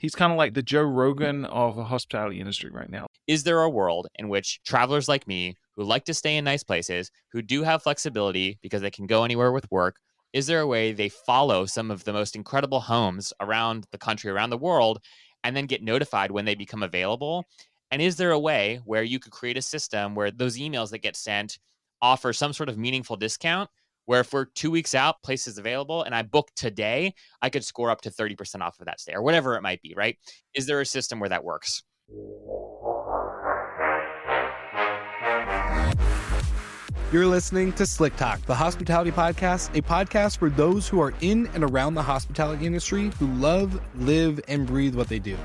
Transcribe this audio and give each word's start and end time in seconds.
He's 0.00 0.14
kind 0.14 0.32
of 0.32 0.38
like 0.38 0.54
the 0.54 0.62
Joe 0.62 0.80
Rogan 0.80 1.44
of 1.44 1.76
the 1.76 1.84
hospitality 1.84 2.40
industry 2.40 2.70
right 2.70 2.88
now. 2.88 3.06
Is 3.26 3.44
there 3.44 3.60
a 3.60 3.68
world 3.68 4.08
in 4.14 4.30
which 4.30 4.58
travelers 4.64 5.08
like 5.08 5.26
me 5.26 5.56
who 5.76 5.84
like 5.84 6.06
to 6.06 6.14
stay 6.14 6.38
in 6.38 6.44
nice 6.44 6.64
places, 6.64 7.10
who 7.32 7.42
do 7.42 7.64
have 7.64 7.82
flexibility 7.82 8.58
because 8.62 8.80
they 8.80 8.90
can 8.90 9.06
go 9.06 9.24
anywhere 9.24 9.52
with 9.52 9.70
work, 9.70 9.96
is 10.32 10.46
there 10.46 10.60
a 10.60 10.66
way 10.66 10.92
they 10.92 11.10
follow 11.10 11.66
some 11.66 11.90
of 11.90 12.04
the 12.04 12.14
most 12.14 12.34
incredible 12.34 12.80
homes 12.80 13.34
around 13.40 13.86
the 13.92 13.98
country, 13.98 14.30
around 14.30 14.48
the 14.48 14.56
world, 14.56 15.00
and 15.44 15.54
then 15.54 15.66
get 15.66 15.82
notified 15.82 16.30
when 16.30 16.46
they 16.46 16.54
become 16.54 16.82
available? 16.82 17.44
And 17.90 18.00
is 18.00 18.16
there 18.16 18.30
a 18.30 18.38
way 18.38 18.80
where 18.86 19.02
you 19.02 19.18
could 19.18 19.32
create 19.32 19.58
a 19.58 19.62
system 19.62 20.14
where 20.14 20.30
those 20.30 20.56
emails 20.56 20.90
that 20.92 21.02
get 21.02 21.14
sent 21.14 21.58
offer 22.00 22.32
some 22.32 22.54
sort 22.54 22.70
of 22.70 22.78
meaningful 22.78 23.16
discount 23.16 23.68
where 24.10 24.22
if 24.22 24.32
we're 24.32 24.46
two 24.46 24.72
weeks 24.72 24.92
out, 24.92 25.22
places 25.22 25.56
available, 25.56 26.02
and 26.02 26.16
I 26.16 26.22
book 26.22 26.48
today, 26.56 27.14
I 27.42 27.48
could 27.48 27.64
score 27.64 27.90
up 27.90 28.00
to 28.00 28.10
30% 28.10 28.60
off 28.60 28.80
of 28.80 28.86
that 28.86 28.98
stay 28.98 29.12
or 29.12 29.22
whatever 29.22 29.54
it 29.54 29.62
might 29.62 29.80
be, 29.82 29.94
right? 29.96 30.18
Is 30.52 30.66
there 30.66 30.80
a 30.80 30.84
system 30.84 31.20
where 31.20 31.28
that 31.28 31.44
works? 31.44 31.84
You're 37.12 37.26
listening 37.26 37.72
to 37.74 37.86
Slick 37.86 38.16
Talk, 38.16 38.44
the 38.46 38.54
hospitality 38.56 39.12
podcast, 39.12 39.78
a 39.78 39.80
podcast 39.80 40.38
for 40.38 40.50
those 40.50 40.88
who 40.88 41.00
are 41.00 41.14
in 41.20 41.46
and 41.54 41.62
around 41.62 41.94
the 41.94 42.02
hospitality 42.02 42.66
industry 42.66 43.12
who 43.20 43.28
love, 43.34 43.80
live, 43.94 44.40
and 44.48 44.66
breathe 44.66 44.96
what 44.96 45.06
they 45.06 45.20
do. 45.20 45.36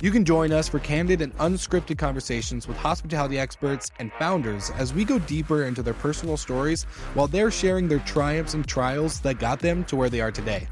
You 0.00 0.10
can 0.10 0.24
join 0.24 0.52
us 0.52 0.68
for 0.68 0.78
candid 0.78 1.20
and 1.20 1.36
unscripted 1.38 1.98
conversations 1.98 2.66
with 2.66 2.76
hospitality 2.76 3.38
experts 3.38 3.90
and 3.98 4.12
founders 4.14 4.70
as 4.76 4.92
we 4.92 5.04
go 5.04 5.18
deeper 5.20 5.64
into 5.64 5.82
their 5.82 5.94
personal 5.94 6.36
stories 6.36 6.84
while 7.14 7.28
they're 7.28 7.50
sharing 7.50 7.88
their 7.88 8.00
triumphs 8.00 8.54
and 8.54 8.66
trials 8.66 9.20
that 9.20 9.38
got 9.38 9.60
them 9.60 9.84
to 9.84 9.96
where 9.96 10.10
they 10.10 10.20
are 10.20 10.32
today. 10.32 10.66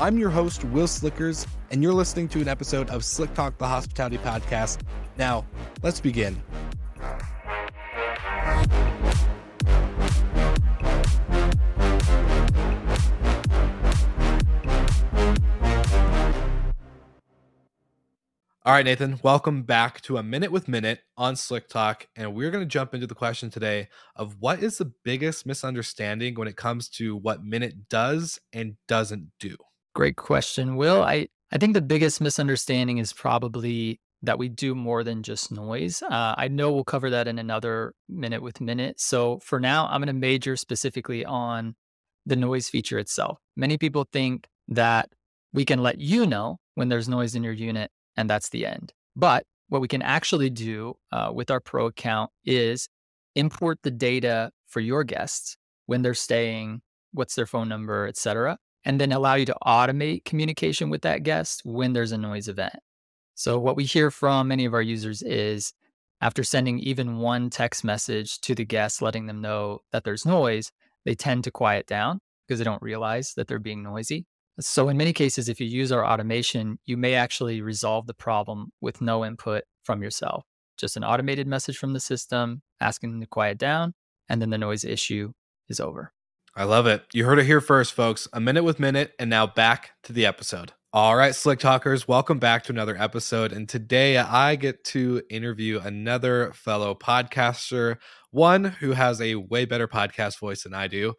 I'm 0.00 0.18
your 0.18 0.30
host, 0.30 0.64
Will 0.64 0.86
Slickers, 0.86 1.46
and 1.70 1.82
you're 1.82 1.92
listening 1.92 2.28
to 2.30 2.40
an 2.40 2.48
episode 2.48 2.88
of 2.90 3.04
Slick 3.04 3.34
Talk, 3.34 3.58
the 3.58 3.68
Hospitality 3.68 4.18
Podcast. 4.18 4.80
Now, 5.16 5.46
let's 5.82 6.00
begin. 6.00 6.42
All 18.62 18.74
right, 18.74 18.84
Nathan, 18.84 19.18
welcome 19.22 19.62
back 19.62 20.02
to 20.02 20.18
a 20.18 20.22
minute 20.22 20.52
with 20.52 20.68
Minut 20.68 21.00
on 21.16 21.34
Slick 21.34 21.66
Talk. 21.66 22.06
And 22.14 22.34
we're 22.34 22.50
going 22.50 22.62
to 22.62 22.68
jump 22.68 22.92
into 22.92 23.06
the 23.06 23.14
question 23.14 23.48
today 23.48 23.88
of 24.16 24.36
what 24.38 24.62
is 24.62 24.76
the 24.76 24.92
biggest 25.02 25.46
misunderstanding 25.46 26.34
when 26.34 26.46
it 26.46 26.58
comes 26.58 26.90
to 26.90 27.16
what 27.16 27.42
Minut 27.42 27.88
does 27.88 28.38
and 28.52 28.76
doesn't 28.86 29.30
do? 29.40 29.56
Great 29.94 30.16
question, 30.16 30.76
Will. 30.76 31.02
I, 31.02 31.28
I 31.50 31.56
think 31.56 31.72
the 31.72 31.80
biggest 31.80 32.20
misunderstanding 32.20 32.98
is 32.98 33.14
probably 33.14 33.98
that 34.20 34.38
we 34.38 34.50
do 34.50 34.74
more 34.74 35.04
than 35.04 35.22
just 35.22 35.50
noise. 35.50 36.02
Uh, 36.02 36.34
I 36.36 36.48
know 36.48 36.70
we'll 36.70 36.84
cover 36.84 37.08
that 37.08 37.28
in 37.28 37.38
another 37.38 37.94
minute 38.10 38.42
with 38.42 38.60
Minut. 38.60 39.00
So 39.00 39.38
for 39.38 39.58
now, 39.58 39.86
I'm 39.86 40.02
going 40.02 40.08
to 40.08 40.12
major 40.12 40.54
specifically 40.56 41.24
on 41.24 41.76
the 42.26 42.36
noise 42.36 42.68
feature 42.68 42.98
itself. 42.98 43.38
Many 43.56 43.78
people 43.78 44.06
think 44.12 44.48
that 44.68 45.08
we 45.54 45.64
can 45.64 45.82
let 45.82 45.98
you 45.98 46.26
know 46.26 46.58
when 46.74 46.90
there's 46.90 47.08
noise 47.08 47.34
in 47.34 47.42
your 47.42 47.54
unit 47.54 47.90
and 48.16 48.28
that's 48.28 48.50
the 48.50 48.66
end. 48.66 48.92
But 49.16 49.44
what 49.68 49.80
we 49.80 49.88
can 49.88 50.02
actually 50.02 50.50
do 50.50 50.94
uh, 51.12 51.30
with 51.32 51.50
our 51.50 51.60
pro 51.60 51.86
account 51.86 52.30
is 52.44 52.88
import 53.36 53.78
the 53.82 53.90
data 53.90 54.50
for 54.66 54.80
your 54.80 55.04
guests 55.04 55.56
when 55.86 56.02
they're 56.02 56.14
staying, 56.14 56.82
what's 57.12 57.34
their 57.34 57.46
phone 57.46 57.68
number, 57.68 58.06
et 58.06 58.16
cetera, 58.16 58.58
and 58.84 59.00
then 59.00 59.12
allow 59.12 59.34
you 59.34 59.46
to 59.46 59.56
automate 59.66 60.24
communication 60.24 60.90
with 60.90 61.02
that 61.02 61.22
guest 61.22 61.62
when 61.64 61.92
there's 61.92 62.12
a 62.12 62.18
noise 62.18 62.48
event. 62.48 62.76
So, 63.34 63.58
what 63.58 63.76
we 63.76 63.84
hear 63.84 64.10
from 64.10 64.48
many 64.48 64.64
of 64.64 64.74
our 64.74 64.82
users 64.82 65.22
is 65.22 65.72
after 66.20 66.44
sending 66.44 66.78
even 66.80 67.18
one 67.18 67.48
text 67.48 67.84
message 67.84 68.40
to 68.42 68.54
the 68.54 68.64
guests 68.64 69.00
letting 69.00 69.26
them 69.26 69.40
know 69.40 69.80
that 69.92 70.04
there's 70.04 70.26
noise, 70.26 70.70
they 71.04 71.14
tend 71.14 71.44
to 71.44 71.50
quiet 71.50 71.86
down 71.86 72.20
because 72.46 72.58
they 72.58 72.64
don't 72.64 72.82
realize 72.82 73.32
that 73.36 73.48
they're 73.48 73.58
being 73.58 73.82
noisy. 73.82 74.26
So, 74.58 74.88
in 74.88 74.96
many 74.96 75.12
cases, 75.12 75.48
if 75.48 75.60
you 75.60 75.66
use 75.66 75.92
our 75.92 76.04
automation, 76.04 76.78
you 76.84 76.96
may 76.96 77.14
actually 77.14 77.62
resolve 77.62 78.06
the 78.06 78.14
problem 78.14 78.72
with 78.80 79.00
no 79.00 79.24
input 79.24 79.64
from 79.84 80.02
yourself. 80.02 80.44
Just 80.76 80.96
an 80.96 81.04
automated 81.04 81.46
message 81.46 81.78
from 81.78 81.92
the 81.92 82.00
system 82.00 82.62
asking 82.80 83.12
them 83.12 83.20
to 83.20 83.26
quiet 83.26 83.58
down, 83.58 83.94
and 84.28 84.40
then 84.40 84.50
the 84.50 84.58
noise 84.58 84.84
issue 84.84 85.32
is 85.68 85.80
over. 85.80 86.12
I 86.56 86.64
love 86.64 86.86
it. 86.86 87.04
You 87.12 87.26
heard 87.26 87.38
it 87.38 87.46
here 87.46 87.60
first, 87.60 87.92
folks. 87.92 88.26
A 88.32 88.40
minute 88.40 88.64
with 88.64 88.80
Minut, 88.80 89.12
and 89.18 89.30
now 89.30 89.46
back 89.46 89.92
to 90.02 90.12
the 90.12 90.26
episode. 90.26 90.72
All 90.92 91.14
right, 91.14 91.36
Slick 91.36 91.60
Talkers, 91.60 92.08
welcome 92.08 92.40
back 92.40 92.64
to 92.64 92.72
another 92.72 92.96
episode. 92.96 93.52
And 93.52 93.68
today 93.68 94.18
I 94.18 94.56
get 94.56 94.82
to 94.86 95.22
interview 95.30 95.78
another 95.78 96.52
fellow 96.52 96.96
podcaster, 96.96 97.98
one 98.32 98.64
who 98.64 98.90
has 98.90 99.20
a 99.20 99.36
way 99.36 99.66
better 99.66 99.86
podcast 99.86 100.40
voice 100.40 100.64
than 100.64 100.74
I 100.74 100.88
do, 100.88 101.14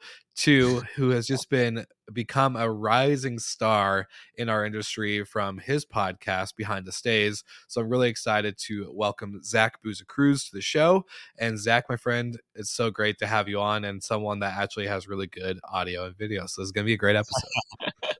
who 0.46 1.09
has 1.09 1.28
just 1.28 1.50
been 1.50 1.85
become 2.13 2.56
a 2.56 2.69
rising 2.69 3.38
star 3.40 4.07
in 4.35 4.50
our 4.50 4.66
industry 4.66 5.24
from 5.24 5.57
his 5.57 5.85
podcast 5.85 6.56
behind 6.56 6.85
the 6.85 6.91
stays. 6.91 7.44
So 7.68 7.81
i'm 7.81 7.90
really 7.90 8.09
excited 8.09 8.57
to 8.66 8.91
welcome 8.94 9.41
zach 9.44 9.81
Busekrus 9.84 10.50
to 10.50 10.56
the 10.56 10.62
show. 10.62 11.06
And 11.38 11.59
zach 11.59 11.85
my 11.90 11.96
friend 11.96 12.40
it's 12.56 12.72
so 12.72 12.90
great 12.90 13.18
to 13.19 13.28
have 13.28 13.47
you 13.47 13.59
on 13.59 13.85
and 13.85 14.02
someone 14.02 14.40
that 14.40 14.57
actually 14.57 14.88
has 14.88 15.07
really 15.07 15.28
good 15.28 15.59
audio 15.72 16.06
and 16.06 16.18
video. 16.18 16.46
So 16.47 16.62
it's 16.62 16.72
going 16.72 16.85
to 16.85 16.90
be 16.90 16.94
a 16.94 16.97
great 16.97 17.16
episode. 17.16 17.50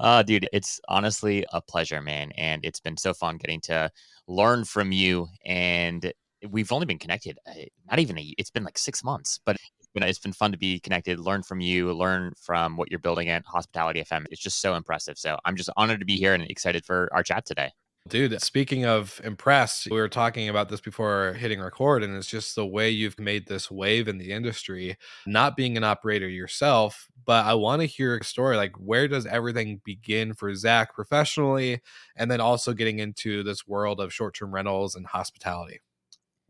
Uh, 0.00 0.22
dude 0.24 0.48
it's 0.52 0.80
honestly 0.88 1.44
a 1.52 1.60
pleasure 1.60 2.00
man. 2.00 2.32
And 2.36 2.64
it's 2.64 2.80
been 2.80 2.96
so 2.96 3.14
fun 3.14 3.36
getting 3.36 3.60
to 3.62 3.90
learn 4.26 4.64
from 4.64 4.90
you. 4.90 5.28
And 5.44 6.12
we've 6.50 6.72
only 6.72 6.86
been 6.86 6.98
connected 6.98 7.38
uh, 7.46 7.52
not 7.88 8.00
even 8.00 8.18
a 8.18 8.34
it's 8.38 8.50
been 8.50 8.64
like 8.64 8.76
six 8.76 9.04
months 9.04 9.38
but 9.44 9.56
it's 9.94 10.18
been 10.18 10.32
fun 10.32 10.52
to 10.52 10.58
be 10.58 10.80
connected, 10.80 11.18
learn 11.18 11.42
from 11.42 11.60
you, 11.60 11.92
learn 11.92 12.32
from 12.40 12.76
what 12.76 12.90
you're 12.90 13.00
building 13.00 13.28
at 13.28 13.44
Hospitality 13.46 14.02
FM. 14.02 14.26
It's 14.30 14.40
just 14.40 14.60
so 14.60 14.74
impressive. 14.74 15.18
So 15.18 15.38
I'm 15.44 15.56
just 15.56 15.70
honored 15.76 16.00
to 16.00 16.06
be 16.06 16.16
here 16.16 16.34
and 16.34 16.44
excited 16.44 16.84
for 16.84 17.08
our 17.12 17.22
chat 17.22 17.44
today. 17.44 17.70
Dude, 18.08 18.42
speaking 18.42 18.84
of 18.84 19.20
impressed, 19.22 19.86
we 19.88 19.96
were 19.96 20.08
talking 20.08 20.48
about 20.48 20.68
this 20.68 20.80
before 20.80 21.34
hitting 21.34 21.60
record, 21.60 22.02
and 22.02 22.16
it's 22.16 22.26
just 22.26 22.56
the 22.56 22.66
way 22.66 22.90
you've 22.90 23.18
made 23.20 23.46
this 23.46 23.70
wave 23.70 24.08
in 24.08 24.18
the 24.18 24.32
industry, 24.32 24.96
not 25.24 25.56
being 25.56 25.76
an 25.76 25.84
operator 25.84 26.28
yourself. 26.28 27.06
But 27.24 27.46
I 27.46 27.54
want 27.54 27.80
to 27.80 27.86
hear 27.86 28.16
a 28.16 28.24
story 28.24 28.56
like, 28.56 28.74
where 28.76 29.06
does 29.06 29.24
everything 29.24 29.80
begin 29.84 30.34
for 30.34 30.52
Zach 30.56 30.94
professionally? 30.94 31.80
And 32.16 32.28
then 32.28 32.40
also 32.40 32.72
getting 32.72 32.98
into 32.98 33.44
this 33.44 33.68
world 33.68 34.00
of 34.00 34.12
short 34.12 34.34
term 34.34 34.52
rentals 34.52 34.96
and 34.96 35.06
hospitality. 35.06 35.78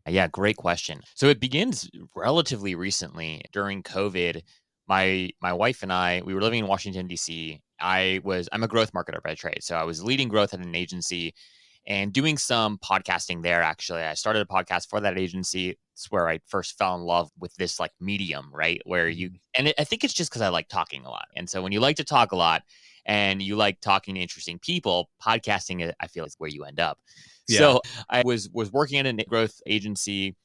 Yeah, 0.07 0.27
great 0.27 0.57
question. 0.57 1.01
So 1.15 1.27
it 1.27 1.39
begins 1.39 1.89
relatively 2.15 2.75
recently 2.75 3.41
during 3.51 3.83
COVID. 3.83 4.41
My 4.87 5.29
my 5.41 5.53
wife 5.53 5.81
and 5.81 5.93
I, 5.93 6.21
we 6.25 6.33
were 6.33 6.41
living 6.41 6.59
in 6.59 6.67
Washington 6.67 7.07
D.C. 7.07 7.61
I 7.79 8.19
was 8.23 8.49
I'm 8.51 8.63
a 8.63 8.67
growth 8.67 8.91
marketer 8.91 9.23
by 9.23 9.35
trade, 9.35 9.63
so 9.63 9.75
I 9.75 9.83
was 9.83 10.03
leading 10.03 10.27
growth 10.27 10.53
at 10.53 10.59
an 10.59 10.75
agency 10.75 11.33
and 11.87 12.11
doing 12.11 12.37
some 12.37 12.77
podcasting 12.79 13.43
there. 13.43 13.61
Actually, 13.61 14.03
I 14.03 14.13
started 14.13 14.41
a 14.41 14.53
podcast 14.53 14.89
for 14.89 14.99
that 14.99 15.17
agency. 15.17 15.77
It's 15.93 16.11
where 16.11 16.27
I 16.27 16.39
first 16.47 16.77
fell 16.77 16.95
in 16.95 17.01
love 17.01 17.29
with 17.39 17.53
this 17.55 17.79
like 17.79 17.91
medium, 18.01 18.49
right? 18.53 18.81
Where 18.85 19.07
you 19.07 19.29
mm-hmm. 19.29 19.37
and 19.57 19.67
it, 19.69 19.75
I 19.79 19.85
think 19.85 20.03
it's 20.03 20.13
just 20.13 20.29
because 20.29 20.41
I 20.41 20.49
like 20.49 20.67
talking 20.67 21.05
a 21.05 21.09
lot, 21.09 21.27
and 21.37 21.49
so 21.49 21.61
when 21.61 21.71
you 21.71 21.79
like 21.79 21.95
to 21.97 22.03
talk 22.03 22.33
a 22.33 22.37
lot 22.37 22.63
and 23.05 23.41
you 23.41 23.55
like 23.55 23.81
talking 23.81 24.15
to 24.15 24.21
interesting 24.21 24.59
people, 24.59 25.09
podcasting 25.21 25.93
I 25.99 26.07
feel 26.07 26.25
is 26.25 26.35
where 26.37 26.49
you 26.49 26.63
end 26.63 26.79
up. 26.79 26.99
Yeah. 27.47 27.59
So 27.59 27.81
I 28.09 28.23
was 28.25 28.49
was 28.53 28.71
working 28.71 28.99
at 28.99 29.05
a 29.05 29.13
growth 29.25 29.59
agency, 29.67 30.35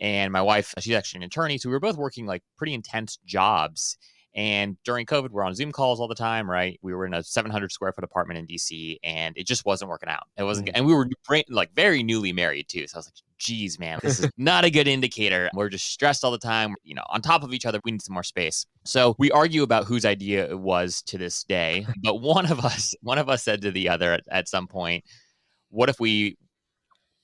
and 0.00 0.32
my 0.32 0.42
wife, 0.42 0.74
she's 0.78 0.94
actually 0.94 1.18
an 1.18 1.24
attorney, 1.24 1.58
so 1.58 1.68
we 1.68 1.74
were 1.74 1.80
both 1.80 1.96
working 1.96 2.26
like 2.26 2.42
pretty 2.56 2.74
intense 2.74 3.18
jobs. 3.24 3.98
And 4.36 4.76
during 4.84 5.06
COVID, 5.06 5.30
we're 5.30 5.44
on 5.44 5.54
Zoom 5.54 5.72
calls 5.72 5.98
all 5.98 6.08
the 6.08 6.14
time, 6.14 6.48
right? 6.48 6.78
We 6.82 6.94
were 6.94 7.06
in 7.06 7.14
a 7.14 7.22
700 7.22 7.72
square 7.72 7.90
foot 7.92 8.04
apartment 8.04 8.38
in 8.38 8.46
DC, 8.46 8.98
and 9.02 9.34
it 9.36 9.46
just 9.46 9.64
wasn't 9.64 9.88
working 9.88 10.10
out. 10.10 10.24
It 10.36 10.42
wasn't, 10.42 10.68
mm-hmm. 10.68 10.76
and 10.76 10.86
we 10.86 10.94
were 10.94 11.08
like 11.48 11.74
very 11.74 12.02
newly 12.02 12.34
married 12.34 12.68
too. 12.68 12.86
So 12.86 12.96
I 12.96 12.98
was 12.98 13.06
like, 13.06 13.14
geez, 13.38 13.78
man, 13.78 13.98
this 14.02 14.20
is 14.20 14.30
not 14.36 14.66
a 14.66 14.70
good 14.70 14.86
indicator. 14.86 15.48
We're 15.54 15.70
just 15.70 15.86
stressed 15.90 16.22
all 16.22 16.30
the 16.30 16.38
time, 16.38 16.74
you 16.84 16.94
know, 16.94 17.04
on 17.08 17.22
top 17.22 17.44
of 17.44 17.54
each 17.54 17.64
other. 17.64 17.80
We 17.82 17.92
need 17.92 18.02
some 18.02 18.12
more 18.12 18.22
space. 18.22 18.66
So 18.84 19.16
we 19.18 19.30
argue 19.30 19.62
about 19.62 19.84
whose 19.84 20.04
idea 20.04 20.46
it 20.50 20.58
was 20.58 21.00
to 21.02 21.18
this 21.18 21.42
day. 21.42 21.86
But 22.02 22.20
one 22.20 22.50
of 22.50 22.62
us, 22.64 22.94
one 23.00 23.18
of 23.18 23.30
us 23.30 23.42
said 23.42 23.62
to 23.62 23.70
the 23.70 23.88
other 23.88 24.12
at, 24.12 24.24
at 24.30 24.48
some 24.48 24.66
point, 24.66 25.04
what 25.70 25.88
if 25.88 25.98
we 25.98 26.36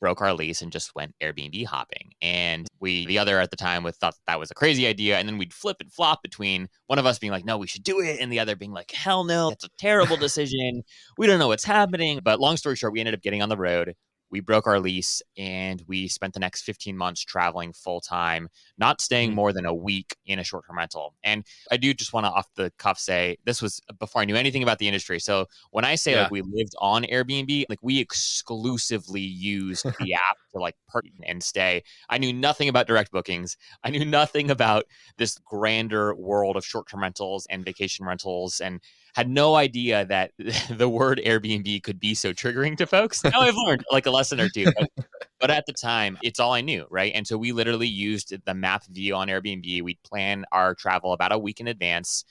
broke 0.03 0.21
our 0.21 0.35
lease 0.35 0.63
and 0.63 0.73
just 0.73 0.97
went 0.97 1.15
Airbnb 1.23 1.65
hopping. 1.65 2.11
And 2.21 2.67
we, 2.81 3.07
the 3.07 3.21
other 3.21 3.39
at 3.39 3.51
the 3.51 3.57
time, 3.57 3.85
was 3.85 3.97
thought 3.97 4.17
that 4.27 4.39
was 4.39 4.51
a 4.51 4.55
crazy 4.55 4.85
idea. 4.89 5.17
And 5.17 5.29
then 5.29 5.39
we'd 5.39 5.55
flip 5.55 5.77
and 5.79 5.93
flop 5.93 6.25
between 6.25 6.69
one 6.89 6.99
of 6.99 7.07
us 7.07 7.21
being 7.21 7.31
like, 7.31 7.45
no, 7.45 7.57
we 7.57 7.69
should 7.69 7.85
do 7.85 8.01
it. 8.01 8.19
And 8.21 8.31
the 8.31 8.41
other 8.41 8.57
being 8.57 8.73
like, 8.73 8.91
hell 8.91 9.23
no, 9.23 9.51
that's 9.51 9.65
a 9.65 9.69
terrible 9.79 10.17
decision. 10.27 10.83
we 11.17 11.29
don't 11.29 11.39
know 11.39 11.47
what's 11.47 11.65
happening. 11.65 12.19
But 12.23 12.41
long 12.41 12.57
story 12.57 12.75
short, 12.75 12.93
we 12.93 12.99
ended 12.99 13.15
up 13.15 13.23
getting 13.23 13.43
on 13.43 13.49
the 13.49 13.57
road. 13.57 13.95
We 14.33 14.41
broke 14.41 14.67
our 14.67 14.81
lease 14.81 15.23
and 15.37 15.83
we 15.87 16.09
spent 16.09 16.35
the 16.35 16.41
next 16.41 16.63
15 16.63 16.97
months 16.97 17.21
traveling 17.21 17.73
full 17.73 18.01
time, 18.01 18.49
not 18.79 19.01
staying 19.01 19.31
Mm. 19.33 19.35
more 19.35 19.53
than 19.53 19.67
a 19.67 19.75
week 19.75 20.17
in 20.27 20.39
a 20.41 20.45
short 20.45 20.67
term 20.67 20.79
rental. 20.79 21.15
And 21.23 21.47
I 21.71 21.77
do 21.77 21.95
just 21.95 22.13
want 22.13 22.27
to 22.27 22.31
off 22.33 22.49
the 22.57 22.73
cuff 22.79 22.99
say 22.99 23.37
this 23.45 23.63
was 23.63 23.81
before 23.99 24.23
I 24.23 24.25
knew 24.25 24.35
anything 24.35 24.63
about 24.63 24.79
the 24.79 24.89
industry. 24.89 25.21
So 25.21 25.47
when 25.71 25.85
I 25.85 25.95
say 25.95 26.13
Yeah. 26.13 26.23
like 26.23 26.31
we 26.31 26.41
lived 26.43 26.75
on 26.79 27.05
Airbnb, 27.05 27.67
like 27.69 27.79
we 27.83 28.01
exclusively 28.01 29.21
used 29.21 29.85
the 30.01 30.15
app 30.31 30.39
to 30.53 30.59
like 30.59 30.77
park 30.89 31.05
and 31.25 31.43
stay. 31.43 31.83
I 32.09 32.19
knew 32.19 32.33
nothing 32.33 32.69
about 32.69 32.87
direct 32.87 33.13
bookings. 33.13 33.57
I 33.85 33.91
knew 33.91 34.05
nothing 34.05 34.51
about 34.51 34.85
this 35.19 35.39
grander 35.39 36.15
world 36.15 36.57
of 36.57 36.65
short 36.65 36.89
term 36.89 37.03
rentals 37.03 37.47
and 37.51 37.65
vacation 37.65 38.07
rentals 38.07 38.61
and 38.61 38.81
had 39.15 39.29
no 39.29 39.55
idea 39.55 40.05
that 40.07 40.33
the 40.71 40.89
word 40.89 41.21
Airbnb 41.25 41.83
could 41.83 42.01
be 42.01 42.15
so 42.15 42.33
triggering 42.33 42.77
to 42.79 42.87
folks. 42.87 43.23
Now 43.25 43.41
I've 43.41 43.55
learned 43.67 43.85
like 43.91 44.07
a 44.07 44.11
lesson 44.11 44.41
or 44.41 44.49
two. 44.49 44.73
But, 44.77 44.91
but 45.41 45.51
at 45.51 45.67
the 45.67 45.73
time, 45.73 46.19
it's 46.23 46.41
all 46.41 46.53
I 46.53 46.61
knew, 46.61 46.87
right? 46.91 47.13
And 47.15 47.27
so 47.27 47.37
we 47.37 47.53
literally 47.53 47.89
used 47.89 48.35
the 48.45 48.55
map 48.55 48.85
view 48.87 49.15
on 49.15 49.29
Airbnb. 49.29 49.83
We'd 49.83 50.03
plan 50.03 50.45
our 50.53 50.75
travel 50.75 51.13
about 51.13 51.33
a 51.33 51.39
week 51.39 51.61
in 51.61 51.69
advance. 51.69 52.25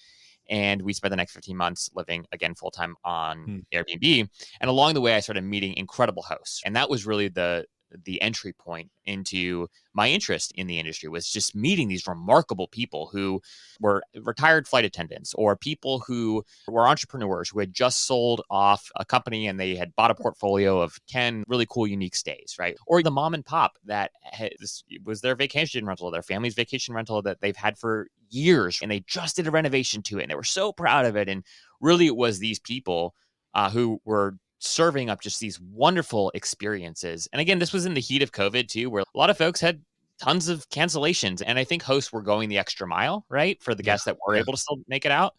And 0.50 0.82
we 0.82 0.92
spent 0.92 1.12
the 1.12 1.18
next 1.18 1.34
15 1.34 1.56
months 1.56 1.90
living 1.96 2.26
again 2.32 2.56
full 2.56 2.72
time 2.72 2.96
on 3.06 3.44
Hmm. 3.44 3.60
Airbnb. 3.78 4.28
And 4.60 4.70
along 4.70 4.96
the 4.96 5.02
way, 5.02 5.16
I 5.16 5.20
started 5.20 5.44
meeting 5.44 5.76
incredible 5.78 6.24
hosts. 6.24 6.62
And 6.66 6.76
that 6.76 6.90
was 6.90 7.06
really 7.06 7.28
the 7.28 7.66
the 8.06 8.22
entry 8.22 8.54
point 8.54 8.90
into 9.06 9.68
my 9.94 10.10
interest 10.10 10.52
in 10.56 10.68
the 10.68 10.80
industry 10.80 11.10
was 11.10 11.28
just 11.28 11.56
meeting 11.56 11.88
these 11.88 12.08
remarkable 12.08 12.68
people 12.68 13.10
who 13.12 13.42
were 13.80 14.04
retired 14.22 14.68
flight 14.68 14.86
attendants 14.86 15.34
or 15.36 15.56
people 15.56 16.00
who 16.00 16.44
were 16.68 16.88
entrepreneurs 16.88 17.50
who 17.50 17.60
had 17.60 17.74
just 17.74 18.06
sold 18.06 18.42
off 18.50 18.90
a 18.96 19.06
company 19.06 19.48
and 19.48 19.60
they 19.60 19.76
had 19.76 19.96
bought 19.96 20.12
a 20.12 20.16
portfolio 20.16 20.80
of 20.80 20.98
10 21.10 21.44
really 21.48 21.66
cool 21.70 21.88
unique 21.88 22.16
stays 22.16 22.56
right? 22.60 22.78
Or 22.88 23.02
the 23.04 23.12
mom 23.12 23.34
and 23.34 23.46
pop 23.46 23.74
that 23.86 24.12
this 24.60 24.84
was 25.04 25.22
their 25.22 25.36
vacation 25.36 25.86
rental 25.86 26.12
their 26.12 26.22
family's 26.22 26.56
vacation 26.56 26.94
rental 26.94 27.22
that 27.22 27.42
they've 27.42 27.56
had 27.56 27.78
for 27.78 28.08
years 28.30 28.80
and 28.82 28.92
they 28.92 29.04
just 29.08 29.36
did 29.36 29.48
a 29.48 29.52
renovation 29.52 30.02
to 30.04 30.20
it 30.20 30.24
and 30.24 30.32
they 30.32 30.36
were 30.36 30.44
so 30.44 30.72
proud 30.72 31.06
of 31.06 31.16
it 31.16 31.28
and 31.28 31.44
really 31.82 32.08
it 32.08 32.16
was 32.16 32.40
these 32.40 32.60
people 32.60 33.14
uh, 33.54 33.70
who 33.70 34.00
were 34.06 34.36
serving 34.62 35.10
up 35.10 35.22
just 35.22 35.40
these 35.40 35.60
wonderful 35.60 36.32
experiences. 36.36 37.28
And 37.34 37.42
again, 37.42 37.60
this 37.60 37.74
was 37.74 37.86
in 37.86 37.94
the 37.94 38.02
heat 38.02 38.22
of 38.22 38.32
COVID 38.32 38.68
too, 38.68 38.90
where 38.90 39.02
a 39.02 39.18
lot 39.18 39.30
of 39.30 39.38
folks 39.38 39.60
had 39.60 39.82
tons 40.20 40.48
of 40.48 40.70
cancellations. 40.70 41.42
And 41.46 41.58
I 41.58 41.64
think 41.64 41.82
hosts 41.82 42.14
were 42.14 42.22
going 42.22 42.48
the 42.48 42.60
extra 42.60 42.88
mile, 42.88 43.26
right? 43.28 43.62
For 43.62 43.74
the 43.74 43.84
guests 43.84 44.06
that 44.06 44.18
were 44.26 44.36
able 44.36 44.54
to 44.54 44.60
still 44.60 44.78
make 44.88 45.06
it 45.06 45.12
out. 45.12 45.34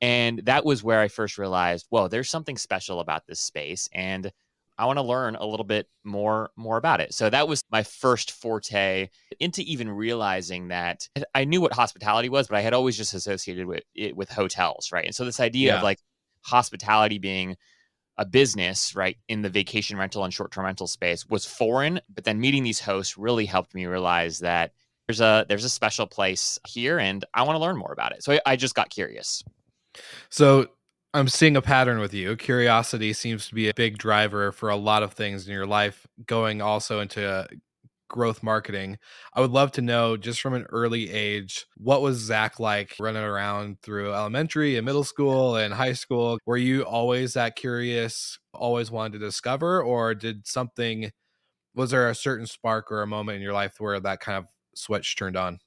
And 0.00 0.40
that 0.46 0.64
was 0.64 0.82
where 0.82 1.00
I 1.00 1.08
first 1.08 1.38
realized, 1.38 1.86
whoa, 1.90 2.08
there's 2.08 2.30
something 2.30 2.56
special 2.56 3.00
about 3.00 3.26
this 3.26 3.40
space. 3.40 3.88
And 3.92 4.32
I 4.76 4.86
want 4.86 4.96
to 4.96 5.02
learn 5.02 5.36
a 5.36 5.46
little 5.46 5.64
bit 5.64 5.88
more 6.02 6.50
more 6.56 6.78
about 6.78 7.00
it. 7.00 7.14
So 7.14 7.30
that 7.30 7.46
was 7.46 7.62
my 7.70 7.82
first 7.82 8.32
forte 8.32 9.08
into 9.38 9.62
even 9.62 9.88
realizing 9.88 10.68
that 10.68 11.08
I 11.34 11.44
knew 11.44 11.60
what 11.60 11.72
hospitality 11.72 12.28
was, 12.28 12.48
but 12.48 12.56
I 12.56 12.60
had 12.62 12.74
always 12.74 12.96
just 12.96 13.14
associated 13.14 13.66
with 13.66 13.84
it 13.94 14.16
with 14.16 14.30
hotels, 14.30 14.90
right? 14.90 15.04
And 15.04 15.14
so 15.14 15.24
this 15.24 15.38
idea 15.38 15.68
Yeah. 15.68 15.76
of 15.76 15.82
like 15.84 16.00
hospitality 16.42 17.18
being 17.18 17.56
a 18.16 18.24
business, 18.24 18.94
right, 18.94 19.16
in 19.28 19.42
the 19.42 19.50
vacation 19.50 19.96
rental 19.96 20.24
and 20.24 20.32
short 20.32 20.52
term 20.52 20.64
rental 20.64 20.86
space 20.86 21.26
was 21.28 21.44
foreign. 21.44 22.00
But 22.14 22.24
then 22.24 22.40
meeting 22.40 22.62
these 22.62 22.80
hosts 22.80 23.18
really 23.18 23.46
helped 23.46 23.74
me 23.74 23.86
realize 23.86 24.38
that 24.40 24.72
there's 25.06 25.20
a 25.20 25.44
there's 25.48 25.64
a 25.64 25.70
special 25.70 26.06
place 26.06 26.58
here, 26.66 26.98
and 26.98 27.24
I 27.34 27.42
want 27.42 27.56
to 27.56 27.60
learn 27.60 27.76
more 27.76 27.92
about 27.92 28.12
it. 28.12 28.22
So 28.22 28.34
I, 28.34 28.40
I 28.46 28.56
just 28.56 28.74
got 28.74 28.90
curious. 28.90 29.42
So 30.30 30.68
I'm 31.12 31.28
seeing 31.28 31.56
a 31.56 31.62
pattern 31.62 31.98
with 31.98 32.14
you. 32.14 32.36
Curiosity 32.36 33.12
seems 33.12 33.48
to 33.48 33.54
be 33.54 33.68
a 33.68 33.74
big 33.74 33.98
driver 33.98 34.50
for 34.50 34.68
a 34.68 34.76
lot 34.76 35.02
of 35.02 35.12
things 35.12 35.46
in 35.46 35.52
your 35.52 35.66
life, 35.66 36.06
going 36.26 36.62
also 36.62 37.00
into 37.00 37.46
growth 38.14 38.42
marketing. 38.44 38.96
I 39.34 39.40
would 39.40 39.50
love 39.50 39.72
to 39.72 39.82
know 39.82 40.16
just 40.16 40.40
from 40.40 40.54
an 40.54 40.66
early 40.70 41.10
age, 41.10 41.66
what 41.76 42.00
was 42.00 42.18
Zach 42.18 42.60
like 42.60 42.94
running 43.00 43.24
around 43.24 43.82
through 43.82 44.14
elementary 44.14 44.76
and 44.76 44.86
middle 44.86 45.02
school 45.04 45.56
and 45.56 45.74
high 45.74 45.94
school? 45.94 46.38
Were 46.46 46.56
you 46.56 46.82
always 46.84 47.34
that 47.34 47.56
curious, 47.56 48.38
always 48.54 48.90
wanted 48.90 49.18
to 49.18 49.26
discover, 49.26 49.82
or 49.82 50.14
did 50.14 50.46
something, 50.46 51.10
was 51.74 51.90
there 51.90 52.08
a 52.08 52.14
certain 52.14 52.46
spark 52.46 52.92
or 52.92 53.02
a 53.02 53.06
moment 53.06 53.36
in 53.36 53.42
your 53.42 53.54
life 53.54 53.76
where 53.80 54.00
that 54.00 54.20
kind 54.20 54.38
of 54.38 54.46
switch 54.76 55.16
turned 55.16 55.36
on? 55.36 55.60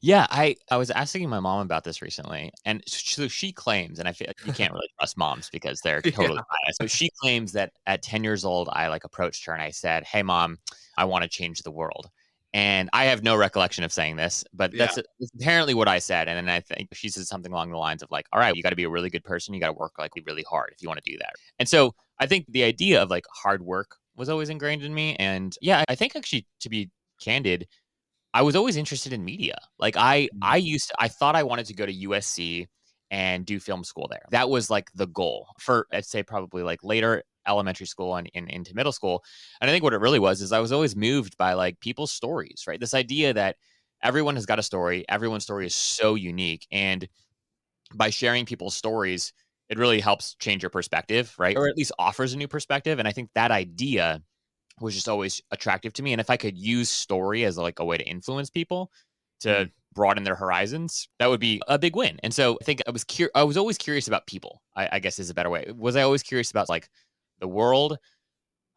Yeah, 0.00 0.26
I 0.30 0.56
I 0.70 0.76
was 0.76 0.90
asking 0.90 1.28
my 1.28 1.40
mom 1.40 1.60
about 1.60 1.84
this 1.84 2.02
recently, 2.02 2.52
and 2.64 2.82
so 2.86 3.28
she 3.28 3.52
claims, 3.52 3.98
and 3.98 4.08
I 4.08 4.12
feel 4.12 4.30
you 4.42 4.52
can't 4.52 4.72
really 4.72 4.88
trust 4.98 5.16
moms 5.16 5.48
because 5.50 5.80
they're 5.80 6.02
Yeah. 6.18 6.28
totally 6.28 6.44
biased. 6.50 6.80
But 6.80 6.90
she 6.90 7.10
claims 7.20 7.52
that 7.52 7.72
at 7.86 8.02
ten 8.02 8.24
years 8.24 8.44
old, 8.44 8.68
I 8.72 8.88
like 8.88 9.04
approached 9.04 9.44
her 9.46 9.52
and 9.52 9.62
I 9.62 9.70
said, 9.70 10.04
"Hey, 10.04 10.22
mom, 10.22 10.58
I 10.96 11.04
want 11.04 11.22
to 11.22 11.28
change 11.28 11.62
the 11.62 11.70
world." 11.70 12.10
And 12.52 12.88
I 12.92 13.06
have 13.06 13.24
no 13.24 13.34
recollection 13.36 13.82
of 13.82 13.92
saying 13.92 14.14
this, 14.14 14.44
but 14.52 14.76
that's, 14.76 14.94
that's 14.94 15.08
apparently 15.40 15.74
what 15.74 15.88
I 15.88 15.98
said. 15.98 16.28
And 16.28 16.36
then 16.46 16.54
I 16.54 16.60
think 16.60 16.88
she 16.94 17.08
said 17.08 17.26
something 17.26 17.50
along 17.50 17.70
the 17.72 17.78
lines 17.78 18.02
of 18.02 18.10
like, 18.12 18.26
"All 18.32 18.38
right, 18.40 18.54
you 18.54 18.62
got 18.62 18.70
to 18.70 18.76
be 18.76 18.84
a 18.84 18.90
really 18.90 19.10
good 19.10 19.24
person. 19.24 19.54
You 19.54 19.60
got 19.60 19.68
to 19.68 19.72
work 19.72 19.92
like 19.98 20.12
really 20.26 20.44
hard 20.48 20.70
if 20.74 20.82
you 20.82 20.88
want 20.88 21.02
to 21.02 21.10
do 21.10 21.18
that." 21.18 21.32
And 21.58 21.68
so 21.68 21.94
I 22.20 22.26
think 22.26 22.46
the 22.48 22.62
idea 22.64 23.02
of 23.02 23.10
like 23.10 23.24
hard 23.32 23.62
work 23.62 23.96
was 24.16 24.28
always 24.28 24.48
ingrained 24.50 24.82
in 24.84 24.94
me. 24.94 25.16
And 25.16 25.56
yeah, 25.60 25.84
I 25.88 25.94
think 25.96 26.14
actually 26.16 26.46
to 26.60 26.68
be 26.68 26.90
candid, 27.20 27.66
I 28.34 28.42
was 28.42 28.56
always 28.56 28.76
interested 28.76 29.12
in 29.12 29.24
media. 29.24 29.56
Like 29.78 29.96
I 29.96 30.28
Mm. 30.34 30.38
I 30.42 30.56
used 30.56 30.88
to, 30.88 30.94
I 30.98 31.08
thought 31.08 31.36
I 31.36 31.44
wanted 31.44 31.66
to 31.66 31.74
go 31.74 31.86
to 31.86 31.92
USC 31.92 32.66
and 33.10 33.46
do 33.46 33.60
film 33.60 33.84
school 33.84 34.08
there. 34.10 34.26
That 34.30 34.50
was 34.50 34.68
like 34.70 34.90
the 34.94 35.06
goal 35.06 35.46
for 35.58 35.86
I'd 35.92 36.04
say 36.04 36.24
probably 36.24 36.64
like 36.64 36.82
later 36.82 37.22
elementary 37.46 37.86
school 37.86 38.16
and, 38.16 38.28
and 38.34 38.50
into 38.50 38.74
middle 38.74 38.92
school. 38.92 39.22
And 39.60 39.70
I 39.70 39.72
think 39.72 39.84
what 39.84 39.92
it 39.92 40.00
really 40.00 40.18
was 40.18 40.42
is 40.42 40.50
I 40.50 40.58
was 40.58 40.72
always 40.72 40.96
moved 40.96 41.38
by 41.38 41.52
like 41.52 41.78
people's 41.78 42.10
stories, 42.10 42.64
right? 42.66 42.80
This 42.80 42.94
idea 42.94 43.32
that 43.34 43.56
everyone 44.02 44.34
has 44.34 44.46
got 44.46 44.58
a 44.58 44.62
story, 44.62 45.04
everyone's 45.08 45.44
story 45.44 45.66
is 45.66 45.74
so 45.74 46.16
unique 46.16 46.66
and 46.72 47.08
by 47.94 48.10
sharing 48.10 48.46
people's 48.46 48.74
stories, 48.74 49.32
it 49.68 49.78
really 49.78 50.00
helps 50.00 50.34
change 50.36 50.62
your 50.62 50.70
perspective, 50.70 51.34
right? 51.38 51.56
Or 51.56 51.68
at 51.68 51.76
least 51.76 51.92
offers 51.98 52.32
a 52.32 52.36
new 52.36 52.48
perspective 52.48 52.98
and 52.98 53.06
I 53.06 53.12
think 53.12 53.30
that 53.34 53.52
idea 53.52 54.22
was 54.80 54.94
just 54.94 55.08
always 55.08 55.40
attractive 55.50 55.92
to 55.94 56.02
me. 56.02 56.12
And 56.12 56.20
if 56.20 56.30
I 56.30 56.36
could 56.36 56.58
use 56.58 56.90
story 56.90 57.44
as 57.44 57.56
like 57.56 57.78
a 57.78 57.84
way 57.84 57.96
to 57.96 58.04
influence 58.04 58.50
people 58.50 58.90
to 59.40 59.48
Mm. 59.48 59.72
broaden 59.94 60.24
their 60.24 60.34
horizons, 60.34 61.08
that 61.18 61.28
would 61.28 61.40
be 61.40 61.62
a 61.68 61.78
big 61.78 61.94
win. 61.96 62.18
And 62.22 62.34
so 62.34 62.58
I 62.60 62.64
think 62.64 62.82
I 62.86 62.90
was 62.90 63.04
cur- 63.04 63.30
I 63.34 63.44
was 63.44 63.56
always 63.56 63.78
curious 63.78 64.08
about 64.08 64.26
people. 64.26 64.60
I, 64.76 64.88
I 64.92 64.98
guess 64.98 65.18
is 65.18 65.30
a 65.30 65.34
better 65.34 65.50
way. 65.50 65.70
Was 65.76 65.96
I 65.96 66.02
always 66.02 66.22
curious 66.22 66.50
about 66.50 66.68
like 66.68 66.88
the 67.40 67.48
world? 67.48 67.98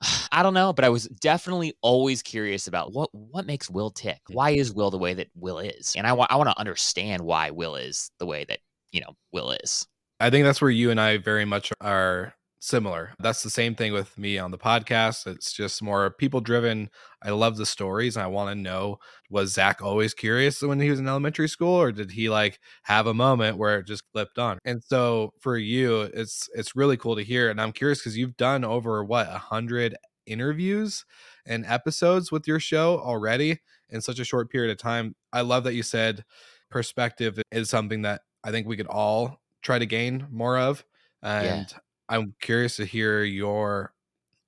I 0.32 0.44
don't 0.44 0.54
know, 0.54 0.74
but 0.74 0.86
I 0.86 0.90
was 0.90 1.06
definitely 1.08 1.74
always 1.82 2.22
curious 2.22 2.68
about 2.68 2.94
what 2.94 3.10
what 3.14 3.46
makes 3.48 3.70
Will 3.70 3.90
tick. 3.90 4.20
Why 4.30 4.52
is 4.52 4.74
Will 4.74 4.92
the 4.92 4.98
way 5.00 5.14
that 5.16 5.30
Will 5.36 5.60
is? 5.60 5.96
And 5.98 6.06
I 6.06 6.14
want 6.14 6.32
I 6.32 6.36
want 6.36 6.50
to 6.50 6.60
understand 6.60 7.24
why 7.24 7.50
Will 7.52 7.76
is 7.76 8.12
the 8.20 8.26
way 8.28 8.46
that 8.46 8.60
you 8.92 9.02
know 9.02 9.16
Will 9.32 9.52
is. 9.52 9.88
I 10.20 10.30
think 10.30 10.46
that's 10.46 10.62
where 10.62 10.72
you 10.72 10.92
and 10.92 11.00
I 11.00 11.18
very 11.18 11.46
much 11.46 11.72
are 11.82 12.34
similar. 12.60 13.14
That's 13.20 13.44
the 13.44 13.50
same 13.50 13.76
thing 13.76 13.94
with 13.94 14.18
me 14.18 14.38
on 14.38 14.52
the 14.52 14.58
podcast. 14.58 15.28
It's 15.28 15.54
just 15.54 15.82
more 15.82 16.10
people 16.10 16.42
driven. 16.42 16.90
I 17.24 17.30
love 17.32 17.58
the 17.58 17.66
stories 17.66 18.16
and 18.16 18.24
I 18.24 18.28
want 18.28 18.50
to 18.50 18.56
know 18.56 18.98
was 19.30 19.54
Zach 19.54 19.82
always 19.82 20.14
curious 20.14 20.62
when 20.62 20.80
he 20.80 20.90
was 20.90 21.00
in 21.00 21.08
elementary 21.08 21.50
school 21.50 21.76
or 21.76 21.92
did 21.92 22.12
he 22.12 22.30
like 22.30 22.60
have 22.84 23.08
a 23.08 23.14
moment 23.14 23.58
where 23.58 23.80
it 23.80 23.88
just 23.88 24.04
flipped 24.12 24.40
on? 24.40 24.60
And 24.66 24.84
so 24.84 25.32
for 25.40 25.58
you, 25.58 26.02
it's 26.02 26.50
it's 26.56 26.76
really 26.76 26.98
cool 26.98 27.16
to 27.16 27.24
hear. 27.24 27.50
And 27.50 27.62
I'm 27.62 27.72
curious 27.72 28.00
because 28.00 28.18
you've 28.18 28.38
done 28.38 28.64
over 28.64 29.04
what 29.04 29.28
a 29.28 29.38
hundred 29.38 29.96
interviews 30.26 31.06
and 31.46 31.66
episodes 31.66 32.32
with 32.32 32.48
your 32.48 32.60
show 32.60 33.00
already 33.00 33.60
in 33.90 34.02
such 34.02 34.20
a 34.20 34.26
short 34.26 34.52
period 34.52 34.72
of 34.72 34.78
time. 34.78 35.16
I 35.32 35.42
love 35.42 35.64
that 35.64 35.74
you 35.74 35.84
said 35.84 36.26
perspective 36.70 37.40
is 37.52 37.70
something 37.70 38.02
that 38.02 38.22
I 38.44 38.52
think 38.52 38.68
we 38.68 38.78
could 38.78 38.88
all 38.88 39.40
try 39.62 39.80
to 39.80 39.86
gain 39.86 40.28
more 40.30 40.58
of. 40.58 40.84
And 41.24 41.74
I'm 42.10 42.36
curious 42.42 42.78
to 42.78 42.86
hear 42.86 43.24
your 43.24 43.94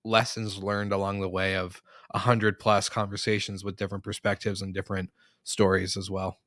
lessons 0.06 0.58
learned 0.60 0.94
along 0.94 1.22
the 1.22 1.30
way 1.30 1.56
of 1.56 1.82
a 2.12 2.20
hundred 2.20 2.60
plus 2.60 2.90
conversations 2.90 3.64
with 3.64 3.78
different 3.78 4.04
perspectives 4.04 4.62
and 4.62 4.74
different 4.74 5.12
stories 5.44 5.98
as 5.98 6.10
well. 6.12 6.40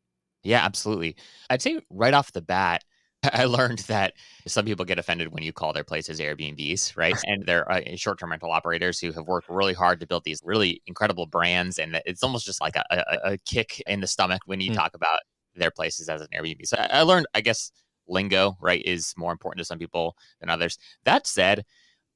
Yeah, 0.43 0.65
absolutely. 0.65 1.17
I'd 1.51 1.63
say 1.63 1.81
right 1.91 2.15
off 2.15 2.33
the 2.33 2.43
bat, 2.43 2.85
I 3.33 3.45
learned 3.45 3.81
that 3.81 4.15
some 4.47 4.65
people 4.65 4.85
get 4.85 4.99
offended 4.99 5.33
when 5.33 5.43
you 5.45 5.53
call 5.53 5.73
their 5.73 5.85
places 5.85 6.19
Airbnbs, 6.19 6.97
right? 6.97 7.21
And 7.25 7.47
they're 7.47 7.71
uh, 7.71 7.81
short-term 7.97 8.31
rental 8.31 8.51
operators 8.51 8.99
who 8.99 9.13
have 9.13 9.27
worked 9.29 9.49
really 9.49 9.75
hard 9.75 10.01
to 10.01 10.07
build 10.07 10.25
these 10.25 10.41
really 10.45 10.83
incredible 10.87 11.27
brands, 11.27 11.79
and 11.79 12.01
it's 12.05 12.23
almost 12.25 12.45
just 12.47 12.61
like 12.61 12.75
a, 12.77 12.85
a, 12.91 13.33
a 13.35 13.39
kick 13.39 13.81
in 13.87 14.01
the 14.01 14.07
stomach 14.09 14.43
when 14.47 14.61
you 14.61 14.71
Hmm. 14.71 14.73
talk 14.73 14.95
about 14.95 15.21
their 15.55 15.71
places 15.71 16.09
as 16.09 16.21
an 16.21 16.29
Airbnb. 16.35 16.67
So 16.67 16.77
I 16.79 17.03
learned, 17.03 17.27
I 17.35 17.41
guess, 17.43 17.71
lingo, 18.09 18.57
right, 18.61 18.83
is 18.85 19.15
more 19.17 19.33
important 19.33 19.59
to 19.59 19.65
some 19.65 19.79
people 19.79 20.17
than 20.41 20.51
others. 20.51 20.79
That 21.05 21.27
said, 21.27 21.65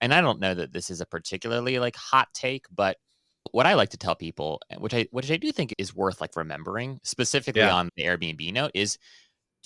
and 0.01 0.13
I 0.13 0.21
don't 0.21 0.41
know 0.41 0.55
that 0.55 0.73
this 0.73 0.91
is 0.91 1.01
a 1.01 1.07
particularly 1.07 1.79
like 1.79 1.97
hot 1.97 2.29
take, 2.35 2.67
but 2.75 2.97
what 3.53 3.67
I 3.67 3.75
like 3.75 3.91
to 3.91 3.97
tell 3.97 4.15
people, 4.17 4.61
which 4.79 4.93
I 4.95 5.07
which 5.13 5.31
I 5.31 5.37
do 5.37 5.53
think 5.53 5.75
is 5.79 5.95
worth 5.95 6.21
like 6.21 6.37
remembering, 6.37 7.01
specifically 7.03 7.63
Yeah. 7.63 7.75
on 7.75 7.89
the 7.97 8.05
Airbnb 8.05 8.53
note, 8.53 8.73
is 8.75 8.99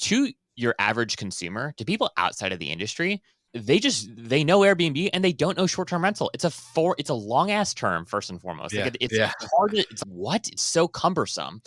to 0.03 0.31
your 0.57 0.75
average 0.79 1.17
consumer, 1.17 1.73
to 1.79 1.85
people 1.85 2.11
outside 2.17 2.53
of 2.53 2.59
the 2.59 2.71
industry, 2.71 3.23
they 3.55 3.79
just 3.79 4.09
they 4.17 4.45
know 4.45 4.61
Airbnb 4.61 5.11
and 5.13 5.25
they 5.25 5.33
don't 5.33 5.57
know 5.57 5.67
short 5.67 5.89
term 5.89 6.05
rental. 6.05 6.31
It's 6.35 6.45
a 6.45 6.51
four, 6.51 6.95
it's 6.99 7.11
a 7.11 7.15
long 7.15 7.51
ass 7.51 7.75
term 7.75 8.05
first 8.05 8.31
and 8.31 8.41
foremost. 8.41 8.75
Yeah, 8.75 8.85
Like 8.85 8.95
it, 8.95 8.99
it's 9.07 9.17
yeah. 9.17 9.33
hard. 9.57 9.73
To, 9.73 9.79
it's 9.79 10.03
what? 10.07 10.49
It's 10.49 10.63
so 10.63 10.87
cumbersome. 10.87 11.63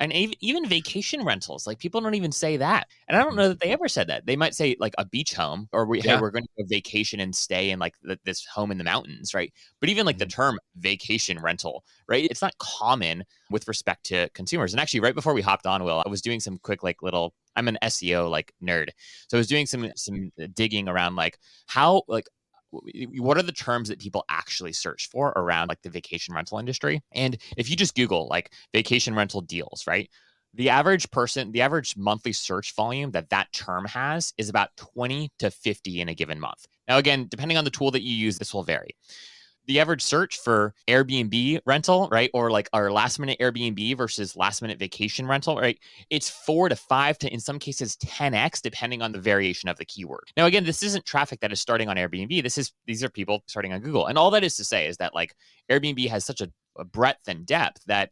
And 0.00 0.12
even 0.40 0.66
vacation 0.66 1.24
rentals, 1.24 1.66
like 1.66 1.78
people 1.78 2.00
don't 2.00 2.14
even 2.14 2.32
say 2.32 2.56
that. 2.56 2.88
And 3.06 3.18
I 3.18 3.22
don't 3.22 3.36
know 3.36 3.48
that 3.48 3.60
they 3.60 3.66
mm-hmm. 3.66 3.74
ever 3.74 3.88
said 3.88 4.08
that. 4.08 4.24
They 4.24 4.34
might 4.34 4.54
say 4.54 4.74
like 4.80 4.94
a 4.96 5.04
beach 5.04 5.34
home, 5.34 5.68
or 5.72 5.84
we, 5.84 6.00
hey, 6.00 6.08
Yeah. 6.08 6.20
we're 6.20 6.30
going 6.30 6.44
to 6.44 6.62
go 6.62 6.64
vacation 6.68 7.20
and 7.20 7.36
stay 7.36 7.70
in 7.70 7.78
like 7.78 7.94
th- 8.04 8.18
this 8.24 8.46
home 8.46 8.70
in 8.70 8.78
the 8.78 8.84
mountains, 8.84 9.34
right? 9.34 9.52
But 9.78 9.90
even 9.90 10.06
like 10.06 10.16
the 10.16 10.24
mm-hmm. 10.24 10.40
term 10.40 10.58
vacation 10.76 11.38
rental, 11.38 11.84
right? 12.08 12.26
It's 12.30 12.40
not 12.40 12.56
common 12.58 13.24
with 13.50 13.68
respect 13.68 14.04
to 14.06 14.30
consumers. 14.30 14.72
And 14.72 14.80
actually, 14.80 15.00
right 15.00 15.14
before 15.14 15.34
we 15.34 15.42
hopped 15.42 15.66
on, 15.66 15.84
Will, 15.84 16.02
I 16.04 16.08
was 16.08 16.22
doing 16.22 16.40
some 16.40 16.58
quick 16.58 16.82
like 16.82 17.02
little. 17.02 17.34
I'm 17.56 17.68
an 17.68 17.78
SEO 17.82 18.30
like 18.30 18.54
nerd, 18.62 18.88
so 19.28 19.36
I 19.36 19.38
was 19.38 19.48
doing 19.48 19.66
some 19.66 19.90
some 19.96 20.30
digging 20.54 20.88
around 20.88 21.16
like 21.16 21.36
how 21.66 22.02
like 22.06 22.26
what 22.70 23.36
are 23.36 23.42
the 23.42 23.52
terms 23.52 23.88
that 23.88 23.98
people 23.98 24.24
actually 24.28 24.72
search 24.72 25.08
for 25.10 25.30
around 25.36 25.68
like 25.68 25.82
the 25.82 25.90
vacation 25.90 26.34
rental 26.34 26.58
industry? 26.58 27.02
And 27.12 27.36
if 27.56 27.68
you 27.68 27.76
just 27.76 27.94
google 27.94 28.28
like 28.28 28.52
vacation 28.72 29.14
rental 29.14 29.40
deals 29.40 29.84
right 29.86 30.08
the 30.54 30.68
average 30.68 31.10
person 31.10 31.52
the 31.52 31.62
average 31.62 31.96
monthly 31.96 32.32
search 32.32 32.74
volume 32.74 33.10
that 33.12 33.30
that 33.30 33.52
term 33.52 33.84
has 33.84 34.32
is 34.36 34.48
about 34.48 34.76
20 34.76 35.30
to 35.38 35.50
50 35.50 36.00
in 36.00 36.08
a 36.08 36.14
given 36.14 36.40
month. 36.40 36.66
Now 36.88 36.98
again 36.98 37.26
depending 37.28 37.56
on 37.56 37.64
the 37.64 37.70
tool 37.70 37.90
that 37.92 38.02
you 38.02 38.14
use 38.14 38.38
this 38.38 38.54
will 38.54 38.62
vary 38.62 38.96
the 39.66 39.80
average 39.80 40.02
search 40.02 40.38
for 40.38 40.74
Airbnb 40.88 41.60
rental, 41.66 42.08
right? 42.10 42.30
Or 42.34 42.50
like 42.50 42.68
our 42.72 42.90
last 42.90 43.18
minute 43.18 43.38
Airbnb 43.40 43.96
versus 43.96 44.36
last 44.36 44.62
minute 44.62 44.78
vacation 44.78 45.26
rental, 45.26 45.56
right? 45.56 45.78
It's 46.10 46.28
four 46.28 46.68
to 46.68 46.76
five 46.76 47.18
to, 47.18 47.32
in 47.32 47.40
some 47.40 47.58
cases, 47.58 47.96
10x, 47.96 48.62
depending 48.62 49.02
on 49.02 49.12
the 49.12 49.20
variation 49.20 49.68
of 49.68 49.76
the 49.76 49.84
keyword. 49.84 50.24
Now, 50.36 50.46
again, 50.46 50.64
this 50.64 50.82
isn't 50.82 51.04
traffic 51.04 51.40
that 51.40 51.52
is 51.52 51.60
starting 51.60 51.88
on 51.88 51.96
Airbnb. 51.96 52.42
This 52.42 52.58
is, 52.58 52.72
these 52.86 53.04
are 53.04 53.10
people 53.10 53.42
starting 53.46 53.72
on 53.72 53.80
Google. 53.80 54.06
And 54.06 54.18
all 54.18 54.30
that 54.32 54.44
is 54.44 54.56
to 54.56 54.64
say 54.64 54.86
is 54.86 54.96
that 54.96 55.14
like 55.14 55.34
Airbnb 55.70 56.08
has 56.08 56.24
such 56.24 56.40
a, 56.40 56.50
a 56.78 56.84
breadth 56.84 57.28
and 57.28 57.46
depth 57.46 57.82
that 57.86 58.10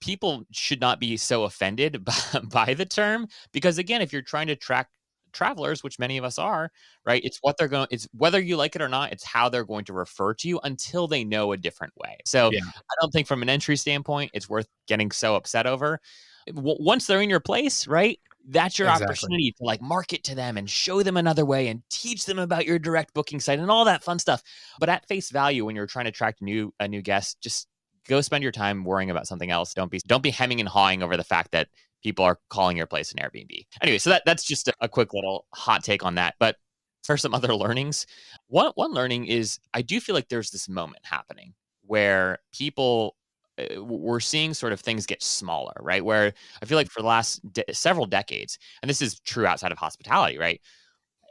people 0.00 0.44
should 0.52 0.80
not 0.80 1.00
be 1.00 1.16
so 1.16 1.44
offended 1.44 2.04
by, 2.04 2.40
by 2.50 2.74
the 2.74 2.84
term 2.84 3.26
because 3.52 3.78
again 3.78 4.02
if 4.02 4.12
you're 4.12 4.22
trying 4.22 4.48
to 4.48 4.56
track 4.56 4.88
travelers 5.32 5.82
which 5.84 5.98
many 5.98 6.16
of 6.18 6.24
us 6.24 6.38
are 6.38 6.70
right? 7.04 7.20
Mm-hmm. 7.20 7.26
It's 7.26 7.38
what 7.42 7.56
they're 7.58 7.68
going 7.68 7.86
it's 7.90 8.08
whether 8.12 8.40
you 8.40 8.56
like 8.56 8.76
it 8.76 8.82
or 8.82 8.88
not 8.88 9.12
it's 9.12 9.24
how 9.24 9.48
they're 9.48 9.64
going 9.64 9.84
to 9.86 9.92
refer 9.92 10.34
to 10.34 10.48
you 10.48 10.60
until 10.64 11.06
they 11.08 11.24
know 11.24 11.52
a 11.52 11.56
different 11.56 11.92
way. 11.96 12.16
So 12.24 12.50
Yeah. 12.52 12.60
i 12.64 12.94
don't 13.00 13.10
think 13.12 13.26
from 13.26 13.42
an 13.42 13.48
entry 13.48 13.76
standpoint 13.76 14.30
it's 14.34 14.48
worth 14.48 14.68
getting 14.86 15.10
so 15.10 15.34
upset 15.36 15.66
over. 15.66 16.00
Eh, 16.48 16.52
w- 16.52 16.76
once 16.80 17.06
they're 17.06 17.22
in 17.22 17.30
your 17.30 17.40
place 17.40 17.86
right 17.86 18.18
that's 18.50 18.78
your 18.78 18.88
Exactly. 18.88 19.04
opportunity 19.06 19.52
to 19.58 19.64
like 19.64 19.82
market 19.82 20.24
to 20.24 20.34
them 20.34 20.56
and 20.56 20.70
show 20.70 21.02
them 21.02 21.18
another 21.18 21.44
way 21.44 21.68
and 21.68 21.82
teach 21.90 22.24
them 22.24 22.38
about 22.38 22.64
your 22.64 22.78
direct 22.78 23.12
booking 23.12 23.40
site 23.40 23.58
and 23.58 23.70
all 23.70 23.84
that 23.84 24.02
fun 24.02 24.18
stuff. 24.18 24.42
But 24.80 24.88
at 24.88 25.06
face 25.06 25.30
value 25.30 25.66
when 25.66 25.76
you're 25.76 25.86
trying 25.86 26.06
to 26.06 26.10
attract 26.10 26.40
new 26.40 26.72
a 26.80 26.88
new 26.88 27.02
guest 27.02 27.36
just 27.42 27.68
go 28.08 28.22
spend 28.22 28.42
your 28.42 28.52
time 28.52 28.84
worrying 28.84 29.10
about 29.10 29.26
something 29.26 29.50
else. 29.50 29.74
Don't 29.74 29.90
be 29.90 30.00
don't 30.06 30.22
be 30.22 30.30
hemming 30.30 30.60
and 30.60 30.68
hawing 30.68 31.02
over 31.02 31.14
the 31.18 31.24
fact 31.24 31.50
that 31.52 31.68
people 32.02 32.24
are 32.24 32.38
calling 32.48 32.76
your 32.76 32.86
place 32.86 33.12
an 33.12 33.18
airbnb. 33.18 33.66
Anyway 33.82 33.98
so 33.98 34.10
that 34.10 34.22
that's 34.24 34.44
just 34.44 34.68
a, 34.68 34.74
a 34.80 34.88
quick 34.88 35.14
little 35.14 35.46
hot 35.54 35.82
take 35.84 36.04
on 36.04 36.14
that 36.16 36.34
but 36.38 36.56
for 37.04 37.16
some 37.16 37.34
other 37.34 37.54
learnings 37.54 38.06
one 38.48 38.72
one 38.74 38.92
learning 38.92 39.26
is 39.26 39.58
i 39.74 39.82
do 39.82 40.00
feel 40.00 40.14
like 40.14 40.28
there's 40.28 40.50
this 40.50 40.68
moment 40.68 41.04
happening 41.04 41.54
where 41.82 42.38
people 42.52 43.16
uh, 43.58 43.82
we're 43.82 44.20
seeing 44.20 44.54
sort 44.54 44.72
of 44.72 44.80
things 44.80 45.06
get 45.06 45.22
smaller 45.22 45.72
right? 45.80 46.04
Where 46.04 46.32
i 46.62 46.66
feel 46.66 46.76
like 46.76 46.90
for 46.90 47.02
the 47.02 47.08
last 47.08 47.40
de- 47.52 47.74
several 47.74 48.06
decades 48.06 48.58
and 48.82 48.88
this 48.88 49.02
is 49.02 49.20
true 49.20 49.46
outside 49.46 49.72
of 49.72 49.78
hospitality 49.78 50.38
right? 50.38 50.60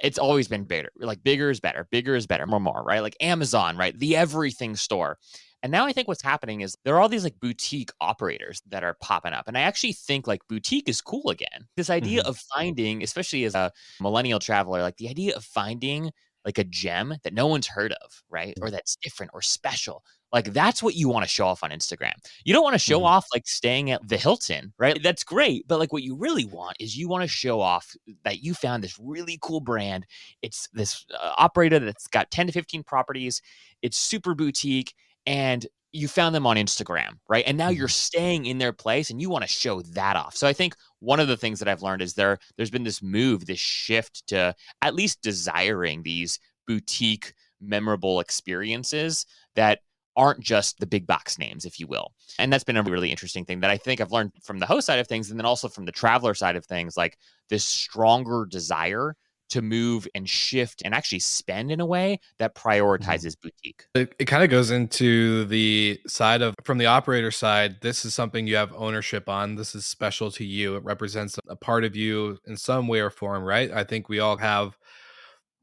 It's 0.04 0.20
always 0.20 0.48
been 0.48 0.64
bigger 0.64 0.90
like 0.98 1.24
bigger 1.24 1.50
is 1.50 1.60
better 1.60 1.88
bigger 1.90 2.16
is 2.16 2.28
better 2.28 2.46
more 2.46 2.60
more 2.60 2.84
right? 2.84 3.02
Like 3.02 3.16
amazon 3.22 3.78
right? 3.78 3.98
The 3.98 4.16
everything 4.16 4.76
store 4.76 5.18
and 5.64 5.72
now 5.72 5.86
I 5.86 5.94
think 5.94 6.08
what's 6.08 6.22
happening 6.22 6.62
is 6.62 6.78
there 6.86 6.96
are 6.96 7.00
all 7.02 7.10
these 7.10 7.24
like 7.24 7.40
boutique 7.40 7.90
operators 8.00 8.62
that 8.70 8.84
are 8.84 8.96
popping 9.02 9.34
up. 9.34 9.48
And 9.48 9.58
I 9.58 9.62
actually 9.62 9.94
think 9.94 10.28
like 10.28 10.42
boutique 10.48 10.88
is 10.88 11.02
cool 11.02 11.30
again. 11.30 11.68
This 11.76 11.90
idea 11.90 12.22
of 12.24 12.38
finding, 12.56 13.02
especially 13.04 13.44
as 13.46 13.56
a 13.56 13.72
millennial 14.00 14.40
traveler, 14.40 14.82
like 14.82 14.98
the 14.98 15.10
idea 15.10 15.36
of 15.36 15.44
finding 15.44 16.12
like 16.46 16.58
a 16.60 16.64
gem 16.64 17.16
that 17.24 17.34
no 17.34 17.48
one's 17.48 17.68
heard 17.68 17.92
of, 17.92 18.24
right? 18.30 18.54
Or 18.62 18.72
that's 18.72 18.96
different 18.98 19.32
or 19.34 19.42
special. 19.42 20.04
Like 20.32 20.54
that's 20.54 20.82
what 20.84 20.96
you 20.96 21.10
want 21.10 21.24
to 21.26 21.30
show 21.30 21.48
off 21.48 21.64
on 21.64 21.72
Instagram. 21.72 22.14
You 22.46 22.54
don't 22.54 22.64
want 22.64 22.76
to 22.76 22.80
show 22.80 23.00
Mhm. 23.02 23.06
off 23.06 23.26
like 23.34 23.48
staying 23.48 23.92
at 23.92 24.08
the 24.08 24.18
Hilton, 24.18 24.74
right? 24.78 25.02
That's 25.02 25.24
great. 25.26 25.68
But 25.68 25.80
like 25.80 25.92
what 25.92 26.04
you 26.04 26.16
really 26.16 26.46
want 26.46 26.78
is 26.80 26.96
you 26.96 27.10
want 27.10 27.24
to 27.24 27.28
show 27.28 27.60
off 27.60 27.94
that 28.24 28.44
you 28.44 28.54
found 28.54 28.84
this 28.84 28.98
really 29.00 29.40
cool 29.42 29.60
brand. 29.60 30.06
It's 30.42 30.70
this 30.72 31.06
uh, 31.14 31.34
operator 31.38 31.80
that's 31.80 32.08
got 32.08 32.32
10 32.32 32.48
to 32.48 32.54
15 32.54 32.84
properties. 32.84 33.42
It's 33.82 33.98
super 33.98 34.34
boutique 34.36 34.94
and 35.28 35.68
you 35.92 36.08
found 36.08 36.34
them 36.34 36.48
on 36.48 36.56
Instagram, 36.58 37.18
right? 37.28 37.44
And 37.46 37.58
now 37.58 37.70
you're 37.70 37.88
mm-hmm. 37.88 37.92
staying 37.92 38.46
in 38.46 38.58
their 38.58 38.74
place 38.74 39.10
and 39.10 39.22
you 39.22 39.30
want 39.30 39.44
to 39.44 39.50
show 39.50 39.82
that 39.82 40.16
off. 40.16 40.36
So 40.36 40.48
I 40.48 40.54
think 40.54 40.76
one 41.00 41.20
of 41.20 41.28
the 41.28 41.38
things 41.38 41.60
that 41.60 41.68
I've 41.68 41.84
learned 41.84 42.02
is 42.02 42.14
there 42.14 42.40
there's 42.56 42.72
been 42.72 42.84
this 42.84 43.04
move, 43.04 43.46
this 43.46 43.60
shift 43.60 44.26
to 44.28 44.56
at 44.82 44.96
least 44.96 45.22
desiring 45.22 46.02
these 46.02 46.40
boutique 46.66 47.34
memorable 47.62 48.20
experiences 48.20 49.26
that 49.56 49.80
aren't 50.16 50.40
just 50.40 50.80
the 50.80 50.88
big 50.88 51.06
box 51.06 51.38
names, 51.38 51.64
if 51.64 51.80
you 51.80 51.88
will. 51.88 52.12
And 52.40 52.52
that's 52.52 52.64
been 52.64 52.78
a 52.78 52.84
really 52.84 53.12
interesting 53.12 53.46
thing 53.46 53.60
that 53.60 53.70
I 53.70 53.78
think 53.78 54.02
I've 54.02 54.12
learned 54.12 54.32
from 54.44 54.58
the 54.58 54.66
host 54.66 54.88
side 54.88 55.00
of 55.00 55.08
things 55.08 55.30
and 55.30 55.40
then 55.40 55.46
also 55.46 55.68
from 55.68 55.86
the 55.86 55.92
traveler 55.92 56.34
side 56.34 56.56
of 56.56 56.66
things, 56.66 56.98
like 56.98 57.18
this 57.50 57.64
stronger 57.64 58.46
desire 58.50 59.16
to 59.50 59.62
move 59.62 60.08
and 60.16 60.28
shift 60.30 60.82
and 60.86 60.94
actually 60.94 61.20
spend 61.20 61.72
in 61.72 61.80
a 61.80 61.86
way 61.86 62.20
that 62.40 62.56
prioritizes 62.56 63.36
boutique. 63.40 63.86
It, 63.96 64.14
it 64.20 64.26
kind 64.26 64.44
of 64.44 64.50
goes 64.50 64.72
into 64.72 65.46
the 65.46 66.00
side 66.08 66.42
of 66.42 66.56
from 66.64 66.78
the 66.78 66.86
operator 66.86 67.32
side. 67.32 67.82
This 67.82 68.06
is 68.06 68.14
something 68.14 68.48
you 68.48 68.56
have 68.56 68.74
ownership 68.74 69.30
on. 69.30 69.56
This 69.56 69.74
is 69.76 69.86
special 69.86 70.32
to 70.32 70.44
you. 70.46 70.76
It 70.76 70.84
represents 70.84 71.40
a 71.48 71.56
part 71.56 71.84
of 71.84 71.96
you 71.96 72.38
in 72.46 72.58
some 72.58 72.88
way 72.88 73.00
or 73.00 73.10
form, 73.10 73.44
right? 73.44 73.72
I 73.72 73.84
think 73.84 74.10
we 74.10 74.20
all 74.20 74.38
have 74.38 74.78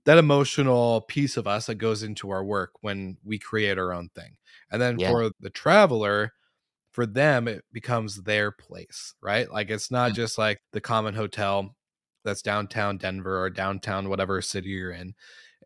that 0.04 0.18
emotional 0.18 1.02
piece 1.02 1.36
of 1.36 1.46
us 1.46 1.66
that 1.66 1.76
goes 1.76 2.02
into 2.02 2.30
our 2.30 2.44
work 2.44 2.72
when 2.82 3.16
we 3.24 3.38
create 3.38 3.78
our 3.78 3.92
own 3.92 4.08
thing. 4.14 4.36
And 4.70 4.80
then 4.80 4.98
Yeah. 4.98 5.10
for 5.10 5.30
the 5.40 5.50
traveler, 5.50 6.32
for 6.92 7.06
them, 7.06 7.48
it 7.48 7.64
becomes 7.72 8.22
their 8.22 8.52
place, 8.52 9.14
right? 9.22 9.50
Like 9.50 9.70
it's 9.70 9.90
not 9.90 10.12
Mm. 10.12 10.14
just 10.14 10.38
like 10.38 10.58
the 10.72 10.80
common 10.80 11.14
hotel 11.14 11.74
that's 12.24 12.42
downtown 12.42 12.98
Denver 12.98 13.40
or 13.42 13.50
downtown 13.50 14.08
whatever 14.08 14.40
city 14.42 14.70
you're 14.70 14.90
in, 14.92 15.14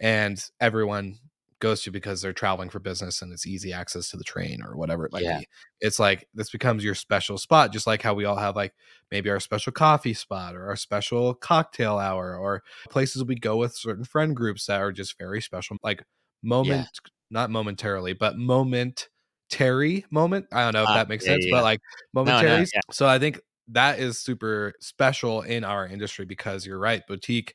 and 0.01 0.43
everyone 0.61 1.19
goes 1.61 1.83
to 1.83 1.91
because 1.91 2.23
they're 2.23 2.33
traveling 2.33 2.69
for 2.71 2.79
business 2.79 3.21
and 3.21 3.33
it's 3.33 3.45
easy 3.45 3.73
access 3.73 4.09
to 4.11 4.17
the 4.17 4.23
train 4.23 4.63
or 4.65 4.77
whatever 4.77 5.05
it 5.05 5.11
might 5.13 5.25
Yeah. 5.25 5.41
be. 5.41 5.49
It's 5.81 5.99
like 5.99 6.29
this 6.33 6.51
becomes 6.51 6.85
your 6.85 6.95
special 6.95 7.37
spot, 7.37 7.73
just 7.73 7.85
like 7.85 8.01
how 8.01 8.15
we 8.15 8.25
all 8.27 8.37
have 8.37 8.55
like 8.55 8.75
maybe 9.11 9.29
our 9.29 9.41
special 9.41 9.73
coffee 9.73 10.15
spot 10.15 10.55
or 10.55 10.69
our 10.69 10.77
special 10.77 11.35
cocktail 11.35 11.99
hour 11.99 12.37
or 12.39 12.63
places 12.91 13.25
we 13.25 13.35
go 13.35 13.57
with 13.57 13.75
certain 13.75 14.05
friend 14.05 14.37
groups 14.37 14.67
that 14.67 14.81
are 14.81 14.93
just 14.93 15.19
very 15.19 15.41
special, 15.43 15.77
like 15.83 16.05
moment, 16.45 16.87
not 17.29 17.51
momentarily, 17.51 18.13
but 18.13 18.39
momentary 18.39 20.05
moment. 20.11 20.47
I 20.53 20.63
don't 20.63 20.75
know 20.75 20.85
if 20.85 20.89
Ah, 20.91 20.95
that 20.95 21.09
makes 21.09 21.25
yeah, 21.27 21.33
sense, 21.33 21.47
yeah, 21.47 21.51
but 21.51 21.57
yeah. 21.59 21.63
like 21.63 21.81
no, 22.15 22.23
momentary. 22.25 22.67
yeah. 22.73 22.81
So 22.93 23.09
I 23.09 23.19
think 23.19 23.41
that 23.69 23.99
is 23.99 24.19
super 24.19 24.75
special 24.81 25.43
in 25.43 25.65
our 25.65 25.87
industry 25.87 26.25
because 26.25 26.67
you're 26.67 26.79
right. 26.79 27.07
Boutique 27.07 27.55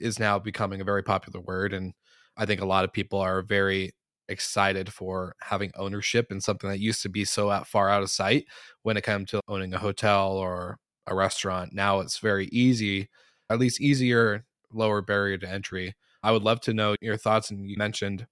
is 0.00 0.18
now 0.18 0.38
becoming 0.38 0.80
a 0.80 0.84
very 0.84 1.02
popular 1.02 1.40
word. 1.40 1.72
And 1.72 1.94
I 2.36 2.46
think 2.46 2.60
a 2.60 2.66
lot 2.66 2.84
of 2.84 2.92
people 2.92 3.20
are 3.20 3.42
very 3.42 3.92
excited 4.28 4.92
for 4.92 5.34
having 5.40 5.70
ownership 5.76 6.30
in 6.30 6.40
something 6.40 6.68
that 6.70 6.80
used 6.80 7.02
to 7.02 7.08
be 7.08 7.24
so 7.24 7.50
out, 7.50 7.66
far 7.66 7.88
out 7.88 8.02
of 8.02 8.10
sight 8.10 8.46
when 8.82 8.96
it 8.96 9.02
comes 9.04 9.30
to 9.30 9.40
owning 9.48 9.74
a 9.74 9.78
hotel 9.78 10.32
or 10.32 10.78
a 11.06 11.14
restaurant. 11.14 11.72
Now 11.72 12.00
it's 12.00 12.18
very 12.18 12.46
easy, 12.46 13.08
at 13.50 13.58
least 13.58 13.80
easier, 13.80 14.44
lower 14.72 15.02
barrier 15.02 15.38
to 15.38 15.48
entry. 15.48 15.94
I 16.22 16.32
would 16.32 16.42
love 16.42 16.60
to 16.62 16.74
know 16.74 16.96
your 17.00 17.16
thoughts. 17.16 17.50
And 17.50 17.68
you 17.68 17.76
mentioned 17.76 18.26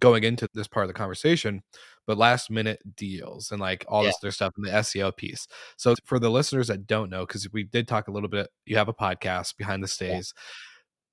going 0.00 0.24
into 0.24 0.48
this 0.54 0.68
part 0.68 0.84
of 0.84 0.88
the 0.88 0.94
conversation, 0.94 1.62
but 2.06 2.18
last 2.18 2.50
minute 2.50 2.80
deals 2.96 3.50
and 3.50 3.60
like 3.60 3.84
all 3.88 4.02
Yeah. 4.02 4.08
this 4.10 4.18
other 4.22 4.30
stuff 4.30 4.54
in 4.56 4.64
the 4.64 4.70
SEO 4.74 5.10
piece. 5.16 5.46
So 5.76 5.94
for 6.04 6.18
the 6.18 6.30
listeners 6.30 6.68
that 6.68 6.86
don't 6.86 7.10
know, 7.10 7.26
because 7.26 7.50
we 7.52 7.64
did 7.64 7.88
talk 7.88 8.08
a 8.08 8.12
little 8.12 8.28
bit, 8.28 8.48
you 8.66 8.76
have 8.76 8.88
a 8.88 8.94
podcast 8.94 9.56
behind 9.56 9.82
the 9.82 9.88
stays. 9.88 10.32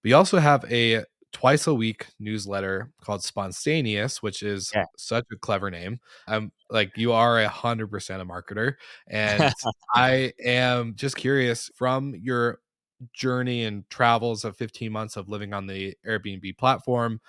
We 0.04 0.14
also 0.14 0.38
have 0.40 0.66
a 0.72 1.04
twice 1.34 1.68
a 1.68 1.74
week 1.74 2.08
newsletter 2.20 2.92
called 3.02 3.22
Sponstayneous, 3.22 4.18
which 4.22 4.42
is 4.42 4.72
Yeah. 4.74 4.86
such 4.98 5.26
a 5.34 5.38
clever 5.38 5.70
name. 5.70 6.00
I'm 6.28 6.52
like 6.70 6.96
you 6.98 7.12
are 7.12 7.40
a 7.42 7.50
hundred 7.50 7.88
percent 7.88 8.22
a 8.22 8.26
marketer, 8.26 8.76
and 9.08 9.52
I 9.96 10.34
am 10.44 10.96
just 10.96 11.18
curious 11.18 11.70
from 11.76 12.16
your 12.16 12.60
journey 13.14 13.66
and 13.66 13.90
travels 13.90 14.46
of 14.46 14.56
15 14.56 14.92
months 14.92 15.18
of 15.18 15.28
living 15.28 15.54
on 15.54 15.68
the 15.68 15.96
Airbnb 16.08 16.58
platform 16.58 17.20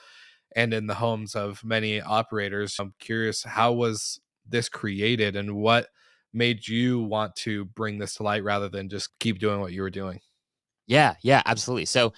and 0.57 0.75
in 0.75 0.89
the 0.89 0.95
homes 0.95 1.37
of 1.37 1.63
many 1.63 2.01
operators. 2.01 2.77
I'm 2.81 2.95
curious 2.99 3.45
how 3.45 3.75
was 3.75 4.19
this 4.49 4.69
created 4.69 5.37
and 5.37 5.55
what 5.55 5.89
made 6.33 6.67
you 6.67 7.01
want 7.01 7.37
to 7.37 7.67
bring 7.67 7.99
this 7.99 8.15
to 8.17 8.23
light 8.25 8.43
rather 8.43 8.69
than 8.69 8.89
just 8.89 9.11
keep 9.21 9.39
doing 9.39 9.61
what 9.61 9.73
you 9.73 9.83
were 9.83 9.91
doing? 9.91 10.21
Yeah, 10.87 11.15
yeah, 11.23 11.43
absolutely. 11.47 11.85
So 11.85 12.13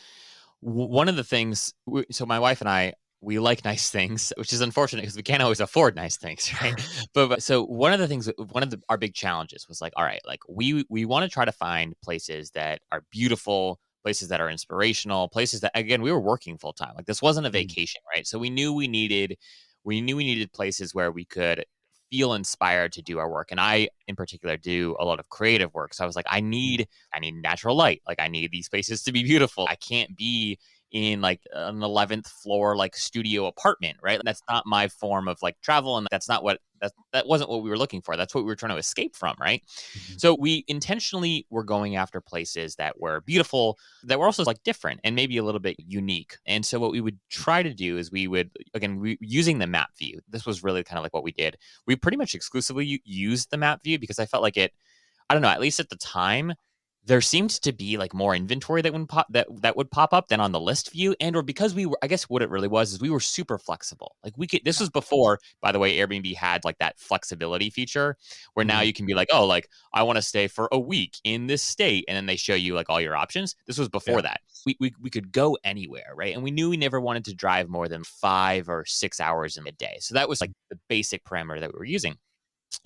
w- 0.63 0.89
one 0.89 1.09
of 1.09 1.17
the 1.17 1.25
things, 1.25 1.75
w- 1.87 2.07
so 2.11 2.27
my 2.27 2.39
wife 2.39 2.61
and 2.61 2.69
I, 2.69 2.95
we 3.21 3.39
like 3.41 3.65
nice 3.65 3.91
things, 3.93 4.33
which 4.37 4.53
is 4.53 4.61
unfortunate 4.61 5.03
because 5.03 5.17
we 5.17 5.23
can't 5.23 5.43
always 5.43 5.61
afford 5.61 5.97
nice 5.97 6.17
things, 6.17 6.53
right? 6.63 6.81
but, 7.15 7.29
but 7.29 7.43
so 7.43 7.65
one 7.65 7.93
of 7.93 7.99
the 7.99 8.09
things, 8.09 8.31
one 8.53 8.63
of 8.63 8.71
the, 8.71 8.81
our 8.89 8.99
big 8.99 9.15
challenges 9.15 9.69
was 9.69 9.81
like, 9.81 9.93
all 9.97 10.05
right, 10.05 10.21
like 10.27 10.41
we 10.49 10.85
we 10.89 11.05
want 11.05 11.25
to 11.25 11.29
try 11.29 11.45
to 11.45 11.53
find 11.53 11.95
places 12.03 12.51
that 12.53 12.81
are 12.93 13.03
beautiful, 13.11 13.81
places 14.03 14.29
that 14.29 14.41
are 14.41 14.51
inspirational, 14.51 15.29
places 15.29 15.61
that 15.61 15.73
again 15.75 16.03
we 16.03 16.13
were 16.13 16.21
working 16.21 16.59
full 16.59 16.73
time. 16.73 16.93
Like 16.97 17.07
this 17.07 17.23
wasn't 17.23 17.47
a 17.47 17.51
Mm. 17.51 17.55
vacation, 17.55 18.01
right? 18.15 18.27
So 18.27 18.39
we 18.39 18.51
knew 18.51 18.73
we 18.73 18.89
needed, 18.89 19.37
we 19.85 20.01
knew 20.01 20.17
we 20.17 20.25
needed 20.25 20.53
places 20.53 20.95
where 20.95 21.13
we 21.13 21.25
could 21.25 21.65
feel 22.11 22.35
inspired 22.35 22.93
to 22.93 23.03
do 23.03 23.19
our 23.19 23.29
work 23.31 23.49
and 23.51 23.61
i 23.61 23.87
in 24.07 24.17
particular 24.17 24.57
do 24.57 24.97
a 24.99 25.05
lot 25.05 25.21
of 25.21 25.29
creative 25.29 25.73
work 25.75 25.93
so 25.93 26.03
i 26.03 26.07
was 26.07 26.17
like 26.17 26.25
i 26.31 26.41
need 26.41 26.87
i 27.13 27.19
need 27.21 27.35
natural 27.35 27.77
light 27.77 28.01
like 28.09 28.19
i 28.19 28.29
need 28.29 28.51
these 28.51 28.69
places 28.69 29.03
to 29.03 29.13
be 29.13 29.23
beautiful 29.23 29.67
i 29.69 29.75
can't 29.75 30.17
be 30.17 30.59
in 30.93 31.21
like 31.21 31.41
an 31.53 31.83
11th 31.83 32.27
floor 32.27 32.75
like 32.77 32.97
studio 32.97 33.47
apartment 33.47 33.95
right 34.03 34.21
that's 34.25 34.41
not 34.49 34.65
my 34.65 34.89
form 34.89 35.29
of 35.29 35.37
like 35.43 35.61
travel 35.61 35.99
and 35.99 36.07
that's 36.11 36.29
not 36.29 36.43
what 36.43 36.61
that 36.81 36.93
that 37.13 37.27
wasn't 37.27 37.49
what 37.49 37.63
we 37.63 37.71
were 37.71 37.79
looking 37.79 38.01
for 38.01 38.17
that's 38.17 38.35
what 38.35 38.43
we 38.43 38.47
were 38.47 38.57
trying 38.57 38.73
to 38.73 38.79
escape 38.79 39.15
from 39.17 39.35
right 39.41 39.63
Mhm. 39.95 40.21
so 40.21 40.35
we 40.35 40.65
intentionally 40.69 41.47
were 41.51 41.65
going 41.65 41.97
after 41.97 42.21
places 42.21 42.77
that 42.77 43.01
were 43.01 43.21
beautiful 43.23 43.79
that 44.05 44.19
were 44.19 44.27
also 44.27 44.45
like 44.45 44.63
different 44.63 45.01
and 45.05 45.15
maybe 45.17 45.37
a 45.37 45.43
little 45.43 45.61
bit 45.61 45.77
unique 45.79 46.37
and 46.47 46.65
so 46.65 46.79
what 46.79 46.93
we 46.93 47.01
would 47.01 47.19
try 47.31 47.63
to 47.63 47.73
do 47.75 47.97
is 47.99 48.11
we 48.13 48.27
would 48.27 48.51
again 48.75 49.01
we, 49.01 49.19
using 49.21 49.59
the 49.59 49.67
map 49.67 49.91
view 49.99 50.21
this 50.29 50.47
was 50.47 50.63
really 50.63 50.83
kind 50.85 50.99
of 50.99 51.03
like 51.03 51.15
what 51.15 51.25
we 51.25 51.33
did 51.33 51.57
we 51.87 51.97
pretty 51.97 52.17
much 52.17 52.35
exclusively 52.35 53.01
used 53.05 53.51
the 53.51 53.57
map 53.57 53.83
view 53.83 53.99
because 53.99 54.19
i 54.19 54.27
felt 54.27 54.43
like 54.43 54.57
it 54.57 54.73
i 55.29 55.35
don't 55.35 55.43
know 55.43 55.49
at 55.49 55.61
least 55.61 55.81
at 55.81 55.89
the 55.89 55.97
time 55.97 56.53
there 57.05 57.21
seemed 57.23 57.51
to 57.51 57.73
be 57.73 57.97
like 57.97 58.13
more 58.13 58.35
inventory 58.35 58.83
that 58.83 58.93
would 58.93 59.09
pop 59.09 59.27
that 59.31 59.47
that 59.63 59.77
would 59.77 59.91
pop 59.91 60.13
up 60.13 60.29
than 60.29 60.41
on 60.41 60.53
the 60.53 60.61
list 60.61 60.93
view 60.93 61.15
and 61.21 61.35
or 61.37 61.43
because 61.43 61.75
we 61.75 61.87
were 61.87 61.99
i 62.03 62.07
guess 62.07 62.25
what 62.25 62.43
it 62.43 62.51
really 62.51 62.69
was 62.69 62.93
is 62.93 63.01
we 63.01 63.09
were 63.09 63.21
super 63.21 63.57
flexible. 63.59 64.17
Like 64.25 64.35
we 64.37 64.47
could 64.47 64.61
this 64.65 64.79
was 64.81 64.91
before 64.91 65.39
by 65.63 65.73
the 65.73 65.79
way 65.79 65.97
airbnb 65.97 66.35
had 66.35 66.65
like 66.65 66.79
that 66.79 66.99
flexibility 66.99 67.71
feature 67.71 68.17
where 68.55 68.65
now 68.67 68.81
Mhm. 68.81 68.87
you 68.87 68.93
can 68.93 69.07
be 69.07 69.15
like 69.15 69.29
oh 69.33 69.47
like 69.47 69.69
i 69.95 70.03
want 70.03 70.17
to 70.17 70.23
stay 70.23 70.49
for 70.49 70.69
a 70.73 70.79
week 70.79 71.17
in 71.25 71.47
this 71.47 71.63
state 71.63 72.05
and 72.09 72.17
then 72.17 72.27
they 72.27 72.37
show 72.37 72.55
you 72.55 72.75
like 72.75 72.91
all 72.91 73.01
your 73.01 73.17
options. 73.17 73.57
This 73.67 73.79
was 73.79 73.89
before 73.89 74.17
Yeah. 74.19 74.23
that. 74.23 74.41
We, 74.67 74.77
we 74.81 74.93
we 75.01 75.09
could 75.11 75.33
go 75.33 75.57
anywhere 75.65 76.13
right? 76.15 76.35
And 76.35 76.43
we 76.43 76.51
knew 76.51 76.69
we 76.69 76.77
never 76.77 77.01
wanted 77.01 77.25
to 77.27 77.35
drive 77.35 77.69
more 77.69 77.89
than 77.89 78.05
five 78.05 78.69
or 78.69 78.85
six 78.87 79.19
hours 79.21 79.57
in 79.57 79.67
a 79.67 79.73
day. 79.73 79.97
So 80.01 80.15
that 80.15 80.29
was 80.29 80.41
like 80.41 80.53
the 80.69 80.79
basic 80.89 81.25
parameter 81.25 81.61
that 81.61 81.73
we 81.73 81.79
were 81.79 81.85
using. 81.85 82.17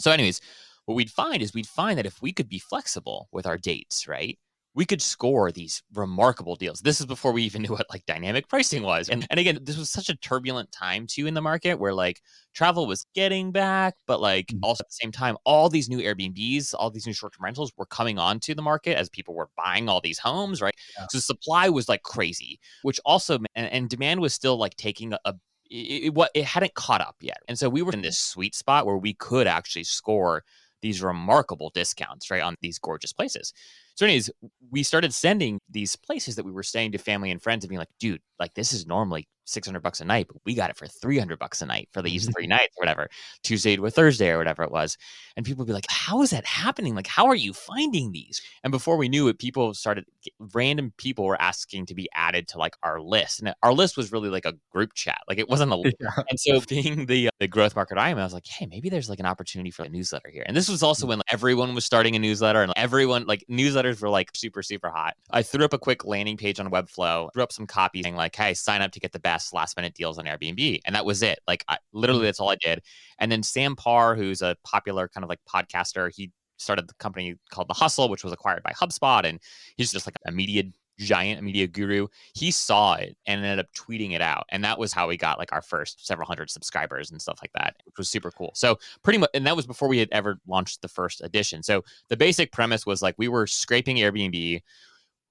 So 0.00 0.10
anyways 0.12 0.40
what 0.86 0.94
we'd 0.94 1.10
find 1.10 1.42
is 1.42 1.54
we'd 1.54 1.66
find 1.66 1.98
that 1.98 2.06
if 2.06 2.20
we 2.22 2.32
could 2.32 2.48
be 2.48 2.58
flexible 2.58 3.28
with 3.32 3.46
our 3.46 3.58
dates, 3.58 4.06
right? 4.08 4.38
We 4.74 4.86
could 4.86 5.02
score 5.02 5.52
these 5.52 5.82
remarkable 5.92 6.56
deals. 6.56 6.80
This 6.80 6.98
is 6.98 7.04
before 7.04 7.32
we 7.32 7.42
even 7.42 7.60
knew 7.60 7.72
what 7.72 7.86
like 7.90 8.06
dynamic 8.06 8.48
pricing 8.48 8.82
was. 8.82 9.10
And, 9.10 9.26
and 9.30 9.38
again, 9.38 9.58
this 9.60 9.76
was 9.76 9.90
such 9.90 10.08
a 10.08 10.16
turbulent 10.16 10.72
time 10.72 11.06
too 11.06 11.26
in 11.26 11.34
the 11.34 11.42
market 11.42 11.78
where 11.78 11.92
like 11.92 12.22
travel 12.54 12.86
was 12.86 13.04
getting 13.14 13.52
back, 13.52 13.94
but 14.06 14.20
like 14.22 14.46
Mhm. 14.46 14.60
also 14.62 14.82
at 14.82 14.88
the 14.88 14.94
same 15.02 15.12
time, 15.12 15.36
all 15.44 15.68
these 15.68 15.90
new 15.90 15.98
Airbnbs, 15.98 16.72
all 16.78 16.90
these 16.90 17.06
new 17.06 17.12
short 17.12 17.34
term 17.34 17.44
rentals 17.44 17.70
were 17.76 17.84
coming 17.84 18.18
onto 18.18 18.54
the 18.54 18.62
market 18.62 18.96
as 18.96 19.10
people 19.10 19.34
were 19.34 19.50
buying 19.58 19.90
all 19.90 20.00
these 20.00 20.18
homes, 20.18 20.62
right? 20.62 20.74
Yeah. 20.98 21.06
So 21.10 21.18
supply 21.18 21.68
was 21.68 21.88
like 21.90 22.02
crazy, 22.02 22.58
which 22.80 22.98
also, 23.04 23.40
and, 23.54 23.70
and 23.70 23.90
demand 23.90 24.20
was 24.22 24.32
still 24.32 24.56
like 24.56 24.76
taking 24.76 25.12
a, 25.12 25.18
a 25.26 25.34
it, 25.70 26.04
it, 26.04 26.14
what 26.14 26.30
it 26.34 26.44
hadn't 26.44 26.74
caught 26.74 27.00
up 27.00 27.16
yet. 27.20 27.38
And 27.48 27.58
so 27.58 27.68
we 27.68 27.82
were 27.82 27.92
in 27.92 28.02
this 28.02 28.18
sweet 28.18 28.54
spot 28.54 28.86
where 28.86 28.96
we 28.96 29.14
could 29.14 29.46
actually 29.46 29.84
score 29.84 30.44
these 30.82 31.02
remarkable 31.02 31.70
discounts, 31.70 32.30
right, 32.30 32.42
on 32.42 32.56
these 32.60 32.78
gorgeous 32.78 33.12
places. 33.12 33.52
So, 33.94 34.06
anyways, 34.06 34.30
we 34.70 34.82
started 34.82 35.12
sending 35.12 35.58
these 35.68 35.96
places 35.96 36.36
that 36.36 36.44
we 36.44 36.52
were 36.52 36.62
staying 36.62 36.92
to 36.92 36.98
family 36.98 37.30
and 37.30 37.42
friends 37.42 37.64
and 37.64 37.68
being 37.68 37.78
like, 37.78 37.88
dude, 37.98 38.20
like 38.38 38.54
this 38.54 38.72
is 38.72 38.86
normally 38.86 39.28
600 39.44 39.80
bucks 39.80 40.00
a 40.00 40.04
night, 40.04 40.26
but 40.28 40.36
we 40.44 40.54
got 40.54 40.70
it 40.70 40.76
for 40.76 40.86
300 40.86 41.38
bucks 41.38 41.62
a 41.62 41.66
night 41.66 41.88
for 41.92 42.02
these 42.02 42.28
three 42.28 42.46
nights 42.48 42.76
or 42.76 42.82
whatever, 42.82 43.08
Tuesday 43.42 43.76
to 43.76 43.86
a 43.86 43.90
Thursday 43.90 44.30
or 44.30 44.38
whatever 44.38 44.62
it 44.62 44.70
was. 44.70 44.96
And 45.36 45.44
people 45.44 45.62
would 45.62 45.68
be 45.68 45.72
like, 45.72 45.86
how 45.88 46.22
is 46.22 46.30
that 46.30 46.44
happening? 46.44 46.94
Like, 46.94 47.06
how 47.06 47.26
are 47.26 47.34
you 47.34 47.52
finding 47.52 48.12
these? 48.12 48.40
And 48.62 48.70
before 48.70 48.96
we 48.96 49.08
knew 49.08 49.28
it, 49.28 49.38
people 49.38 49.74
started, 49.74 50.06
random 50.54 50.92
people 50.96 51.24
were 51.24 51.40
asking 51.40 51.86
to 51.86 51.94
be 51.94 52.08
added 52.14 52.48
to 52.48 52.58
like 52.58 52.76
our 52.82 53.00
list. 53.00 53.40
And 53.40 53.54
our 53.62 53.72
list 53.72 53.96
was 53.96 54.12
really 54.12 54.30
like 54.30 54.44
a 54.46 54.54
group 54.70 54.94
chat. 54.94 55.20
Like 55.28 55.38
it 55.38 55.48
wasn't 55.48 55.72
a 55.72 55.82
Yeah. 56.00 56.22
and 56.30 56.40
so 56.40 56.60
being 56.60 57.06
the 57.06 57.28
uh, 57.28 57.30
the 57.38 57.48
growth 57.48 57.76
market 57.76 57.98
I 57.98 58.10
am, 58.10 58.18
I 58.18 58.24
was 58.24 58.32
like, 58.32 58.46
hey, 58.46 58.66
maybe 58.66 58.88
there's 58.88 59.10
like 59.10 59.20
an 59.20 59.26
opportunity 59.26 59.70
for 59.70 59.82
a 59.82 59.88
newsletter 59.88 60.30
here. 60.30 60.44
And 60.46 60.56
this 60.56 60.68
was 60.68 60.82
also 60.82 61.06
mm. 61.06 61.10
when 61.10 61.18
like, 61.18 61.32
everyone 61.32 61.74
was 61.74 61.84
starting 61.84 62.16
a 62.16 62.18
newsletter 62.18 62.62
and 62.62 62.72
everyone 62.76 63.26
like 63.26 63.44
newsletters 63.82 64.00
were 64.00 64.08
like 64.08 64.30
super, 64.34 64.62
super 64.62 64.90
hot. 64.90 65.14
I 65.30 65.42
threw 65.42 65.64
up 65.64 65.72
a 65.72 65.78
quick 65.78 66.04
landing 66.04 66.36
page 66.36 66.60
on 66.60 66.70
Webflow, 66.70 67.32
threw 67.32 67.42
up 67.42 67.52
some 67.52 67.66
copy 67.66 68.02
saying 68.02 68.16
like, 68.16 68.34
hey, 68.34 68.54
sign 68.54 68.82
up 68.82 68.92
to 68.92 69.00
get 69.00 69.12
the 69.12 69.18
best 69.18 69.52
last 69.52 69.76
minute 69.76 69.94
deals 69.94 70.18
on 70.18 70.24
Airbnb. 70.24 70.80
And 70.86 70.94
that 70.94 71.04
was 71.04 71.22
it. 71.22 71.40
Like 71.46 71.64
I, 71.68 71.78
literally 71.92 72.24
that's 72.24 72.40
all 72.40 72.50
I 72.50 72.56
did. 72.56 72.82
And 73.18 73.30
then 73.30 73.42
Sam 73.42 73.76
Parr, 73.76 74.14
who's 74.14 74.42
a 74.42 74.56
popular 74.64 75.08
kind 75.08 75.24
of 75.24 75.30
like 75.30 75.40
podcaster, 75.48 76.10
he 76.14 76.30
started 76.58 76.88
the 76.88 76.94
company 76.94 77.36
called 77.50 77.68
The 77.68 77.74
Hustle, 77.74 78.08
which 78.08 78.24
was 78.24 78.32
acquired 78.32 78.62
by 78.62 78.72
HubSpot. 78.72 79.24
And 79.24 79.40
he's 79.76 79.92
just 79.92 80.06
like 80.06 80.16
a 80.26 80.32
media 80.32 80.64
giant, 81.02 81.42
media 81.42 81.66
guru. 81.66 82.08
He 82.34 82.50
saw 82.50 82.94
it 82.94 83.16
and 83.26 83.44
ended 83.44 83.58
up 83.58 83.72
tweeting 83.74 84.12
it 84.12 84.22
out. 84.22 84.44
And 84.50 84.64
that 84.64 84.78
was 84.78 84.92
how 84.92 85.08
we 85.08 85.16
got 85.16 85.38
like 85.38 85.52
our 85.52 85.62
first 85.62 86.06
several 86.06 86.26
hundred 86.26 86.50
subscribers 86.50 87.10
and 87.10 87.20
stuff 87.20 87.38
like 87.42 87.52
that, 87.54 87.76
which 87.84 87.98
was 87.98 88.08
super 88.08 88.30
cool. 88.30 88.52
So 88.54 88.78
pretty 89.02 89.18
much, 89.18 89.30
and 89.34 89.46
that 89.46 89.56
was 89.56 89.66
before 89.66 89.88
we 89.88 89.98
had 89.98 90.08
ever 90.12 90.38
launched 90.46 90.82
the 90.82 90.88
first 90.88 91.20
edition. 91.22 91.62
So 91.62 91.84
the 92.08 92.16
basic 92.16 92.52
premise 92.52 92.86
was 92.86 93.02
like 93.02 93.14
we 93.18 93.28
were 93.28 93.46
scraping 93.46 93.96
Airbnb. 93.96 94.62